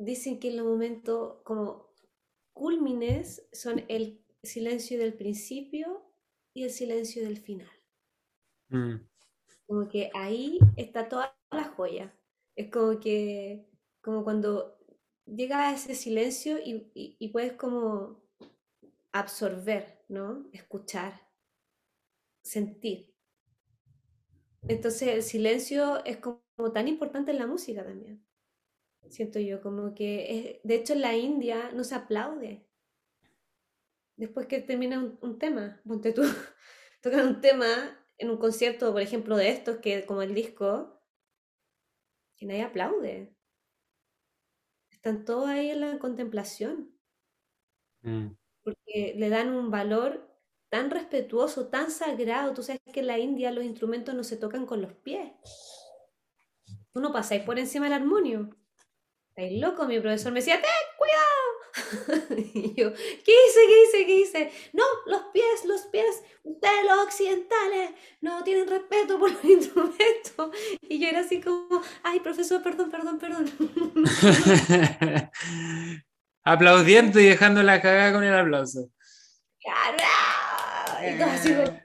dicen 0.06 0.40
que 0.40 0.50
en 0.50 0.58
los 0.58 0.66
momentos 0.68 1.38
como 1.44 1.90
cúlmines 2.54 3.48
son 3.54 3.86
el 3.90 4.24
silencio 4.44 5.00
del 5.00 5.14
principio 5.16 6.04
y 6.54 6.64
el 6.66 6.72
silencio 6.72 7.24
del 7.24 7.38
final. 7.38 7.70
Mm, 8.72 9.06
Como 9.68 9.88
que 9.90 10.10
ahí 10.14 10.60
está 10.78 11.10
toda 11.10 11.36
la 11.52 11.66
joya. 11.66 12.14
Es 12.56 12.72
como 12.72 13.00
que, 13.00 13.68
como 14.02 14.24
cuando 14.24 14.78
llega 15.26 15.70
a 15.70 15.74
ese 15.74 15.96
silencio 15.96 16.60
y, 16.60 16.90
y- 16.94 17.16
y 17.20 17.30
puedes 17.30 17.54
como 17.54 18.22
absorber, 19.14 20.06
¿no? 20.10 20.48
Escuchar, 20.54 21.22
sentir. 22.44 23.14
Entonces 24.68 25.08
el 25.08 25.24
silencio 25.24 26.04
es 26.04 26.18
como 26.18 26.42
tan 26.74 26.90
importante 26.90 27.32
en 27.32 27.40
la 27.40 27.48
música 27.48 27.84
también. 27.86 28.26
Siento 29.10 29.40
yo, 29.40 29.62
como 29.62 29.96
que, 29.96 30.58
es- 30.58 30.60
de 30.64 30.76
hecho 30.76 30.92
en 30.94 31.02
la 31.02 31.16
India 31.16 31.72
no 31.74 31.86
se 31.86 31.96
aplaude 31.96 32.66
después 34.16 34.48
que 34.48 34.62
termina 34.62 35.00
un, 35.00 35.18
un 35.22 35.38
tema. 35.40 35.82
Ponte 35.86 36.12
tú, 36.14 36.24
tocan 37.02 37.28
un 37.28 37.42
tema 37.42 37.68
en 38.18 38.30
un 38.30 38.38
concierto, 38.38 38.92
por 38.92 39.02
ejemplo, 39.02 39.38
de 39.38 39.50
estos, 39.50 39.78
que 39.78 40.06
como 40.06 40.22
el 40.22 40.34
disco, 40.34 41.02
que 42.38 42.46
nadie 42.46 42.62
aplaude. 42.64 43.14
Están 44.92 45.26
todos 45.26 45.50
ahí 45.50 45.72
en 45.72 45.82
la 45.82 46.00
contemplación, 46.00 46.98
mm. 48.04 48.36
porque 48.64 49.14
le 49.18 49.30
dan 49.30 49.50
un 49.54 49.72
valor 49.72 50.30
tan 50.70 50.90
respetuoso, 50.90 51.68
tan 51.68 51.92
sagrado. 51.92 52.54
Tú 52.54 52.64
sabes 52.64 52.82
que 52.94 53.02
en 53.02 53.08
la 53.08 53.20
India 53.20 53.52
los 53.52 53.64
instrumentos 53.64 54.16
no 54.16 54.24
se 54.24 54.38
tocan 54.38 54.66
con 54.66 54.82
los 54.82 54.94
pies. 54.94 55.32
Tú 56.94 57.02
no 57.02 57.12
pasáis 57.12 57.44
por 57.44 57.60
encima 57.60 57.86
del 57.86 57.94
armonio. 57.94 58.50
Estáis 59.36 59.60
loco, 59.60 59.86
mi 59.86 60.00
profesor 60.00 60.32
me 60.32 60.42
decía, 60.42 60.62
¡ten 60.62 60.70
cuidado! 60.96 62.36
Y 62.54 62.76
yo, 62.76 62.94
¿qué 62.94 63.32
hice? 63.32 63.60
¿Qué 63.66 63.84
hice? 63.84 64.06
¿Qué 64.06 64.16
hice? 64.20 64.52
No, 64.74 64.84
los 65.08 65.24
pies, 65.34 65.66
los 65.66 65.82
pies, 65.88 66.22
ustedes 66.44 66.86
los 66.86 67.00
occidentales 67.00 67.90
no 68.22 68.44
tienen 68.44 68.68
respeto 68.68 69.18
por 69.18 69.32
los 69.32 69.44
instrumentos. 69.46 70.56
Y 70.84 71.00
yo 71.00 71.08
era 71.08 71.22
así 71.22 71.42
como, 71.42 71.82
ay, 72.04 72.20
profesor, 72.20 72.62
perdón, 72.62 72.92
perdón, 72.92 73.18
perdón. 73.18 73.52
Aplaudiendo 76.44 77.20
y 77.20 77.26
dejando 77.26 77.64
la 77.64 77.82
cagada 77.82 78.14
con 78.14 78.24
el 78.24 78.36
aplauso. 78.36 78.92
Y 81.02 81.18
todo 81.18 81.30
así 81.32 81.56
como, 81.56 81.82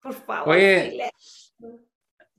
por 0.00 0.14
favor, 0.14 0.56
Oye, 0.56 1.10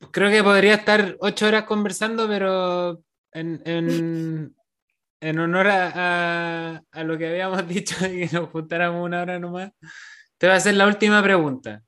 creo 0.10 0.32
que 0.32 0.44
podría 0.44 0.74
estar 0.74 1.18
ocho 1.20 1.46
horas 1.46 1.66
conversando, 1.66 2.28
pero 2.28 3.04
en, 3.32 3.62
en- 3.66 4.56
en 5.20 5.40
honor 5.40 5.68
a, 5.68 5.92
a- 6.76 6.82
a 6.92 7.04
lo 7.04 7.18
que 7.18 7.28
habíamos 7.28 7.68
dicho 7.88 7.98
de 8.00 8.28
que 8.28 8.36
nos 8.36 8.50
juntáramos 8.50 9.04
una 9.06 9.22
hora 9.22 9.40
nomás, 9.40 9.72
te 10.38 10.48
voy 10.48 10.54
a 10.54 10.58
hacer 10.58 10.76
la 10.76 10.88
última 10.88 11.22
pregunta. 11.24 11.82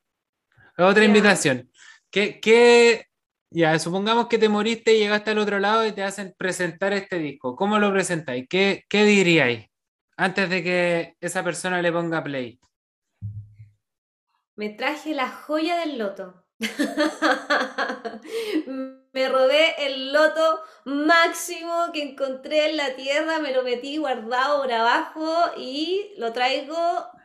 Otra 0.78 1.04
Ya. 1.04 1.08
invitación. 1.08 1.70
¿Qué, 2.12 2.40
qué- 2.40 3.06
ya, 3.52 3.78
supongamos 3.80 4.28
que 4.28 4.38
te 4.38 4.48
moriste 4.50 4.94
y 4.96 5.00
llegaste 5.00 5.32
al 5.32 5.40
otro 5.40 5.60
lado 5.60 5.86
y 5.86 5.92
te 5.92 6.04
hacen 6.04 6.34
presentar 6.38 6.94
este 6.94 7.18
disco. 7.20 7.56
¿Cómo 7.56 7.80
lo 7.80 7.92
presentáis? 7.92 8.48
¿Qué, 8.48 8.86
qué 8.88 9.04
diríais 9.06 9.68
antes 10.18 10.50
de 10.50 10.64
que 10.64 11.16
esa 11.20 11.44
persona 11.44 11.82
le 11.82 11.92
ponga 11.92 12.24
play? 12.24 12.60
Me 14.56 14.70
traje 14.70 15.14
la 15.16 15.30
joya 15.30 15.78
del 15.78 15.98
loto. 15.98 16.46
Me 19.12 19.28
robé 19.28 19.86
el 19.86 20.14
loto 20.14 20.62
máximo 20.86 21.92
que 21.94 22.04
encontré 22.04 22.70
en 22.70 22.78
la 22.78 22.96
tierra, 22.96 23.40
me 23.40 23.54
lo 23.54 23.64
metí 23.64 23.98
guardado 23.98 24.62
por 24.62 24.72
abajo 24.72 25.52
y 25.58 26.14
lo 26.18 26.32
traigo 26.34 26.78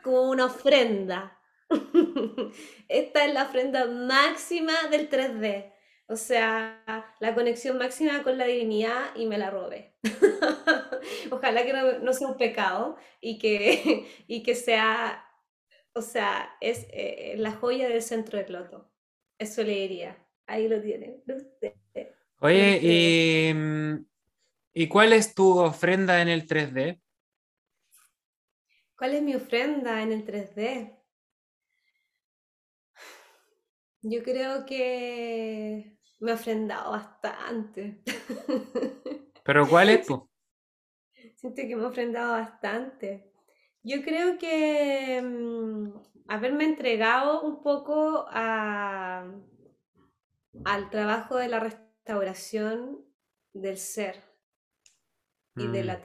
como 0.02 0.30
una 0.30 0.46
ofrenda. 0.46 1.38
Esta 2.88 3.24
es 3.24 3.34
la 3.34 3.44
ofrenda 3.44 3.86
máxima 3.86 4.74
del 4.90 5.08
3D. 5.08 5.72
O 6.06 6.16
sea, 6.16 6.82
la 7.20 7.34
conexión 7.34 7.78
máxima 7.78 8.22
con 8.22 8.36
la 8.36 8.44
divinidad 8.44 9.14
y 9.14 9.26
me 9.26 9.38
la 9.38 9.50
robé. 9.50 9.96
Ojalá 11.30 11.64
que 11.64 11.72
no, 11.72 12.12
sea 12.12 12.28
un 12.28 12.36
pecado 12.36 12.96
y 13.20 13.38
que, 13.38 14.06
y 14.26 14.42
que 14.42 14.54
sea 14.54 15.24
o 15.94 16.02
sea, 16.02 16.56
es 16.60 16.86
eh, 16.90 17.34
la 17.38 17.52
joya 17.52 17.88
del 17.88 18.02
centro 18.02 18.38
del 18.38 18.52
loto. 18.52 18.90
Eso 19.38 19.62
le 19.62 19.72
diría. 19.72 20.23
Ahí 20.46 20.68
lo 20.68 20.80
tienen. 20.80 21.22
Oye, 22.40 22.78
y, 22.82 23.54
mm, 23.54 24.06
¿y 24.74 24.88
cuál 24.88 25.12
es 25.12 25.34
tu 25.34 25.58
ofrenda 25.58 26.20
en 26.20 26.28
el 26.28 26.46
3D? 26.46 27.00
¿cuál 28.96 29.14
es 29.14 29.22
mi 29.22 29.34
ofrenda 29.34 30.02
en 30.02 30.12
el 30.12 30.24
3D? 30.24 30.98
Yo 34.02 34.22
creo 34.22 34.64
que 34.66 35.98
me 36.20 36.30
he 36.30 36.34
ofrendado 36.34 36.92
bastante. 36.92 38.02
¿Pero 39.44 39.68
cuál 39.68 39.90
es, 39.90 40.06
po? 40.06 40.30
Siento 41.36 41.62
que 41.62 41.76
me 41.76 41.82
he 41.82 41.86
ofrendado 41.86 42.32
bastante. 42.32 43.30
Yo 43.82 44.02
creo 44.02 44.38
que 44.38 45.20
mm, 45.22 45.88
haberme 46.28 46.64
entregado 46.64 47.42
un 47.42 47.62
poco 47.62 48.26
a, 48.30 49.26
al 50.64 50.90
trabajo 50.90 51.36
de 51.36 51.48
la 51.48 51.60
restauración 51.60 53.04
del 53.52 53.78
ser 53.78 54.22
y 55.56 55.68
de 55.68 55.82
Mm, 55.82 55.86
la, 55.86 56.00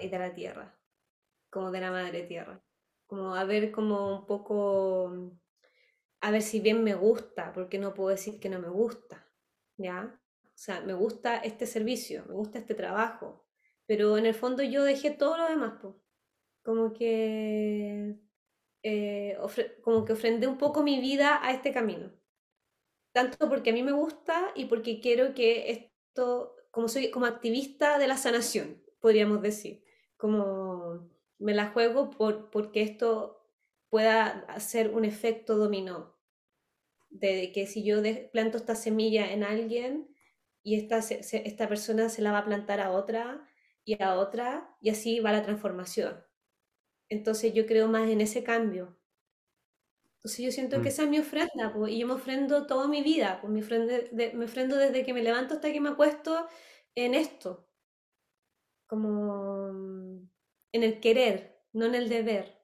y 0.00 0.08
de 0.08 0.18
la 0.18 0.34
tierra, 0.34 0.78
como 1.50 1.70
de 1.70 1.80
la 1.80 1.90
madre 1.90 2.22
tierra. 2.24 2.62
Como 3.06 3.34
a 3.34 3.44
ver 3.44 3.70
como 3.72 4.20
un 4.20 4.26
poco, 4.26 5.32
a 6.20 6.30
ver 6.30 6.42
si 6.42 6.60
bien 6.60 6.82
me 6.84 6.94
gusta, 6.94 7.52
porque 7.52 7.78
no 7.78 7.94
puedo 7.94 8.10
decir 8.10 8.40
que 8.40 8.48
no 8.48 8.58
me 8.60 8.68
gusta, 8.68 9.28
¿ya? 9.76 10.20
O 10.44 10.58
sea, 10.58 10.80
me 10.80 10.94
gusta 10.94 11.38
este 11.38 11.66
servicio, 11.66 12.24
me 12.26 12.34
gusta 12.34 12.58
este 12.58 12.74
trabajo, 12.74 13.46
pero 13.86 14.18
en 14.18 14.26
el 14.26 14.34
fondo 14.34 14.62
yo 14.62 14.84
dejé 14.84 15.10
todo 15.10 15.36
lo 15.36 15.48
demás, 15.48 15.80
po. 15.80 16.02
Como 16.62 16.92
que 16.92 18.16
eh, 18.82 19.38
como 19.82 20.04
que 20.04 20.12
ofrendé 20.14 20.46
un 20.46 20.58
poco 20.58 20.82
mi 20.82 21.00
vida 21.00 21.40
a 21.44 21.52
este 21.52 21.72
camino. 21.72 22.12
Tanto 23.16 23.48
porque 23.48 23.70
a 23.70 23.72
mí 23.72 23.82
me 23.82 23.92
gusta 23.92 24.52
y 24.54 24.66
porque 24.66 25.00
quiero 25.00 25.32
que 25.32 25.70
esto, 25.70 26.54
como 26.70 26.86
soy 26.86 27.10
como 27.10 27.24
activista 27.24 27.98
de 27.98 28.08
la 28.08 28.18
sanación, 28.18 28.82
podríamos 29.00 29.40
decir, 29.40 29.82
como 30.18 31.08
me 31.38 31.54
la 31.54 31.70
juego 31.70 32.10
por, 32.10 32.50
porque 32.50 32.82
esto 32.82 33.42
pueda 33.88 34.44
hacer 34.48 34.90
un 34.90 35.06
efecto 35.06 35.56
dominó. 35.56 36.14
De 37.08 37.52
que 37.52 37.66
si 37.66 37.82
yo 37.82 38.02
planto 38.32 38.58
esta 38.58 38.74
semilla 38.74 39.32
en 39.32 39.44
alguien 39.44 40.14
y 40.62 40.74
esta, 40.78 40.98
esta 40.98 41.68
persona 41.70 42.10
se 42.10 42.20
la 42.20 42.32
va 42.32 42.40
a 42.40 42.44
plantar 42.44 42.80
a 42.80 42.90
otra 42.90 43.48
y 43.82 44.02
a 44.02 44.16
otra 44.16 44.76
y 44.82 44.90
así 44.90 45.20
va 45.20 45.32
la 45.32 45.42
transformación. 45.42 46.22
Entonces 47.08 47.54
yo 47.54 47.64
creo 47.64 47.88
más 47.88 48.10
en 48.10 48.20
ese 48.20 48.44
cambio. 48.44 48.98
Entonces 50.26 50.44
yo 50.44 50.50
siento 50.50 50.78
que 50.78 50.86
mm. 50.86 50.88
esa 50.88 51.02
es 51.04 51.08
mi 51.08 51.18
ofrenda, 51.20 51.72
y 51.88 52.00
yo 52.00 52.06
me 52.08 52.14
ofrendo 52.14 52.66
toda 52.66 52.88
mi 52.88 53.00
vida, 53.00 53.38
pues 53.40 53.52
me 53.52 53.60
ofrendo, 54.44 54.76
desde 54.76 55.04
que 55.04 55.14
me 55.14 55.22
levanto 55.22 55.54
hasta 55.54 55.72
que 55.72 55.80
me 55.80 55.90
acuesto 55.90 56.48
en 56.96 57.14
esto, 57.14 57.68
como 58.88 59.68
en 60.72 60.82
el 60.82 60.98
querer, 60.98 61.62
no 61.72 61.86
en 61.86 61.94
el 61.94 62.08
deber, 62.08 62.60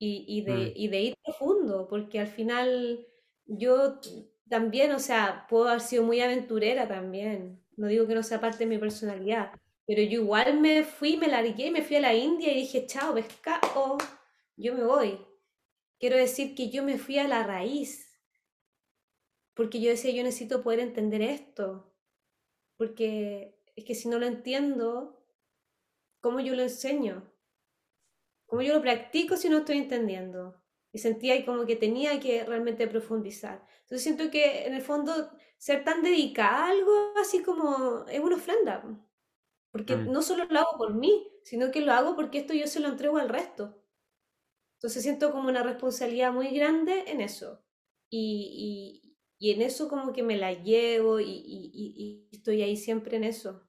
y, 0.00 0.42
de, 0.42 0.52
mm. 0.52 0.72
y 0.74 0.88
de 0.88 1.00
ir 1.00 1.14
profundo, 1.24 1.86
porque 1.88 2.18
al 2.18 2.26
final 2.26 3.06
yo 3.46 4.00
también, 4.48 4.90
o 4.90 4.98
sea, 4.98 5.46
puedo 5.48 5.68
haber 5.68 5.80
sido 5.80 6.02
muy 6.02 6.20
aventurera 6.22 6.88
también, 6.88 7.64
no 7.76 7.86
digo 7.86 8.08
que 8.08 8.16
no 8.16 8.24
sea 8.24 8.40
parte 8.40 8.64
de 8.64 8.66
mi 8.66 8.78
personalidad, 8.78 9.52
pero 9.86 10.02
yo 10.02 10.22
igual 10.22 10.60
me 10.60 10.82
fui, 10.82 11.16
me 11.18 11.28
largué, 11.28 11.70
me 11.70 11.82
fui 11.82 11.94
a 11.94 12.00
la 12.00 12.14
India 12.14 12.50
y 12.50 12.62
dije, 12.62 12.84
chao, 12.84 13.14
pescado, 13.14 13.96
yo 14.56 14.74
me 14.74 14.82
voy. 14.82 15.33
Quiero 15.98 16.16
decir 16.16 16.54
que 16.54 16.70
yo 16.70 16.82
me 16.82 16.98
fui 16.98 17.18
a 17.18 17.28
la 17.28 17.42
raíz, 17.44 18.20
porque 19.54 19.80
yo 19.80 19.90
decía, 19.90 20.12
yo 20.12 20.22
necesito 20.22 20.62
poder 20.62 20.80
entender 20.80 21.22
esto, 21.22 21.94
porque 22.76 23.60
es 23.76 23.84
que 23.84 23.94
si 23.94 24.08
no 24.08 24.18
lo 24.18 24.26
entiendo, 24.26 25.24
¿cómo 26.20 26.40
yo 26.40 26.54
lo 26.54 26.62
enseño? 26.62 27.30
¿Cómo 28.46 28.62
yo 28.62 28.74
lo 28.74 28.82
practico 28.82 29.36
si 29.36 29.48
no 29.48 29.58
estoy 29.58 29.78
entendiendo? 29.78 30.60
Y 30.92 30.98
sentía 30.98 31.44
como 31.44 31.66
que 31.66 31.76
tenía 31.76 32.20
que 32.20 32.44
realmente 32.44 32.86
profundizar. 32.86 33.66
Entonces 33.80 34.02
siento 34.02 34.30
que 34.30 34.66
en 34.66 34.74
el 34.74 34.82
fondo 34.82 35.30
ser 35.58 35.84
tan 35.84 36.02
dedicada 36.02 36.66
a 36.66 36.70
algo 36.70 37.12
así 37.20 37.42
como 37.42 38.06
es 38.06 38.20
una 38.20 38.36
ofrenda. 38.36 38.84
Porque 39.70 39.96
mm. 39.96 40.12
no 40.12 40.22
solo 40.22 40.44
lo 40.44 40.58
hago 40.60 40.78
por 40.78 40.94
mí, 40.94 41.32
sino 41.42 41.70
que 41.70 41.80
lo 41.80 41.92
hago 41.92 42.14
porque 42.14 42.38
esto 42.38 42.54
yo 42.54 42.66
se 42.66 42.80
lo 42.80 42.88
entrego 42.88 43.18
al 43.18 43.28
resto. 43.28 43.83
Entonces 44.84 45.02
siento 45.02 45.32
como 45.32 45.48
una 45.48 45.62
responsabilidad 45.62 46.30
muy 46.30 46.50
grande 46.50 47.04
en 47.06 47.22
eso. 47.22 47.64
Y, 48.10 49.00
y, 49.38 49.50
en 49.50 49.62
eso 49.62 49.88
como 49.88 50.12
que 50.12 50.22
me 50.22 50.36
la 50.36 50.52
llevo 50.52 51.20
y, 51.20 51.24
y, 51.26 52.28
estoy 52.30 52.60
ahí 52.60 52.76
siempre 52.76 53.16
en 53.16 53.24
eso. 53.24 53.66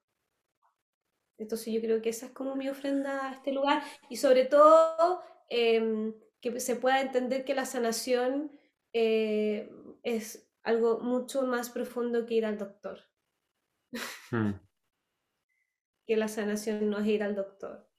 Entonces 1.37 1.73
yo 1.73 1.79
creo 1.79 2.01
que 2.01 2.09
esa 2.09 2.25
es 2.25 2.31
como 2.33 2.57
mi 2.57 2.67
ofrenda 2.67 3.29
a 3.29 3.33
este 3.33 3.53
lugar. 3.53 3.81
Y 4.09 4.17
sobre 4.17 4.43
todo 4.43 5.21
em, 5.47 6.13
que 6.41 6.59
se 6.59 6.75
pueda 6.75 6.99
entender 6.99 7.45
que 7.45 7.55
la 7.55 7.63
sanación 7.63 8.51
eh, 8.91 9.71
es 10.03 10.51
algo 10.63 10.99
mucho 10.99 11.43
más 11.43 11.69
profundo 11.69 12.25
que 12.25 12.33
ir 12.33 12.45
al 12.45 12.57
doctor. 12.57 12.99
Hmm 14.31 14.51
que 16.05 16.17
la 16.17 16.27
sanación 16.27 16.89
no 16.89 16.99
es 16.99 17.07
ir 17.07 17.23
al 17.23 17.35
doctor. 17.35 17.89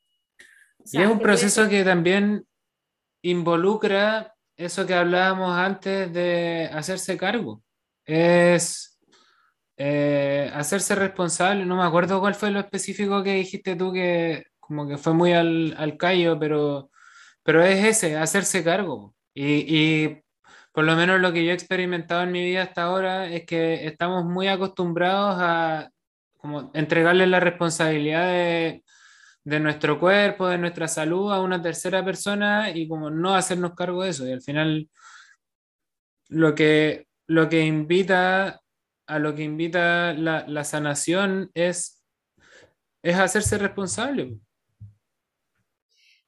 y 0.85 1.01
es 1.01 1.09
un 1.09 1.19
proceso 1.19 1.69
que 1.69 1.83
también 1.83 2.47
involucra 3.23 4.35
eso 4.57 4.87
que 4.87 4.95
hablábamos 4.95 5.57
antes 5.57 6.12
de 6.12 6.71
hacerse 6.73 7.17
cargo. 7.17 7.62
Es 8.05 8.99
eh, 9.77 10.51
hacerse 10.55 10.95
responsable. 10.95 11.67
No 11.67 11.77
me 11.77 11.85
acuerdo 11.85 12.21
cuál 12.21 12.35
fue 12.35 12.51
lo 12.51 12.61
específico 12.61 13.23
que 13.23 13.35
dijiste 13.35 13.77
tú, 13.77 13.93
que 13.93 14.45
como 14.61 14.89
que 14.89 14.99
fue 14.99 15.14
muy 15.14 15.33
al, 15.33 15.75
al 15.79 15.97
callo, 15.97 16.39
pero, 16.39 16.91
pero 17.43 17.62
es 17.64 17.85
ese, 17.85 18.17
hacerse 18.17 18.64
cargo. 18.64 19.14
Y, 19.35 19.64
y 19.69 20.23
por 20.73 20.85
lo 20.85 20.97
menos 20.97 21.21
lo 21.21 21.33
que 21.33 21.45
yo 21.45 21.53
he 21.53 21.55
experimentado 21.55 22.23
en 22.23 22.33
mi 22.33 22.43
vida 22.45 22.62
hasta 22.62 22.83
ahora 22.85 23.29
es 23.31 23.47
que 23.47 23.87
estamos 23.87 24.25
muy 24.25 24.49
acostumbrados 24.49 25.37
a 25.39 25.91
como 26.37 26.71
entregarle 26.75 27.27
la 27.27 27.41
responsabilidad 27.41 28.27
de, 28.29 28.85
de, 29.47 29.61
nuestro 29.61 30.01
cuerpo, 30.01 30.49
de 30.49 30.59
nuestra 30.59 30.88
salud 30.88 31.32
a 31.32 31.40
una 31.40 31.62
tercera 31.62 32.05
persona 32.05 32.70
y 32.70 32.88
como 32.88 33.11
no 33.11 33.36
hacernos 33.36 33.74
cargo 33.74 34.03
de 34.03 34.11
eso. 34.11 34.26
Y 34.26 34.32
al 34.32 34.42
final 34.42 34.90
lo 36.28 36.55
que, 36.57 37.07
lo 37.28 37.49
que 37.49 37.64
invita 37.64 38.61
a 39.07 39.20
lo 39.20 39.36
que 39.36 39.44
invita 39.44 40.14
la, 40.14 40.64
sanación 40.64 41.53
es, 41.55 42.03
es 43.05 43.16
hacerse 43.16 43.57
responsable. 43.57 44.36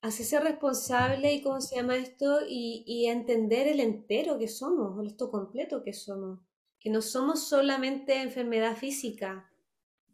Hacerse 0.00 0.38
responsable 0.38 1.32
y 1.32 1.42
cómo 1.42 1.60
se 1.60 1.74
llama 1.74 1.96
esto 1.96 2.42
y, 2.48 2.84
y 2.86 3.06
entender 3.06 3.66
el 3.66 3.80
entero 3.80 4.38
que 4.38 4.46
somos, 4.46 5.04
esto 5.04 5.28
completo 5.28 5.82
que 5.82 5.92
somos, 5.92 6.38
que 6.78 6.88
no 6.88 7.02
somos 7.02 7.48
solamente 7.48 8.22
enfermedad 8.22 8.76
física, 8.76 9.50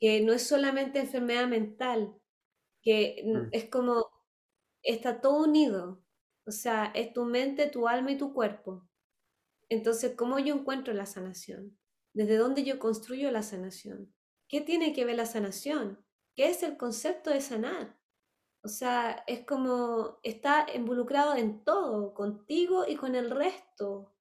que 0.00 0.22
no 0.22 0.32
es 0.32 0.46
solamente 0.46 1.00
enfermedad 1.00 1.46
mental, 1.48 2.18
que 2.84 3.22
mm. 3.24 3.48
es 3.52 3.68
como, 3.70 4.10
está 4.82 5.20
todo 5.20 5.44
unido, 5.44 6.04
o 6.46 6.52
sea, 6.52 6.92
es 6.94 7.12
tu 7.12 7.24
mente, 7.24 7.68
tu 7.68 7.88
alma 7.88 8.12
y 8.12 8.18
tu 8.18 8.32
cuerpo. 8.34 8.86
Entonces, 9.68 10.14
¿cómo 10.14 10.38
yo 10.38 10.54
encuentro 10.54 10.92
la 10.94 11.06
sanación? 11.06 11.78
¿Desde 12.12 12.36
dónde 12.36 12.64
yo 12.64 12.78
construyo 12.78 13.30
la 13.30 13.42
sanación? 13.42 14.14
¿Qué 14.48 14.60
tiene 14.60 14.92
que 14.92 15.04
ver 15.04 15.16
la 15.16 15.26
sanación? 15.26 16.04
¿Qué 16.36 16.50
es 16.50 16.62
el 16.62 16.76
concepto 16.76 17.30
de 17.30 17.40
sanar? 17.40 17.98
O 18.62 18.68
sea, 18.68 19.24
es 19.26 19.44
como 19.46 20.20
está 20.22 20.66
involucrado 20.74 21.34
en 21.36 21.64
todo, 21.64 22.14
contigo 22.14 22.84
y 22.86 22.96
con 22.96 23.14
el 23.14 23.30
resto. 23.30 24.14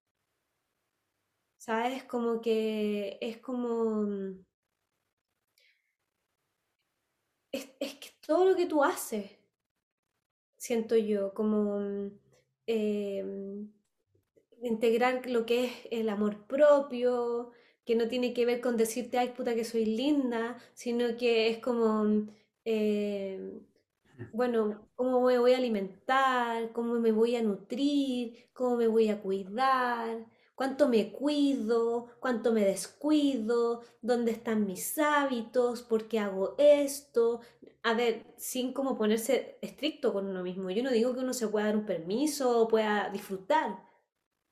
¿Sabes? 1.58 2.04
Como 2.06 2.42
que 2.42 3.18
es 3.22 3.38
como 3.40 4.04
mm, 4.04 4.46
es, 7.54 7.66
que 7.96 8.10
todo 8.26 8.46
lo 8.46 8.56
que 8.56 8.66
tú 8.66 8.84
haces, 8.84 9.32
siento 10.58 10.96
yo, 10.96 11.34
como 11.34 11.80
mm, 11.80 12.12
em, 12.68 13.72
integrar 14.64 15.28
lo 15.30 15.46
que 15.46 15.66
es 15.66 15.72
el 15.92 16.10
amor 16.10 16.48
propio, 16.48 17.52
que 17.86 17.96
no 17.96 18.08
tiene 18.08 18.34
que 18.34 18.46
ver 18.46 18.62
con 18.62 18.78
decirte, 18.78 19.18
ay 19.20 19.30
puta 19.30 19.56
que 19.56 19.66
soy 19.66 19.86
linda, 19.86 20.58
sino 20.74 21.18
que 21.18 21.50
es 21.50 21.60
como, 21.60 22.04
mm, 22.06 22.30
em, 22.66 23.62
bueno, 24.34 24.90
cómo 24.96 25.22
me 25.26 25.40
voy 25.40 25.54
a 25.54 25.58
alimentar, 25.58 26.72
cómo 26.74 26.96
me 26.96 27.12
voy 27.12 27.36
a 27.36 27.44
nutrir, 27.44 28.50
cómo 28.54 28.78
me 28.78 28.88
voy 28.88 29.10
a 29.10 29.22
cuidar, 29.22 30.26
cuánto 30.56 30.88
me 30.90 31.12
cuido, 31.12 32.08
cuánto 32.20 32.52
me 32.54 32.66
descuido, 32.66 33.82
dónde 34.02 34.32
están 34.32 34.66
mis 34.66 34.98
hábitos, 35.00 35.84
por 35.84 36.08
qué 36.08 36.20
hago 36.20 36.56
esto. 36.58 37.42
A 37.84 37.94
ver, 37.96 38.26
sin 38.38 38.74
como 38.74 38.98
ponerse 38.98 39.58
estricto 39.62 40.14
con 40.14 40.28
uno 40.28 40.42
mismo. 40.44 40.70
Yo 40.70 40.84
no 40.84 40.92
digo 40.92 41.14
que 41.14 41.20
uno 41.20 41.34
se 41.34 41.48
pueda 41.50 41.66
dar 41.68 41.76
un 41.78 41.86
permiso 41.86 42.60
o 42.62 42.68
pueda 42.68 43.10
disfrutar, 43.10 43.78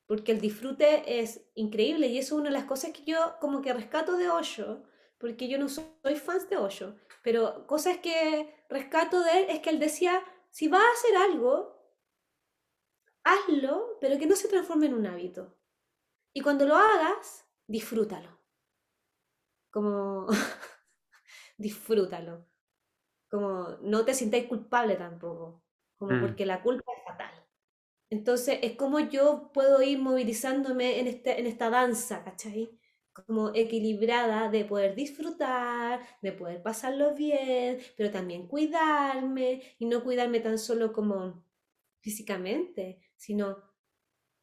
porque 0.08 0.32
el 0.34 0.42
disfrute 0.42 1.20
es 1.22 1.46
increíble 1.56 2.08
y 2.08 2.18
eso 2.20 2.36
es 2.36 2.42
una 2.42 2.50
de 2.52 2.58
las 2.58 2.66
cosas 2.66 2.92
que 2.92 3.04
yo 3.06 3.36
como 3.42 3.62
que 3.62 3.74
rescato 3.74 4.18
de 4.18 4.30
Osho, 4.30 4.84
porque 5.20 5.48
yo 5.50 5.58
no 5.60 5.70
soy 5.70 6.16
fan 6.16 6.40
de 6.50 6.58
Osho, 6.58 6.96
pero 7.24 7.68
cosas 7.68 7.98
que 8.00 8.66
rescato 8.70 9.22
de 9.24 9.40
él 9.40 9.46
es 9.50 9.60
que 9.62 9.70
él 9.72 9.80
decía, 9.80 10.22
si 10.52 10.68
vas 10.68 10.84
a 10.84 10.94
hacer 10.94 11.18
algo, 11.18 11.78
hazlo, 13.24 13.98
pero 14.00 14.20
que 14.20 14.28
no 14.28 14.36
se 14.36 14.48
transforme 14.48 14.86
en 14.86 14.94
un 14.94 15.08
hábito. 15.08 15.58
Y 16.34 16.42
cuando 16.42 16.66
lo 16.68 16.76
hagas, 16.78 17.46
disfrútalo. 17.68 18.40
Como, 19.72 20.28
disfrútalo. 21.58 22.51
Como, 23.32 23.78
no 23.82 24.06
te 24.06 24.14
sientas 24.14 24.44
culpable 24.44 24.96
tampoco. 24.96 25.64
Como 25.98 26.18
mm. 26.18 26.22
porque 26.22 26.46
la 26.46 26.62
culpa 26.62 26.92
es 26.96 27.04
fatal. 27.04 27.32
Entonces, 28.10 28.60
es 28.62 28.76
como 28.76 29.00
yo 29.00 29.52
puedo 29.54 29.82
ir 29.82 29.98
movilizándome 29.98 31.00
en, 31.00 31.08
este, 31.08 31.40
en 31.40 31.48
esta 31.48 31.70
danza, 31.70 32.24
¿cachai? 32.26 32.78
Como 33.14 33.52
equilibrada 33.56 34.50
de 34.50 34.66
poder 34.66 34.96
disfrutar, 34.96 36.02
de 36.22 36.34
poder 36.34 36.62
pasarlo 36.62 37.16
bien, 37.16 37.80
pero 37.96 38.12
también 38.12 38.48
cuidarme 38.48 39.62
y 39.80 39.86
no 39.86 40.04
cuidarme 40.04 40.42
tan 40.42 40.60
solo 40.60 40.92
como 40.92 41.46
físicamente, 42.02 43.00
sino 43.16 43.71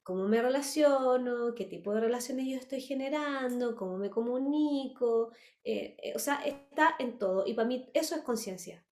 cómo 0.09 0.27
me 0.27 0.41
relaciono, 0.41 1.55
qué 1.55 1.67
tipo 1.67 1.93
de 1.93 2.01
relaciones 2.01 2.47
yo 2.49 2.57
estoy 2.57 2.81
generando, 2.81 3.77
cómo 3.77 3.99
me 3.99 4.09
comunico, 4.09 5.33
eh, 5.63 5.99
eh, 6.03 6.15
o 6.17 6.19
sea, 6.19 6.37
está 6.47 6.97
en 6.99 7.19
todo 7.19 7.47
y 7.47 7.53
para 7.53 7.69
mí 7.69 7.91
eso 7.93 8.15
es 8.15 8.23
conciencia. 8.23 8.83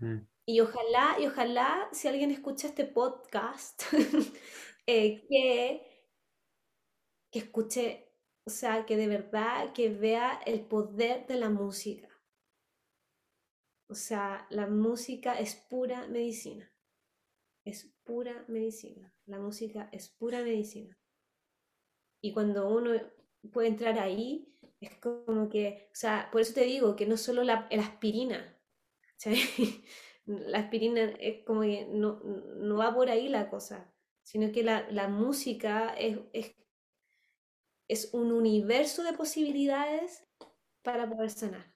Mm. 0.00 0.26
Y 0.46 0.60
ojalá, 0.60 1.16
y 1.20 1.26
ojalá, 1.26 1.88
si 1.92 2.08
alguien 2.08 2.32
escucha 2.32 2.66
este 2.66 2.86
podcast, 2.86 3.84
eh, 4.88 5.22
que, 5.28 6.10
que 7.30 7.38
escuche, 7.38 8.12
o 8.44 8.50
sea, 8.50 8.84
que 8.84 8.96
de 8.96 9.06
verdad, 9.06 9.72
que 9.72 9.90
vea 9.90 10.40
el 10.44 10.66
poder 10.66 11.28
de 11.28 11.36
la 11.36 11.50
música. 11.50 12.08
O 13.88 13.94
sea, 13.94 14.48
la 14.50 14.66
música 14.66 15.38
es 15.38 15.54
pura 15.54 16.08
medicina. 16.08 16.68
Es 17.64 17.89
pura 18.04 18.44
medicina. 18.48 19.14
La 19.26 19.38
música 19.38 19.88
es 19.92 20.08
pura 20.08 20.42
medicina. 20.42 20.98
Y 22.22 22.32
cuando 22.32 22.68
uno 22.68 22.92
puede 23.52 23.68
entrar 23.68 23.98
ahí, 23.98 24.54
es 24.80 24.96
como 24.98 25.48
que, 25.48 25.88
o 25.92 25.94
sea, 25.94 26.28
por 26.32 26.40
eso 26.40 26.54
te 26.54 26.64
digo 26.64 26.96
que 26.96 27.06
no 27.06 27.16
solo 27.16 27.44
la, 27.44 27.68
aspirina, 27.70 28.58
la 30.26 30.58
aspirina 30.58 31.02
es 31.18 31.44
como 31.44 31.62
que 31.62 31.86
no, 31.86 32.20
no, 32.22 32.76
va 32.76 32.94
por 32.94 33.10
ahí 33.10 33.28
la 33.28 33.50
cosa, 33.50 33.92
sino 34.22 34.52
que 34.52 34.62
la, 34.62 34.90
la 34.90 35.08
música 35.08 35.94
es, 35.94 36.18
es, 36.32 36.56
es 37.88 38.14
un 38.14 38.32
universo 38.32 39.02
de 39.02 39.12
posibilidades 39.12 40.26
para 40.82 41.08
poder 41.08 41.30
sanar. 41.30 41.74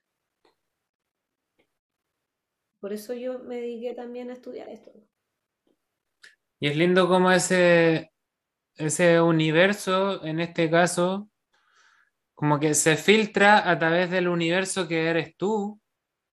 Por 2.79 2.93
eso 2.93 3.13
yo 3.13 3.39
me 3.39 3.55
dediqué 3.55 3.93
también 3.93 4.29
a 4.29 4.33
estudiar 4.33 4.69
esto. 4.69 4.91
Y 6.65 6.69
es 6.69 6.77
lindo 6.77 7.07
como 7.07 7.31
ese, 7.31 8.11
ese 8.73 9.21
universo, 9.21 10.25
en 10.25 10.39
este 10.39 10.67
caso, 10.67 11.29
como 12.33 12.59
que 12.59 12.73
se 12.73 12.97
filtra 12.97 13.69
a 13.69 13.77
través 13.77 14.09
del 14.09 14.27
universo 14.27 14.87
que 14.87 15.05
eres 15.05 15.37
tú 15.37 15.79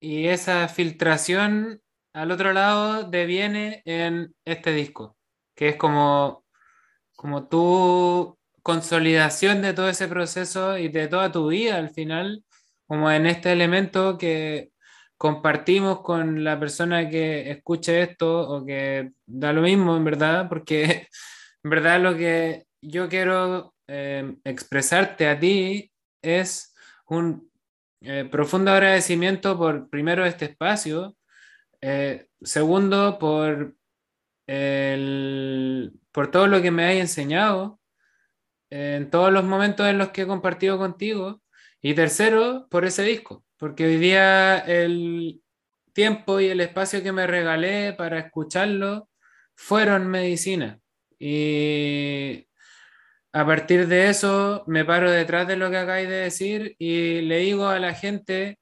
y 0.01 0.29
esa 0.29 0.69
filtración 0.69 1.83
al 2.15 2.31
otro 2.31 2.55
lado 2.55 3.03
deviene 3.11 3.83
en 3.85 4.35
este 4.47 4.73
disco, 4.73 5.19
que 5.55 5.69
es 5.69 5.77
como, 5.77 6.47
como 7.15 7.47
tu 7.49 8.39
consolidación 8.63 9.61
de 9.61 9.75
todo 9.75 9.91
ese 9.91 10.09
proceso 10.09 10.79
y 10.79 10.89
de 10.89 11.09
toda 11.09 11.31
tu 11.31 11.49
vida 11.49 11.77
al 11.77 11.91
final, 11.91 12.43
como 12.87 13.11
en 13.11 13.27
este 13.27 13.53
elemento 13.53 14.17
que 14.17 14.72
compartimos 15.23 16.01
con 16.01 16.43
la 16.43 16.59
persona 16.59 17.09
que 17.09 17.49
escuche 17.49 18.03
esto 18.03 18.41
o 18.41 18.67
que 18.67 19.13
da 19.25 19.53
lo 19.53 19.63
mismo 19.63 19.97
en 19.97 20.05
verdad, 20.05 20.49
porque 20.49 20.83
en 21.63 21.71
verdad 21.71 22.01
lo 22.01 22.17
que 22.17 22.67
yo 22.81 23.09
quiero 23.09 23.73
eh, 23.87 24.35
expresarte 24.43 25.29
a 25.29 25.39
ti 25.39 25.93
es 26.23 26.75
un 27.07 27.49
eh, 28.01 28.29
profundo 28.29 28.73
agradecimiento 28.73 29.57
por, 29.57 29.89
primero, 29.89 30.27
este 30.27 30.47
espacio, 30.47 31.17
eh, 31.81 32.27
segundo, 32.41 33.17
por, 33.21 33.77
el, 34.49 35.93
por 36.11 36.33
todo 36.33 36.49
lo 36.49 36.61
que 36.61 36.73
me 36.73 36.85
has 36.85 36.95
enseñado 36.97 37.79
en 38.71 39.09
todos 39.09 39.33
los 39.33 39.45
momentos 39.45 39.87
en 39.87 39.99
los 39.99 40.09
que 40.09 40.23
he 40.23 40.27
compartido 40.27 40.79
contigo, 40.79 41.43
y 41.81 41.95
tercero, 41.95 42.67
por 42.69 42.85
ese 42.85 43.05
disco, 43.05 43.45
porque 43.63 43.87
hoy 43.87 43.97
día 43.97 44.59
el 44.59 45.41
tiempo 45.93 46.41
y 46.41 46.47
el 46.47 46.61
espacio 46.61 47.01
que 47.01 47.13
me 47.13 47.29
regalé 47.29 47.93
para 47.93 48.19
escucharlo 48.19 49.09
fueron 49.55 50.09
medicina. 50.09 50.81
Y 51.17 52.49
a 53.33 53.47
partir 53.47 53.87
de 53.87 54.11
eso 54.11 54.65
me 54.67 54.85
paro 54.85 55.13
detrás 55.13 55.47
de 55.47 55.55
lo 55.55 55.71
que 55.71 55.77
acabáis 55.77 56.09
de 56.09 56.15
decir 56.17 56.75
y 56.77 57.21
le 57.21 57.37
digo 57.39 57.69
a 57.69 57.79
la 57.79 57.95
gente, 57.95 58.59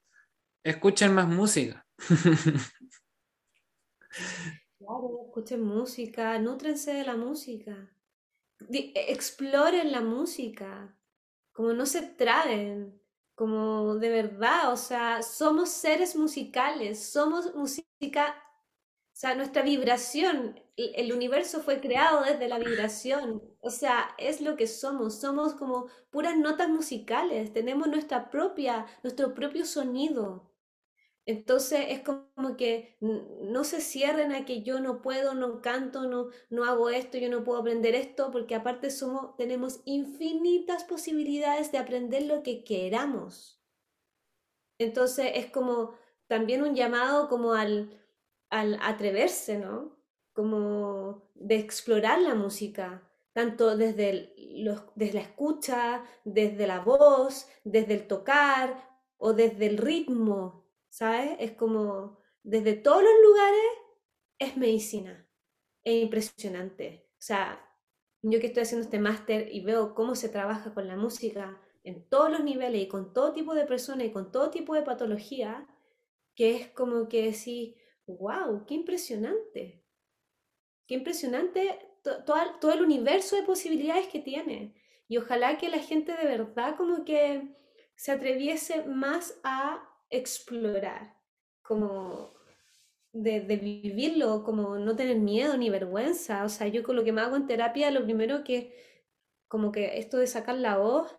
escuchen 0.63 1.15
más 1.15 1.29
música. 1.29 1.87
Claro, 4.79 5.23
escuchen 5.29 5.63
música, 5.63 6.39
nútrense 6.39 6.93
de 6.93 7.05
la 7.05 7.17
música, 7.17 7.91
exploren 8.69 9.93
la 9.93 10.03
música, 10.03 10.95
como 11.53 11.73
no 11.73 11.87
se 11.87 12.03
traen, 12.03 13.00
como 13.41 13.97
de 13.97 14.11
verdad, 14.11 14.71
o 14.71 14.77
sea, 14.77 15.23
somos 15.23 15.71
seres 15.71 16.15
musicales, 16.15 17.03
somos 17.03 17.55
música 17.55 18.37
o 19.13 19.17
sea, 19.21 19.35
nuestra 19.35 19.63
vibración, 19.63 20.59
el 20.77 21.13
universo 21.13 21.61
fue 21.61 21.81
creado 21.81 22.23
desde 22.25 22.49
la 22.49 22.59
vibración. 22.59 23.43
O 23.61 23.69
sea, 23.69 24.15
es 24.17 24.41
lo 24.41 24.57
que 24.57 24.67
somos. 24.67 25.21
Somos 25.21 25.53
como 25.53 25.89
puras 26.11 26.39
notas 26.39 26.71
musicales. 26.71 27.53
Tenemos 27.53 27.89
nuestra 27.89 28.31
propia, 28.31 28.87
nuestro 29.03 29.35
propio 29.35 29.67
sonido. 29.67 30.50
Entonces 31.27 31.87
es 31.89 32.01
como 32.01 32.57
que 32.57 32.97
no 33.01 33.65
se 33.65 33.81
cierren 33.81 34.33
a 34.33 34.45
que 34.45 34.63
yo 34.63 34.81
no 34.81 35.01
puedo, 35.03 35.35
no 35.35 35.61
canto, 35.61 36.07
no, 36.07 36.29
no 36.49 36.65
hago 36.65 36.91
esto, 36.91 37.19
yo 37.19 37.29
no 37.29 37.45
puedo 37.45 37.61
aprender 37.61 37.95
esto, 37.95 38.31
porque 38.31 38.55
aparte 38.55 38.91
somos, 38.91 39.37
tenemos 39.37 39.81
infinitas 39.85 40.85
posibilidades 40.85 41.71
de 41.73 41.79
aprender 41.79 42.23
lo 42.25 42.43
que 42.43 42.65
queramos. 42.65 43.61
Entonces 44.79 45.33
es 45.35 45.47
como 45.51 45.93
también 46.27 46.63
un 46.63 46.75
llamado 46.75 47.29
como 47.29 47.53
al, 47.55 48.01
al 48.49 48.79
atreverse, 48.81 49.59
¿no? 49.59 49.97
Como 50.33 51.31
de 51.35 51.57
explorar 51.57 52.21
la 52.21 52.35
música, 52.35 53.03
tanto 53.33 53.77
desde, 53.77 54.35
desde 54.95 55.15
la 55.15 55.21
escucha, 55.21 56.05
desde 56.25 56.67
la 56.67 56.81
voz, 56.81 57.49
desde 57.65 57.95
el 57.95 58.07
tocar 58.07 58.89
o 59.19 59.35
desde 59.35 59.67
el 59.67 59.77
ritmo, 59.77 60.60
¿sabes? 60.91 61.37
Es 61.41 61.53
como 61.53 62.21
desde 62.43 62.75
todos 62.75 63.03
los 63.03 63.13
lugares 63.23 63.61
es 64.39 64.57
medicina. 64.57 65.27
Es 65.83 66.03
impresionante. 66.03 67.09
O 67.13 67.23
sea, 67.23 67.67
yo 68.23 68.39
que 68.41 68.49
estoy 68.49 68.65
haciendo 68.65 68.85
este 68.85 68.99
máster 68.99 69.49
y 69.51 69.61
veo 69.61 69.95
cómo 69.95 70.15
se 70.15 70.29
trabaja 70.29 70.75
con 70.75 70.87
la 70.87 70.97
música 70.97 71.59
en 71.85 72.07
todos 72.09 72.31
los 72.31 72.45
niveles 72.45 72.83
y 72.83 72.89
con 72.89 73.15
todo 73.15 73.33
tipo 73.33 73.55
de 73.55 73.65
personas 73.65 74.07
y 74.07 74.13
con 74.13 74.31
todo 74.31 74.51
tipo 74.51 74.75
de 74.75 74.83
patología, 74.83 75.67
que 76.35 76.57
es 76.57 76.69
como 76.69 77.09
que 77.09 77.33
si 77.33 77.77
wow, 78.19 78.65
qué 78.67 78.75
impresionante. 78.75 79.85
Qué 80.87 80.95
impresionante 80.95 81.79
todo, 82.03 82.73
el 82.73 82.83
universo 82.83 83.37
de 83.37 83.43
posibilidades 83.43 84.09
que 84.09 84.21
tiene. 84.21 84.75
Y 85.09 85.19
ojalá 85.19 85.59
que 85.59 85.69
la 85.69 85.79
gente 85.79 86.17
de 86.17 86.25
verdad 86.25 86.77
como 86.77 87.05
que 87.05 87.57
se 87.95 88.13
atreviese 88.13 88.85
más 88.85 89.39
a 89.45 89.90
explorar, 90.11 91.17
como 91.63 92.33
de, 93.13 93.41
vivirlo, 93.41 94.43
como 94.45 94.79
no 94.79 94.97
tener 94.97 95.19
miedo 95.19 95.57
ni 95.57 95.71
vergüenza. 95.71 96.45
O 96.45 96.49
sea, 96.49 96.69
yo 96.69 96.83
con 96.83 96.97
lo 96.97 97.05
que 97.05 97.13
me 97.13 97.21
hago 97.21 97.37
en 97.37 97.47
terapia, 97.47 97.91
lo 97.91 98.05
primero 98.05 98.45
que, 98.45 98.75
como 99.49 99.73
que 99.73 99.99
esto 99.99 100.19
de 100.19 100.27
sacar 100.27 100.57
la 100.57 100.79
voz, 100.79 101.17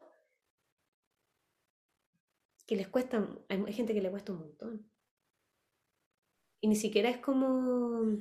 que 2.67 2.75
les 2.75 2.87
cuesta, 2.87 3.27
hay 3.49 3.73
gente 3.73 3.93
que 3.93 4.01
le 4.01 4.11
cuesta 4.11 4.31
un 4.31 4.39
montón. 4.39 4.91
Y 6.61 6.67
ni 6.67 6.75
siquiera 6.75 7.09
es 7.09 7.17
como, 7.17 8.17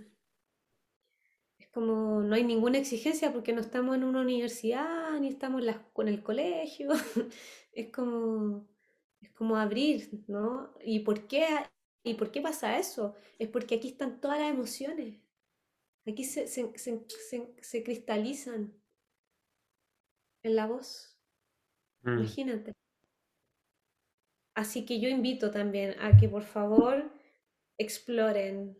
es 1.58 1.68
como, 1.68 2.22
no 2.22 2.34
hay 2.34 2.42
ninguna 2.42 2.78
exigencia 2.78 3.32
porque 3.32 3.52
no 3.52 3.60
estamos 3.60 3.96
en 3.96 4.04
una 4.04 4.22
universidad, 4.22 5.18
ni 5.20 5.28
estamos 5.28 5.62
con 5.92 6.08
el 6.08 6.22
colegio. 6.22 6.90
es 7.72 7.92
como, 7.92 8.66
es 9.20 9.30
como 9.32 9.56
abrir, 9.56 10.24
¿no? 10.26 10.74
¿Y 10.84 11.00
por 11.00 11.26
qué, 11.26 11.46
y 12.04 12.14
por 12.14 12.30
qué 12.30 12.40
pasa 12.40 12.78
eso? 12.78 13.14
Es 13.38 13.48
porque 13.48 13.76
aquí 13.76 13.88
están 13.88 14.20
todas 14.20 14.38
las 14.38 14.50
emociones. 14.50 15.20
Aquí 16.06 16.24
se, 16.24 16.46
se, 16.48 17.82
cristalizan 17.84 18.74
en 20.42 20.56
la 20.56 20.66
voz. 20.66 21.18
Mm. 22.02 22.18
Imagínate. 22.18 22.72
Así 24.54 24.84
que 24.84 25.00
yo 25.00 25.08
invito 25.08 25.50
también 25.50 25.94
a 26.00 26.16
que 26.16 26.28
por 26.28 26.42
favor 26.42 27.10
exploren, 27.78 28.76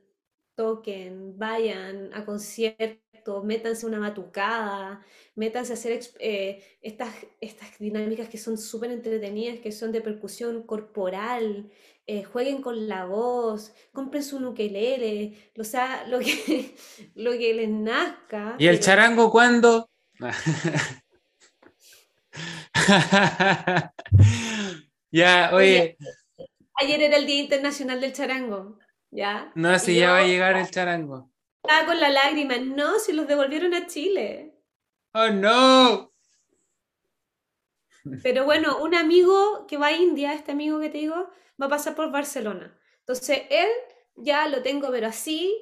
toquen, 0.57 1.39
vayan 1.39 2.13
a 2.13 2.25
conciertos, 2.25 3.01
métanse 3.45 3.87
una 3.87 3.99
batucada, 3.99 5.05
métanse 5.35 5.73
a 5.73 5.75
hacer 5.75 6.01
eh, 6.19 6.63
estas, 6.83 7.15
estas 7.41 7.79
dinámicas 7.79 8.29
que 8.29 8.39
son 8.39 8.59
súper 8.59 8.91
entretenidas, 8.91 9.61
que 9.61 9.73
son 9.73 9.93
de 9.93 10.01
percusión 10.01 10.63
corporal, 10.65 11.71
eh, 12.07 12.25
jueguen 12.25 12.63
con 12.63 12.89
la 12.89 13.05
voz, 13.05 13.73
compren 13.93 14.23
su 14.23 14.39
ukelele, 14.39 15.53
o 15.59 15.65
sea, 15.65 16.07
lo 16.07 16.19
que, 16.19 16.75
lo 17.15 17.33
que 17.33 17.55
les 17.55 17.69
nazca. 17.69 18.57
¿Y 18.59 18.67
el 18.67 18.81
charango 18.81 19.31
cuándo? 19.31 19.89
ya, 25.11 25.51
oye. 25.53 25.97
Ayer 26.75 27.03
era 27.03 27.17
el 27.17 27.27
Día 27.27 27.41
Internacional 27.41 28.01
del 28.01 28.13
Charango. 28.13 28.79
¿ya? 29.11 29.51
No, 29.55 29.79
si 29.79 29.97
ya 29.97 30.13
va 30.13 30.19
a 30.19 30.27
llegar 30.27 30.57
el 30.57 30.71
charango. 30.71 31.30
Estaba 31.63 31.87
con 31.87 32.01
la 32.01 32.09
lágrima, 32.11 32.57
no, 32.59 32.99
si 32.99 33.13
los 33.13 33.27
devolvieron 33.27 33.75
a 33.75 33.87
Chile. 33.87 34.55
¡Oh, 35.13 35.29
no! 35.29 36.13
Pero 38.23 38.45
bueno, 38.45 38.83
un 38.83 38.95
amigo 38.95 39.67
que 39.67 39.77
va 39.77 39.89
a 39.89 39.93
India, 39.97 40.33
este 40.33 40.53
amigo 40.53 40.81
que 40.81 40.89
te 40.89 40.99
digo, 40.99 41.29
va 41.61 41.67
a 41.67 41.69
pasar 41.69 41.95
por 41.95 42.11
Barcelona. 42.11 42.79
Entonces, 43.01 43.43
él 43.51 43.69
ya 44.17 44.49
lo 44.49 44.63
tengo, 44.63 44.91
pero 44.91 45.09
así, 45.09 45.55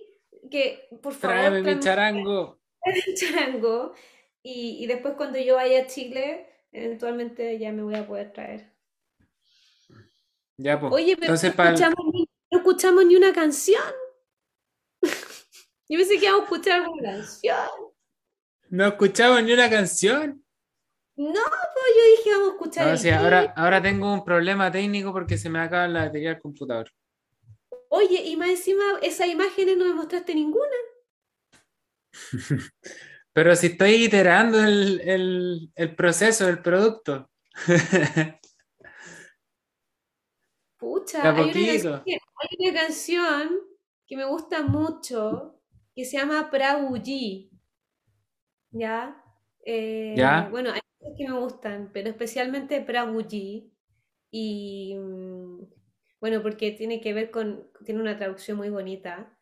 que 0.51 0.89
por 1.03 1.15
favor... 1.15 1.37
Tráeme 1.37 1.63
mi 1.63 1.81
charango. 1.81 2.61
un 2.85 3.15
charango. 3.17 3.95
Y, 4.43 4.79
y 4.83 4.87
después 4.87 5.15
cuando 5.17 5.39
yo 5.41 5.57
vaya 5.57 5.83
a 5.83 5.87
Chile, 5.87 6.49
eventualmente 6.71 7.59
ya 7.59 7.73
me 7.73 7.83
voy 7.83 7.97
a 7.97 8.07
poder 8.07 8.33
traer. 8.33 8.73
Ya, 10.57 10.79
pues. 10.79 10.93
Oye, 10.93 11.17
pero 11.17 11.35
Entonces, 11.35 11.51
no, 11.51 11.57
pa'l- 11.57 11.75
escuchamos 11.75 12.07
ni, 12.13 12.29
no 12.53 12.59
escuchamos 12.59 13.05
ni 13.07 13.17
una 13.17 13.33
canción. 13.33 13.83
Yo 15.89 15.99
pensé 15.99 16.19
que 16.19 16.27
íbamos 16.27 16.41
a 16.43 16.45
escuchar 16.45 16.81
alguna 16.83 17.03
canción. 17.13 17.69
no 18.71 18.87
escuchamos 18.87 19.43
ni 19.43 19.53
una 19.53 19.71
canción. 19.71 20.45
No, 21.17 21.33
pues 21.33 21.87
yo 21.97 22.17
dije 22.17 22.31
vamos 22.31 22.49
a 22.49 22.53
escuchar 22.53 22.87
No, 22.87 22.93
el 22.93 22.99
sí, 22.99 23.11
ahora, 23.11 23.53
ahora 23.57 23.83
tengo 23.83 24.13
un 24.13 24.25
problema 24.25 24.71
técnico 24.71 25.13
porque 25.13 25.37
se 25.39 25.49
me 25.51 25.59
acaba 25.59 25.89
la 25.89 26.05
batería 26.07 26.31
del 26.31 26.41
computador. 26.41 26.89
Oye, 27.89 28.23
y 28.23 28.37
más 28.37 28.51
encima 28.51 28.85
esas 29.03 29.27
imágenes 29.29 29.77
no 29.77 29.87
me 29.87 29.95
mostraste 29.95 30.35
ninguna. 30.35 30.77
Pero 33.33 33.57
si 33.57 33.69
estoy 33.69 34.05
iterando 34.05 34.63
el, 34.63 35.01
el- 35.01 35.73
el 35.75 35.95
proceso 35.97 36.47
del 36.47 36.61
producto. 36.63 37.31
Pucha, 40.79 41.23
hay 41.35 41.51
una, 41.51 41.67
canción, 41.73 42.03
hay 42.07 42.69
una 42.71 42.81
canción 42.81 43.61
que 44.07 44.17
me 44.17 44.25
gusta 44.25 44.63
mucho 44.63 45.58
que 45.99 46.05
se 46.05 46.17
llama 46.17 46.49
Prabuji. 46.49 47.51
¿Ya? 48.71 49.21
Eh, 49.67 50.15
¿Ya? 50.17 50.49
Bueno, 50.49 50.71
hay 50.71 50.81
cosas 50.97 51.15
que 51.19 51.27
me 51.27 51.37
gustan, 51.37 51.91
pero 51.93 52.09
especialmente 52.09 52.81
Prabuji. 52.81 53.75
Y 54.31 54.95
mm, 54.97 55.65
bueno, 56.21 56.41
porque 56.41 56.71
tiene 56.71 57.01
que 57.01 57.13
ver 57.13 57.33
con, 57.33 57.69
tiene 57.85 58.01
una 58.01 58.17
traducción 58.17 58.59
muy 58.59 58.71
bonita. 58.71 59.37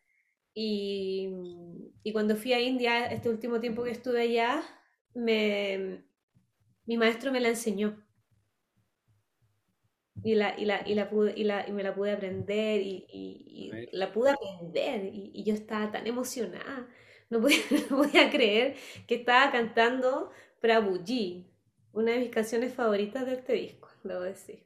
Y, 0.51 1.27
mm, 1.27 1.99
y 2.01 2.11
cuando 2.11 2.35
fui 2.35 2.53
a 2.53 2.59
India, 2.59 3.05
este 3.05 3.29
último 3.29 3.59
tiempo 3.59 3.83
que 3.83 3.91
estuve 3.91 4.21
allá, 4.21 4.63
me, 5.13 6.05
mi 6.87 6.97
maestro 6.97 7.31
me 7.31 7.39
la 7.39 7.49
enseñó. 7.49 8.03
Y, 10.23 10.35
la, 10.35 10.59
y, 10.59 10.65
la, 10.65 10.81
y, 10.87 10.95
la 10.95 11.09
pude, 11.09 11.33
y, 11.37 11.43
la, 11.43 11.67
y 11.67 11.71
me 11.71 11.83
la 11.83 11.93
pude 11.95 12.11
aprender 12.11 12.81
y, 12.81 13.05
y- 13.09 13.87
la 13.91 14.11
pude 14.11 14.31
aprender 14.31 15.05
y, 15.05 15.31
y 15.33 15.43
yo 15.43 15.53
estaba 15.53 15.91
tan 15.91 16.07
emocionada. 16.07 16.87
No 17.29 17.41
podía, 17.41 17.57
no 17.89 17.97
podía 17.97 18.29
creer 18.31 18.75
que 19.07 19.15
estaba 19.15 19.51
cantando 19.51 20.31
Prabhuji, 20.61 21.45
una 21.93 22.11
de 22.13 22.19
mis 22.19 22.29
canciones 22.29 22.73
favoritas 22.73 23.25
de 23.25 23.33
este 23.33 23.53
disco, 23.53 23.89
debo 24.03 24.21
decir. 24.21 24.65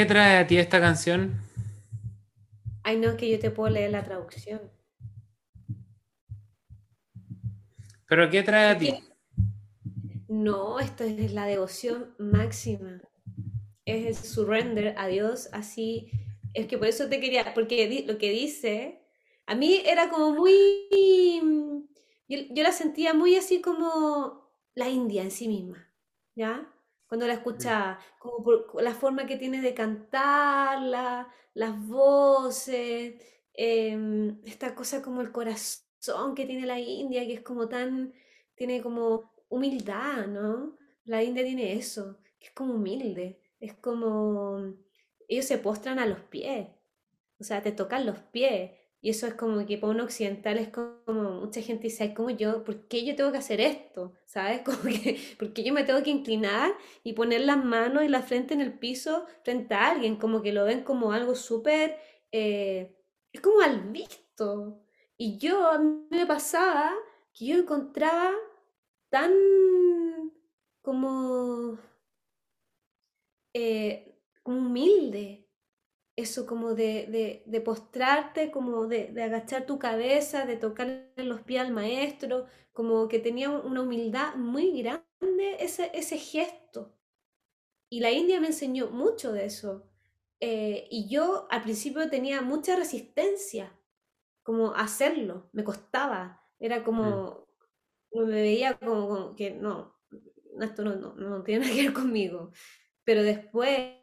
¿Qué 0.00 0.06
trae 0.06 0.38
a 0.38 0.46
ti 0.46 0.56
esta 0.56 0.80
canción? 0.80 1.38
Ay, 2.82 2.96
no, 2.96 3.10
es 3.10 3.16
que 3.16 3.28
yo 3.28 3.38
te 3.38 3.50
puedo 3.50 3.68
leer 3.68 3.90
la 3.90 4.02
traducción. 4.02 4.58
¿Pero 8.08 8.30
qué 8.30 8.42
trae 8.42 8.70
a 8.70 8.78
ti? 8.78 8.94
no, 10.26 10.80
esto 10.80 11.04
es 11.04 11.34
la 11.34 11.44
devoción 11.44 12.14
máxima. 12.18 13.02
Es 13.84 14.06
el 14.06 14.14
surrender 14.14 14.94
a 14.96 15.06
Dios, 15.06 15.50
así. 15.52 16.10
Es 16.54 16.66
que 16.66 16.78
por 16.78 16.86
eso 16.86 17.10
te 17.10 17.20
quería, 17.20 17.52
porque 17.52 18.02
lo 18.08 18.16
que 18.16 18.30
dice, 18.30 19.02
a 19.44 19.54
mí 19.54 19.82
era 19.84 20.08
como 20.08 20.32
muy, 20.32 20.88
yo, 22.26 22.38
yo 22.48 22.62
la 22.62 22.72
sentía 22.72 23.12
muy 23.12 23.36
así 23.36 23.60
como 23.60 24.50
la 24.74 24.88
India 24.88 25.22
en 25.22 25.30
sí 25.30 25.46
misma, 25.46 25.92
¿ya? 26.34 26.72
Cuando 27.10 27.26
la 27.26 27.32
escuchaba, 27.34 27.98
como 28.20 28.44
por 28.44 28.80
la 28.80 28.94
forma 28.94 29.26
que 29.26 29.36
tiene 29.36 29.60
de 29.60 29.74
cantarla, 29.74 31.28
las 31.54 31.76
voces, 31.88 33.20
em, 33.52 34.40
esta 34.44 34.76
cosa 34.76 35.02
como 35.02 35.20
el 35.20 35.32
corazón 35.32 36.36
que 36.36 36.46
tiene 36.46 36.66
la 36.66 36.78
India, 36.78 37.26
que 37.26 37.34
es 37.34 37.40
como 37.40 37.68
tan, 37.68 38.14
tiene 38.54 38.80
como 38.80 39.32
humildad, 39.48 40.28
¿no? 40.28 40.78
La 41.04 41.24
India 41.24 41.42
tiene 41.44 41.72
eso, 41.72 42.20
que 42.38 42.46
es 42.46 42.52
como 42.52 42.74
humilde, 42.74 43.40
es 43.58 43.74
como, 43.74 44.76
ellos 45.26 45.46
se 45.46 45.58
postran 45.58 45.98
a 45.98 46.06
los 46.06 46.20
pies, 46.20 46.68
o 47.40 47.44
sea, 47.44 47.60
te 47.60 47.72
tocan 47.72 48.06
los 48.06 48.18
pies. 48.20 48.70
Y 49.02 49.10
eso 49.10 49.26
es 49.26 49.34
como 49.34 49.64
que 49.66 49.78
para 49.78 49.92
un 49.92 50.00
occidental 50.00 50.58
es 50.58 50.68
como 50.68 51.40
mucha 51.40 51.62
gente 51.62 51.84
dice, 51.84 52.04
ay, 52.04 52.14
¿cómo 52.14 52.30
yo? 52.30 52.64
¿Por 52.64 52.86
qué 52.86 53.04
yo 53.04 53.16
tengo 53.16 53.32
que 53.32 53.38
hacer 53.38 53.60
esto? 53.60 54.14
¿Sabes? 54.26 54.60
Como 54.64 54.82
que, 54.82 55.18
¿por 55.38 55.52
qué 55.54 55.64
yo 55.64 55.72
me 55.72 55.84
tengo 55.84 56.02
que 56.02 56.10
inclinar 56.10 56.72
y 57.02 57.14
poner 57.14 57.40
las 57.42 57.64
manos 57.64 58.04
y 58.04 58.08
la 58.08 58.22
frente 58.22 58.52
en 58.54 58.60
el 58.60 58.78
piso 58.78 59.26
frente 59.42 59.74
a 59.74 59.88
alguien? 59.90 60.16
Como 60.16 60.42
que 60.42 60.52
lo 60.52 60.64
ven 60.64 60.82
como 60.84 61.12
algo 61.12 61.34
súper, 61.34 61.96
eh, 62.32 62.94
es 63.32 63.40
como 63.40 63.60
al 63.62 63.80
visto. 63.90 64.82
Y 65.16 65.38
yo, 65.38 65.66
a 65.68 65.78
mí 65.78 66.06
me 66.10 66.26
pasaba 66.26 66.92
que 67.32 67.46
yo 67.46 67.56
encontraba 67.58 68.32
tan 69.10 69.32
como, 70.82 71.78
eh, 73.54 74.18
humilde 74.44 75.39
eso 76.20 76.46
como 76.46 76.74
de, 76.74 77.06
de, 77.08 77.42
de 77.46 77.60
postrarte, 77.60 78.50
como 78.50 78.86
de, 78.86 79.08
de 79.12 79.22
agachar 79.24 79.66
tu 79.66 79.78
cabeza, 79.78 80.46
de 80.46 80.56
tocarle 80.56 81.10
los 81.16 81.42
pies 81.42 81.62
al 81.62 81.72
maestro, 81.72 82.46
como 82.72 83.08
que 83.08 83.18
tenía 83.20 83.50
una 83.50 83.82
humildad 83.82 84.34
muy 84.36 84.80
grande 84.82 85.04
ese, 85.60 85.90
ese 85.94 86.18
gesto. 86.18 86.94
Y 87.88 88.00
la 88.00 88.10
India 88.10 88.40
me 88.40 88.48
enseñó 88.48 88.90
mucho 88.90 89.32
de 89.32 89.46
eso. 89.46 89.86
Eh, 90.40 90.86
y 90.90 91.08
yo 91.08 91.46
al 91.50 91.62
principio 91.62 92.08
tenía 92.08 92.40
mucha 92.42 92.76
resistencia, 92.76 93.72
como 94.42 94.74
hacerlo, 94.74 95.50
me 95.52 95.64
costaba. 95.64 96.42
Era 96.60 96.84
Mm. 97.00 97.24
como, 97.24 97.48
me 98.12 98.24
veía 98.42 98.78
como, 98.78 99.08
como 99.08 99.36
que 99.36 99.52
no, 99.52 99.96
no, 100.56 100.64
esto 100.64 100.82
no, 100.84 100.96
no, 100.96 101.14
no 101.14 101.42
tiene 101.44 101.66
nada 101.66 101.76
que 101.76 101.84
ver 101.84 101.92
conmigo. 101.94 102.52
Pero 103.04 103.22
después 103.24 103.96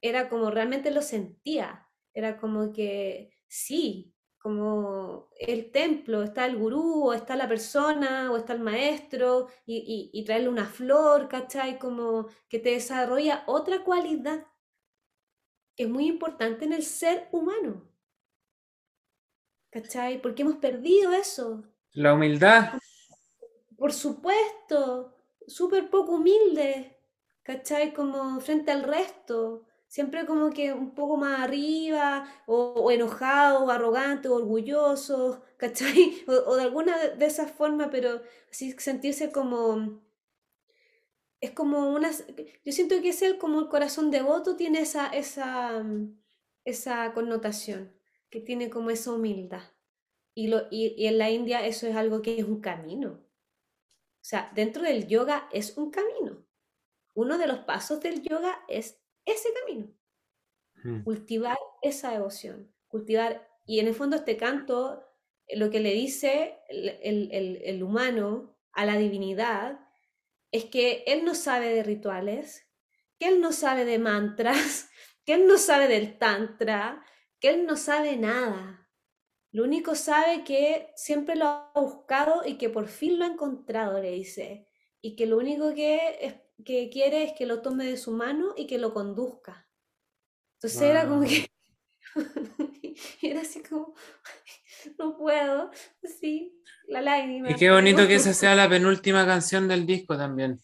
era 0.00 0.28
como 0.28 0.50
realmente 0.50 0.90
lo 0.90 1.02
sentía, 1.02 1.88
era 2.14 2.38
como 2.38 2.72
que 2.72 3.30
sí, 3.48 4.14
como 4.38 5.30
el 5.38 5.70
templo, 5.72 6.22
está 6.22 6.46
el 6.46 6.56
gurú, 6.58 7.04
o 7.08 7.12
está 7.14 7.36
la 7.36 7.48
persona, 7.48 8.30
o 8.32 8.36
está 8.36 8.52
el 8.54 8.60
maestro, 8.60 9.48
y, 9.66 9.76
y, 10.12 10.18
y 10.18 10.24
traerle 10.24 10.48
una 10.48 10.66
flor, 10.66 11.28
¿cachai? 11.28 11.78
Como 11.78 12.28
que 12.48 12.58
te 12.60 12.70
desarrolla 12.70 13.44
otra 13.46 13.84
cualidad 13.84 14.46
que 15.74 15.84
es 15.84 15.88
muy 15.88 16.06
importante 16.08 16.66
en 16.66 16.74
el 16.74 16.82
ser 16.82 17.28
humano, 17.32 17.90
¿cachai? 19.70 20.20
Porque 20.20 20.42
hemos 20.42 20.56
perdido 20.56 21.12
eso, 21.12 21.64
La 21.92 22.14
humildad. 22.14 22.78
por 23.76 23.92
supuesto, 23.92 25.14
súper 25.46 25.88
poco 25.90 26.12
humilde, 26.16 26.98
¿cachai? 27.42 27.94
Como 27.94 28.40
frente 28.40 28.70
al 28.72 28.82
resto, 28.82 29.66
siempre 29.88 30.26
como 30.26 30.50
que 30.50 30.72
un 30.72 30.94
poco 30.94 31.16
más 31.16 31.40
arriba, 31.40 32.28
o, 32.46 32.74
o 32.76 32.90
enojado, 32.90 33.64
o 33.64 33.70
arrogante, 33.70 34.28
o 34.28 34.34
orgulloso, 34.34 35.42
¿cachai? 35.56 36.24
O, 36.28 36.56
de 36.56 36.62
alguna 36.62 36.96
de, 36.98 37.16
de 37.16 37.26
esas 37.26 37.50
formas, 37.50 37.88
pero 37.90 38.22
así 38.50 38.72
sentirse 38.78 39.32
como, 39.32 40.00
es 41.40 41.52
como 41.52 41.90
una, 41.90 42.10
yo 42.64 42.72
siento 42.72 43.00
que 43.00 43.10
es 43.10 43.22
el, 43.22 43.38
como 43.38 43.60
el 43.60 43.68
corazón 43.68 44.10
devoto 44.10 44.56
tiene 44.56 44.80
esa, 44.80 45.08
esa, 45.08 45.82
mm, 45.82 46.18
esa 46.64 47.12
connotación, 47.14 47.92
que 48.30 48.40
tiene 48.40 48.70
como 48.70 48.90
esa 48.90 49.12
humildad. 49.12 49.62
Y, 50.34 50.48
lo, 50.48 50.62
y, 50.70 50.94
y 50.96 51.06
en 51.06 51.18
la 51.18 51.30
India 51.30 51.66
eso 51.66 51.86
es 51.86 51.96
algo 51.96 52.22
que 52.22 52.38
es 52.38 52.44
un 52.44 52.60
camino. 52.60 53.20
O 54.20 54.24
sea, 54.28 54.52
dentro 54.54 54.82
del 54.82 55.06
yoga 55.08 55.48
es 55.52 55.76
un 55.76 55.90
camino. 55.90 56.44
Uno 57.14 57.38
de 57.38 57.46
los 57.46 57.60
pasos 57.60 58.00
del 58.00 58.22
yoga 58.22 58.60
es 58.68 59.00
ese 59.32 59.50
camino. 59.54 59.94
Mm. 60.84 61.02
Cultivar 61.04 61.58
esa 61.82 62.12
devoción. 62.12 62.72
Cultivar. 62.88 63.48
Y 63.66 63.80
en 63.80 63.88
el 63.88 63.94
fondo 63.94 64.16
este 64.16 64.36
canto, 64.36 65.04
eh, 65.46 65.56
lo 65.56 65.70
que 65.70 65.80
le 65.80 65.92
dice 65.92 66.58
el, 66.68 66.88
el- 67.02 67.28
el- 67.32 67.62
el 67.64 67.82
humano 67.82 68.58
a 68.72 68.84
la 68.86 68.96
divinidad 68.96 69.80
es 70.52 70.66
que 70.66 71.04
él 71.06 71.24
no 71.24 71.34
sabe 71.34 71.74
de 71.74 71.82
rituales, 71.82 72.66
que 73.18 73.28
él 73.28 73.40
no 73.40 73.52
sabe 73.52 73.84
de 73.84 73.98
mantras, 73.98 74.88
que 75.24 75.34
él 75.34 75.46
no 75.46 75.58
sabe 75.58 75.88
del 75.88 76.18
tantra, 76.18 77.04
que 77.40 77.50
él 77.50 77.66
no 77.66 77.76
sabe 77.76 78.16
nada. 78.16 78.88
Lo 79.52 79.64
único 79.64 79.94
sabe 79.94 80.44
que 80.44 80.90
siempre 80.96 81.36
lo 81.36 81.46
ha 81.46 81.72
buscado 81.74 82.42
y 82.46 82.58
que 82.58 82.70
por 82.70 82.88
fin 82.88 83.18
lo 83.18 83.24
ha 83.24 83.28
encontrado, 83.28 84.00
le 84.00 84.10
dice. 84.12 84.68
Y 85.00 85.16
que 85.16 85.26
lo 85.26 85.38
único 85.38 85.74
que, 85.74 86.42
que 86.64 86.90
quiere 86.90 87.24
es 87.24 87.32
que 87.32 87.46
lo 87.46 87.62
tome 87.62 87.84
de 87.84 87.96
su 87.96 88.12
mano 88.12 88.54
y 88.56 88.66
que 88.66 88.78
lo 88.78 88.92
conduzca. 88.92 89.68
Entonces 90.54 90.82
era 90.82 91.06
como 91.06 91.20
Wow. 91.20 91.28
que... 91.28 91.50
era 93.22 93.40
así 93.42 93.62
como... 93.62 93.94
No 94.96 95.16
puedo. 95.18 95.72
Sí, 96.20 96.62
la 96.86 97.02
lágrima. 97.02 97.50
Y 97.50 97.54
qué 97.56 97.68
bonito 97.70 98.06
que 98.06 98.14
esa 98.14 98.32
sea 98.32 98.54
la 98.54 98.68
penúltima 98.68 99.26
canción 99.26 99.66
del 99.66 99.84
disco 99.84 100.16
también. 100.16 100.60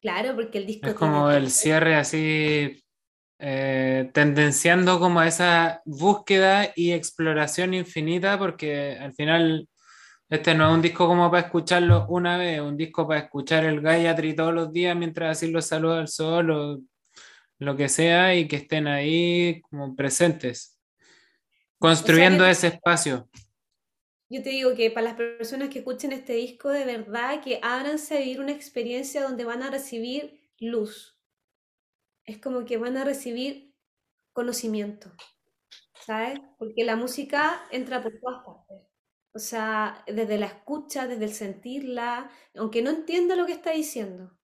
Claro, 0.00 0.36
porque 0.36 0.58
el 0.58 0.66
disco 0.66 0.88
Es 0.88 0.94
como 0.94 1.30
el 1.30 1.50
cierre 1.50 1.96
así, 1.96 2.84
eh, 3.38 4.10
tendenciando 4.12 5.00
como 5.00 5.20
a 5.20 5.26
esa 5.26 5.80
búsqueda 5.84 6.70
y 6.76 6.92
exploración 6.92 7.74
infinita, 7.74 8.38
porque 8.38 8.96
al 9.00 9.14
final 9.14 9.68
este 10.28 10.54
no 10.54 10.68
es 10.68 10.74
un 10.74 10.82
disco 10.82 11.06
como 11.06 11.30
para 11.30 11.46
escucharlo 11.46 12.06
una 12.08 12.36
vez, 12.38 12.56
es 12.56 12.60
un 12.60 12.76
disco 12.76 13.06
para 13.06 13.20
escuchar 13.20 13.64
el 13.64 13.80
Gayatri 13.80 14.34
todos 14.34 14.52
los 14.54 14.72
días 14.72 14.96
mientras 14.96 15.36
así 15.36 15.50
los 15.50 15.66
saluda 15.66 16.00
al 16.00 16.08
sol 16.08 16.50
o 16.50 16.80
lo 17.58 17.76
que 17.76 17.88
sea 17.88 18.34
y 18.34 18.46
que 18.48 18.56
estén 18.56 18.86
ahí 18.86 19.62
como 19.62 19.94
presentes, 19.96 20.78
construyendo 21.78 22.44
que- 22.44 22.50
ese 22.50 22.66
espacio. 22.68 23.28
Yo 24.28 24.42
te 24.42 24.50
digo 24.50 24.74
que 24.74 24.90
para 24.90 25.04
las 25.04 25.14
personas 25.14 25.68
que 25.68 25.78
escuchen 25.78 26.10
este 26.12 26.32
disco, 26.32 26.68
de 26.70 26.84
verdad 26.84 27.40
que 27.42 27.60
ábranse 27.62 28.16
a 28.16 28.20
vivir 28.20 28.40
una 28.40 28.50
experiencia 28.50 29.22
donde 29.22 29.44
van 29.44 29.62
a 29.62 29.70
recibir 29.70 30.50
luz. 30.58 31.16
Es 32.24 32.38
como 32.38 32.64
que 32.64 32.76
van 32.76 32.96
a 32.96 33.04
recibir 33.04 33.72
conocimiento, 34.32 35.12
¿sabes? 36.04 36.40
Porque 36.58 36.84
la 36.84 36.96
música 36.96 37.66
entra 37.70 38.02
por 38.02 38.18
todas 38.20 38.44
partes. 38.44 38.85
O 39.36 39.38
sea, 39.38 40.02
desde 40.06 40.38
la 40.38 40.46
escucha, 40.46 41.06
desde 41.06 41.26
el 41.26 41.34
sentirla, 41.34 42.30
aunque 42.54 42.80
no 42.80 42.88
entienda 42.88 43.36
lo 43.36 43.44
que 43.44 43.52
está 43.52 43.72
diciendo, 43.72 44.34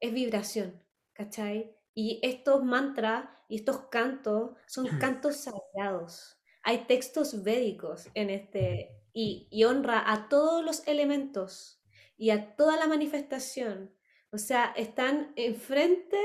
es 0.00 0.14
vibración, 0.14 0.82
¿cachai? 1.12 1.76
Y 1.92 2.18
estos 2.22 2.64
mantras 2.64 3.28
y 3.46 3.56
estos 3.56 3.88
cantos 3.90 4.52
son 4.66 4.86
cantos 4.98 5.36
sagrados. 5.36 6.40
Hay 6.62 6.86
textos 6.86 7.42
védicos 7.42 8.08
en 8.14 8.30
este 8.30 8.96
y, 9.12 9.48
y 9.50 9.64
honra 9.64 10.10
a 10.10 10.30
todos 10.30 10.64
los 10.64 10.88
elementos 10.88 11.82
y 12.16 12.30
a 12.30 12.56
toda 12.56 12.78
la 12.78 12.86
manifestación. 12.86 13.94
O 14.32 14.38
sea, 14.38 14.72
están 14.78 15.34
enfrente 15.36 16.16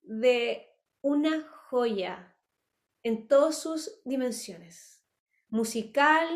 de 0.00 0.74
una 1.02 1.46
joya 1.68 2.34
en 3.02 3.28
todas 3.28 3.60
sus 3.60 4.00
dimensiones. 4.06 5.04
Musical, 5.50 6.28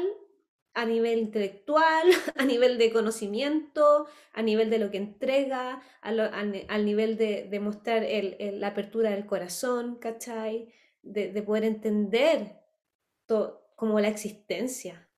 a 0.75 0.85
nivel 0.87 1.19
intelectual, 1.19 2.09
a 2.37 2.45
nivel 2.45 2.79
de 2.79 2.93
conocimiento, 2.93 4.07
a 4.33 4.43
nivel 4.43 4.71
de 4.71 4.79
lo 4.79 4.91
que 4.91 4.99
entrega, 4.99 5.83
a 6.01 6.09
al, 6.09 6.51
ni- 6.53 6.67
al 6.69 6.85
nivel 6.85 7.17
de, 7.17 7.49
de 7.51 7.61
mostrar 7.61 8.05
el- 8.05 8.61
la 8.61 8.69
apertura 8.69 9.11
del 9.11 9.27
corazón, 9.27 9.97
¿cachai? 9.97 10.73
De, 11.03 11.33
de 11.33 11.43
poder 11.43 11.65
entender 11.65 12.61
como 13.77 14.01
la 14.01 14.09
existencia. 14.09 15.09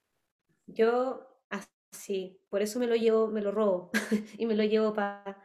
Yo 0.67 1.27
así, 1.51 2.41
por 2.51 2.63
eso 2.63 2.79
me 2.79 2.87
lo 2.87 2.97
llevo, 2.97 3.29
me 3.29 3.41
lo 3.43 3.51
robo 3.51 3.91
y 4.39 4.47
me 4.47 4.55
lo 4.57 4.65
llevo 4.65 4.95
para 4.95 5.43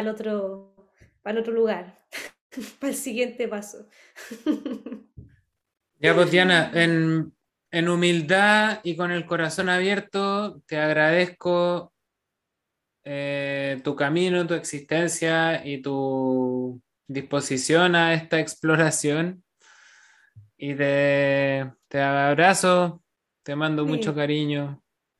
el 0.00 0.08
otro, 0.08 0.90
para 1.22 1.36
el 1.36 1.42
otro 1.42 1.52
lugar, 1.52 2.06
para 2.80 2.90
el 2.92 2.96
siguiente 2.96 3.48
paso. 3.48 3.88
Ya, 5.98 6.14
pues 6.14 6.30
Diana, 6.30 6.70
en, 6.74 7.34
en 7.70 7.88
humildad 7.88 8.80
y 8.84 8.96
con 8.96 9.10
el 9.10 9.26
corazón 9.26 9.68
abierto, 9.68 10.60
te 10.66 10.78
agradezco 10.78 11.92
eh, 13.04 13.80
tu 13.84 13.94
camino, 13.94 14.46
tu 14.46 14.54
existencia 14.54 15.64
y 15.66 15.82
tu 15.82 16.80
disposición 17.06 17.94
a 17.94 18.14
esta 18.14 18.40
exploración. 18.40 19.44
Y 20.56 20.74
te, 20.74 21.70
te 21.88 22.00
abrazo, 22.00 23.02
te 23.42 23.54
mando 23.54 23.84
Sí. 23.84 23.90
mucho 23.90 24.14
cariño. 24.14 24.82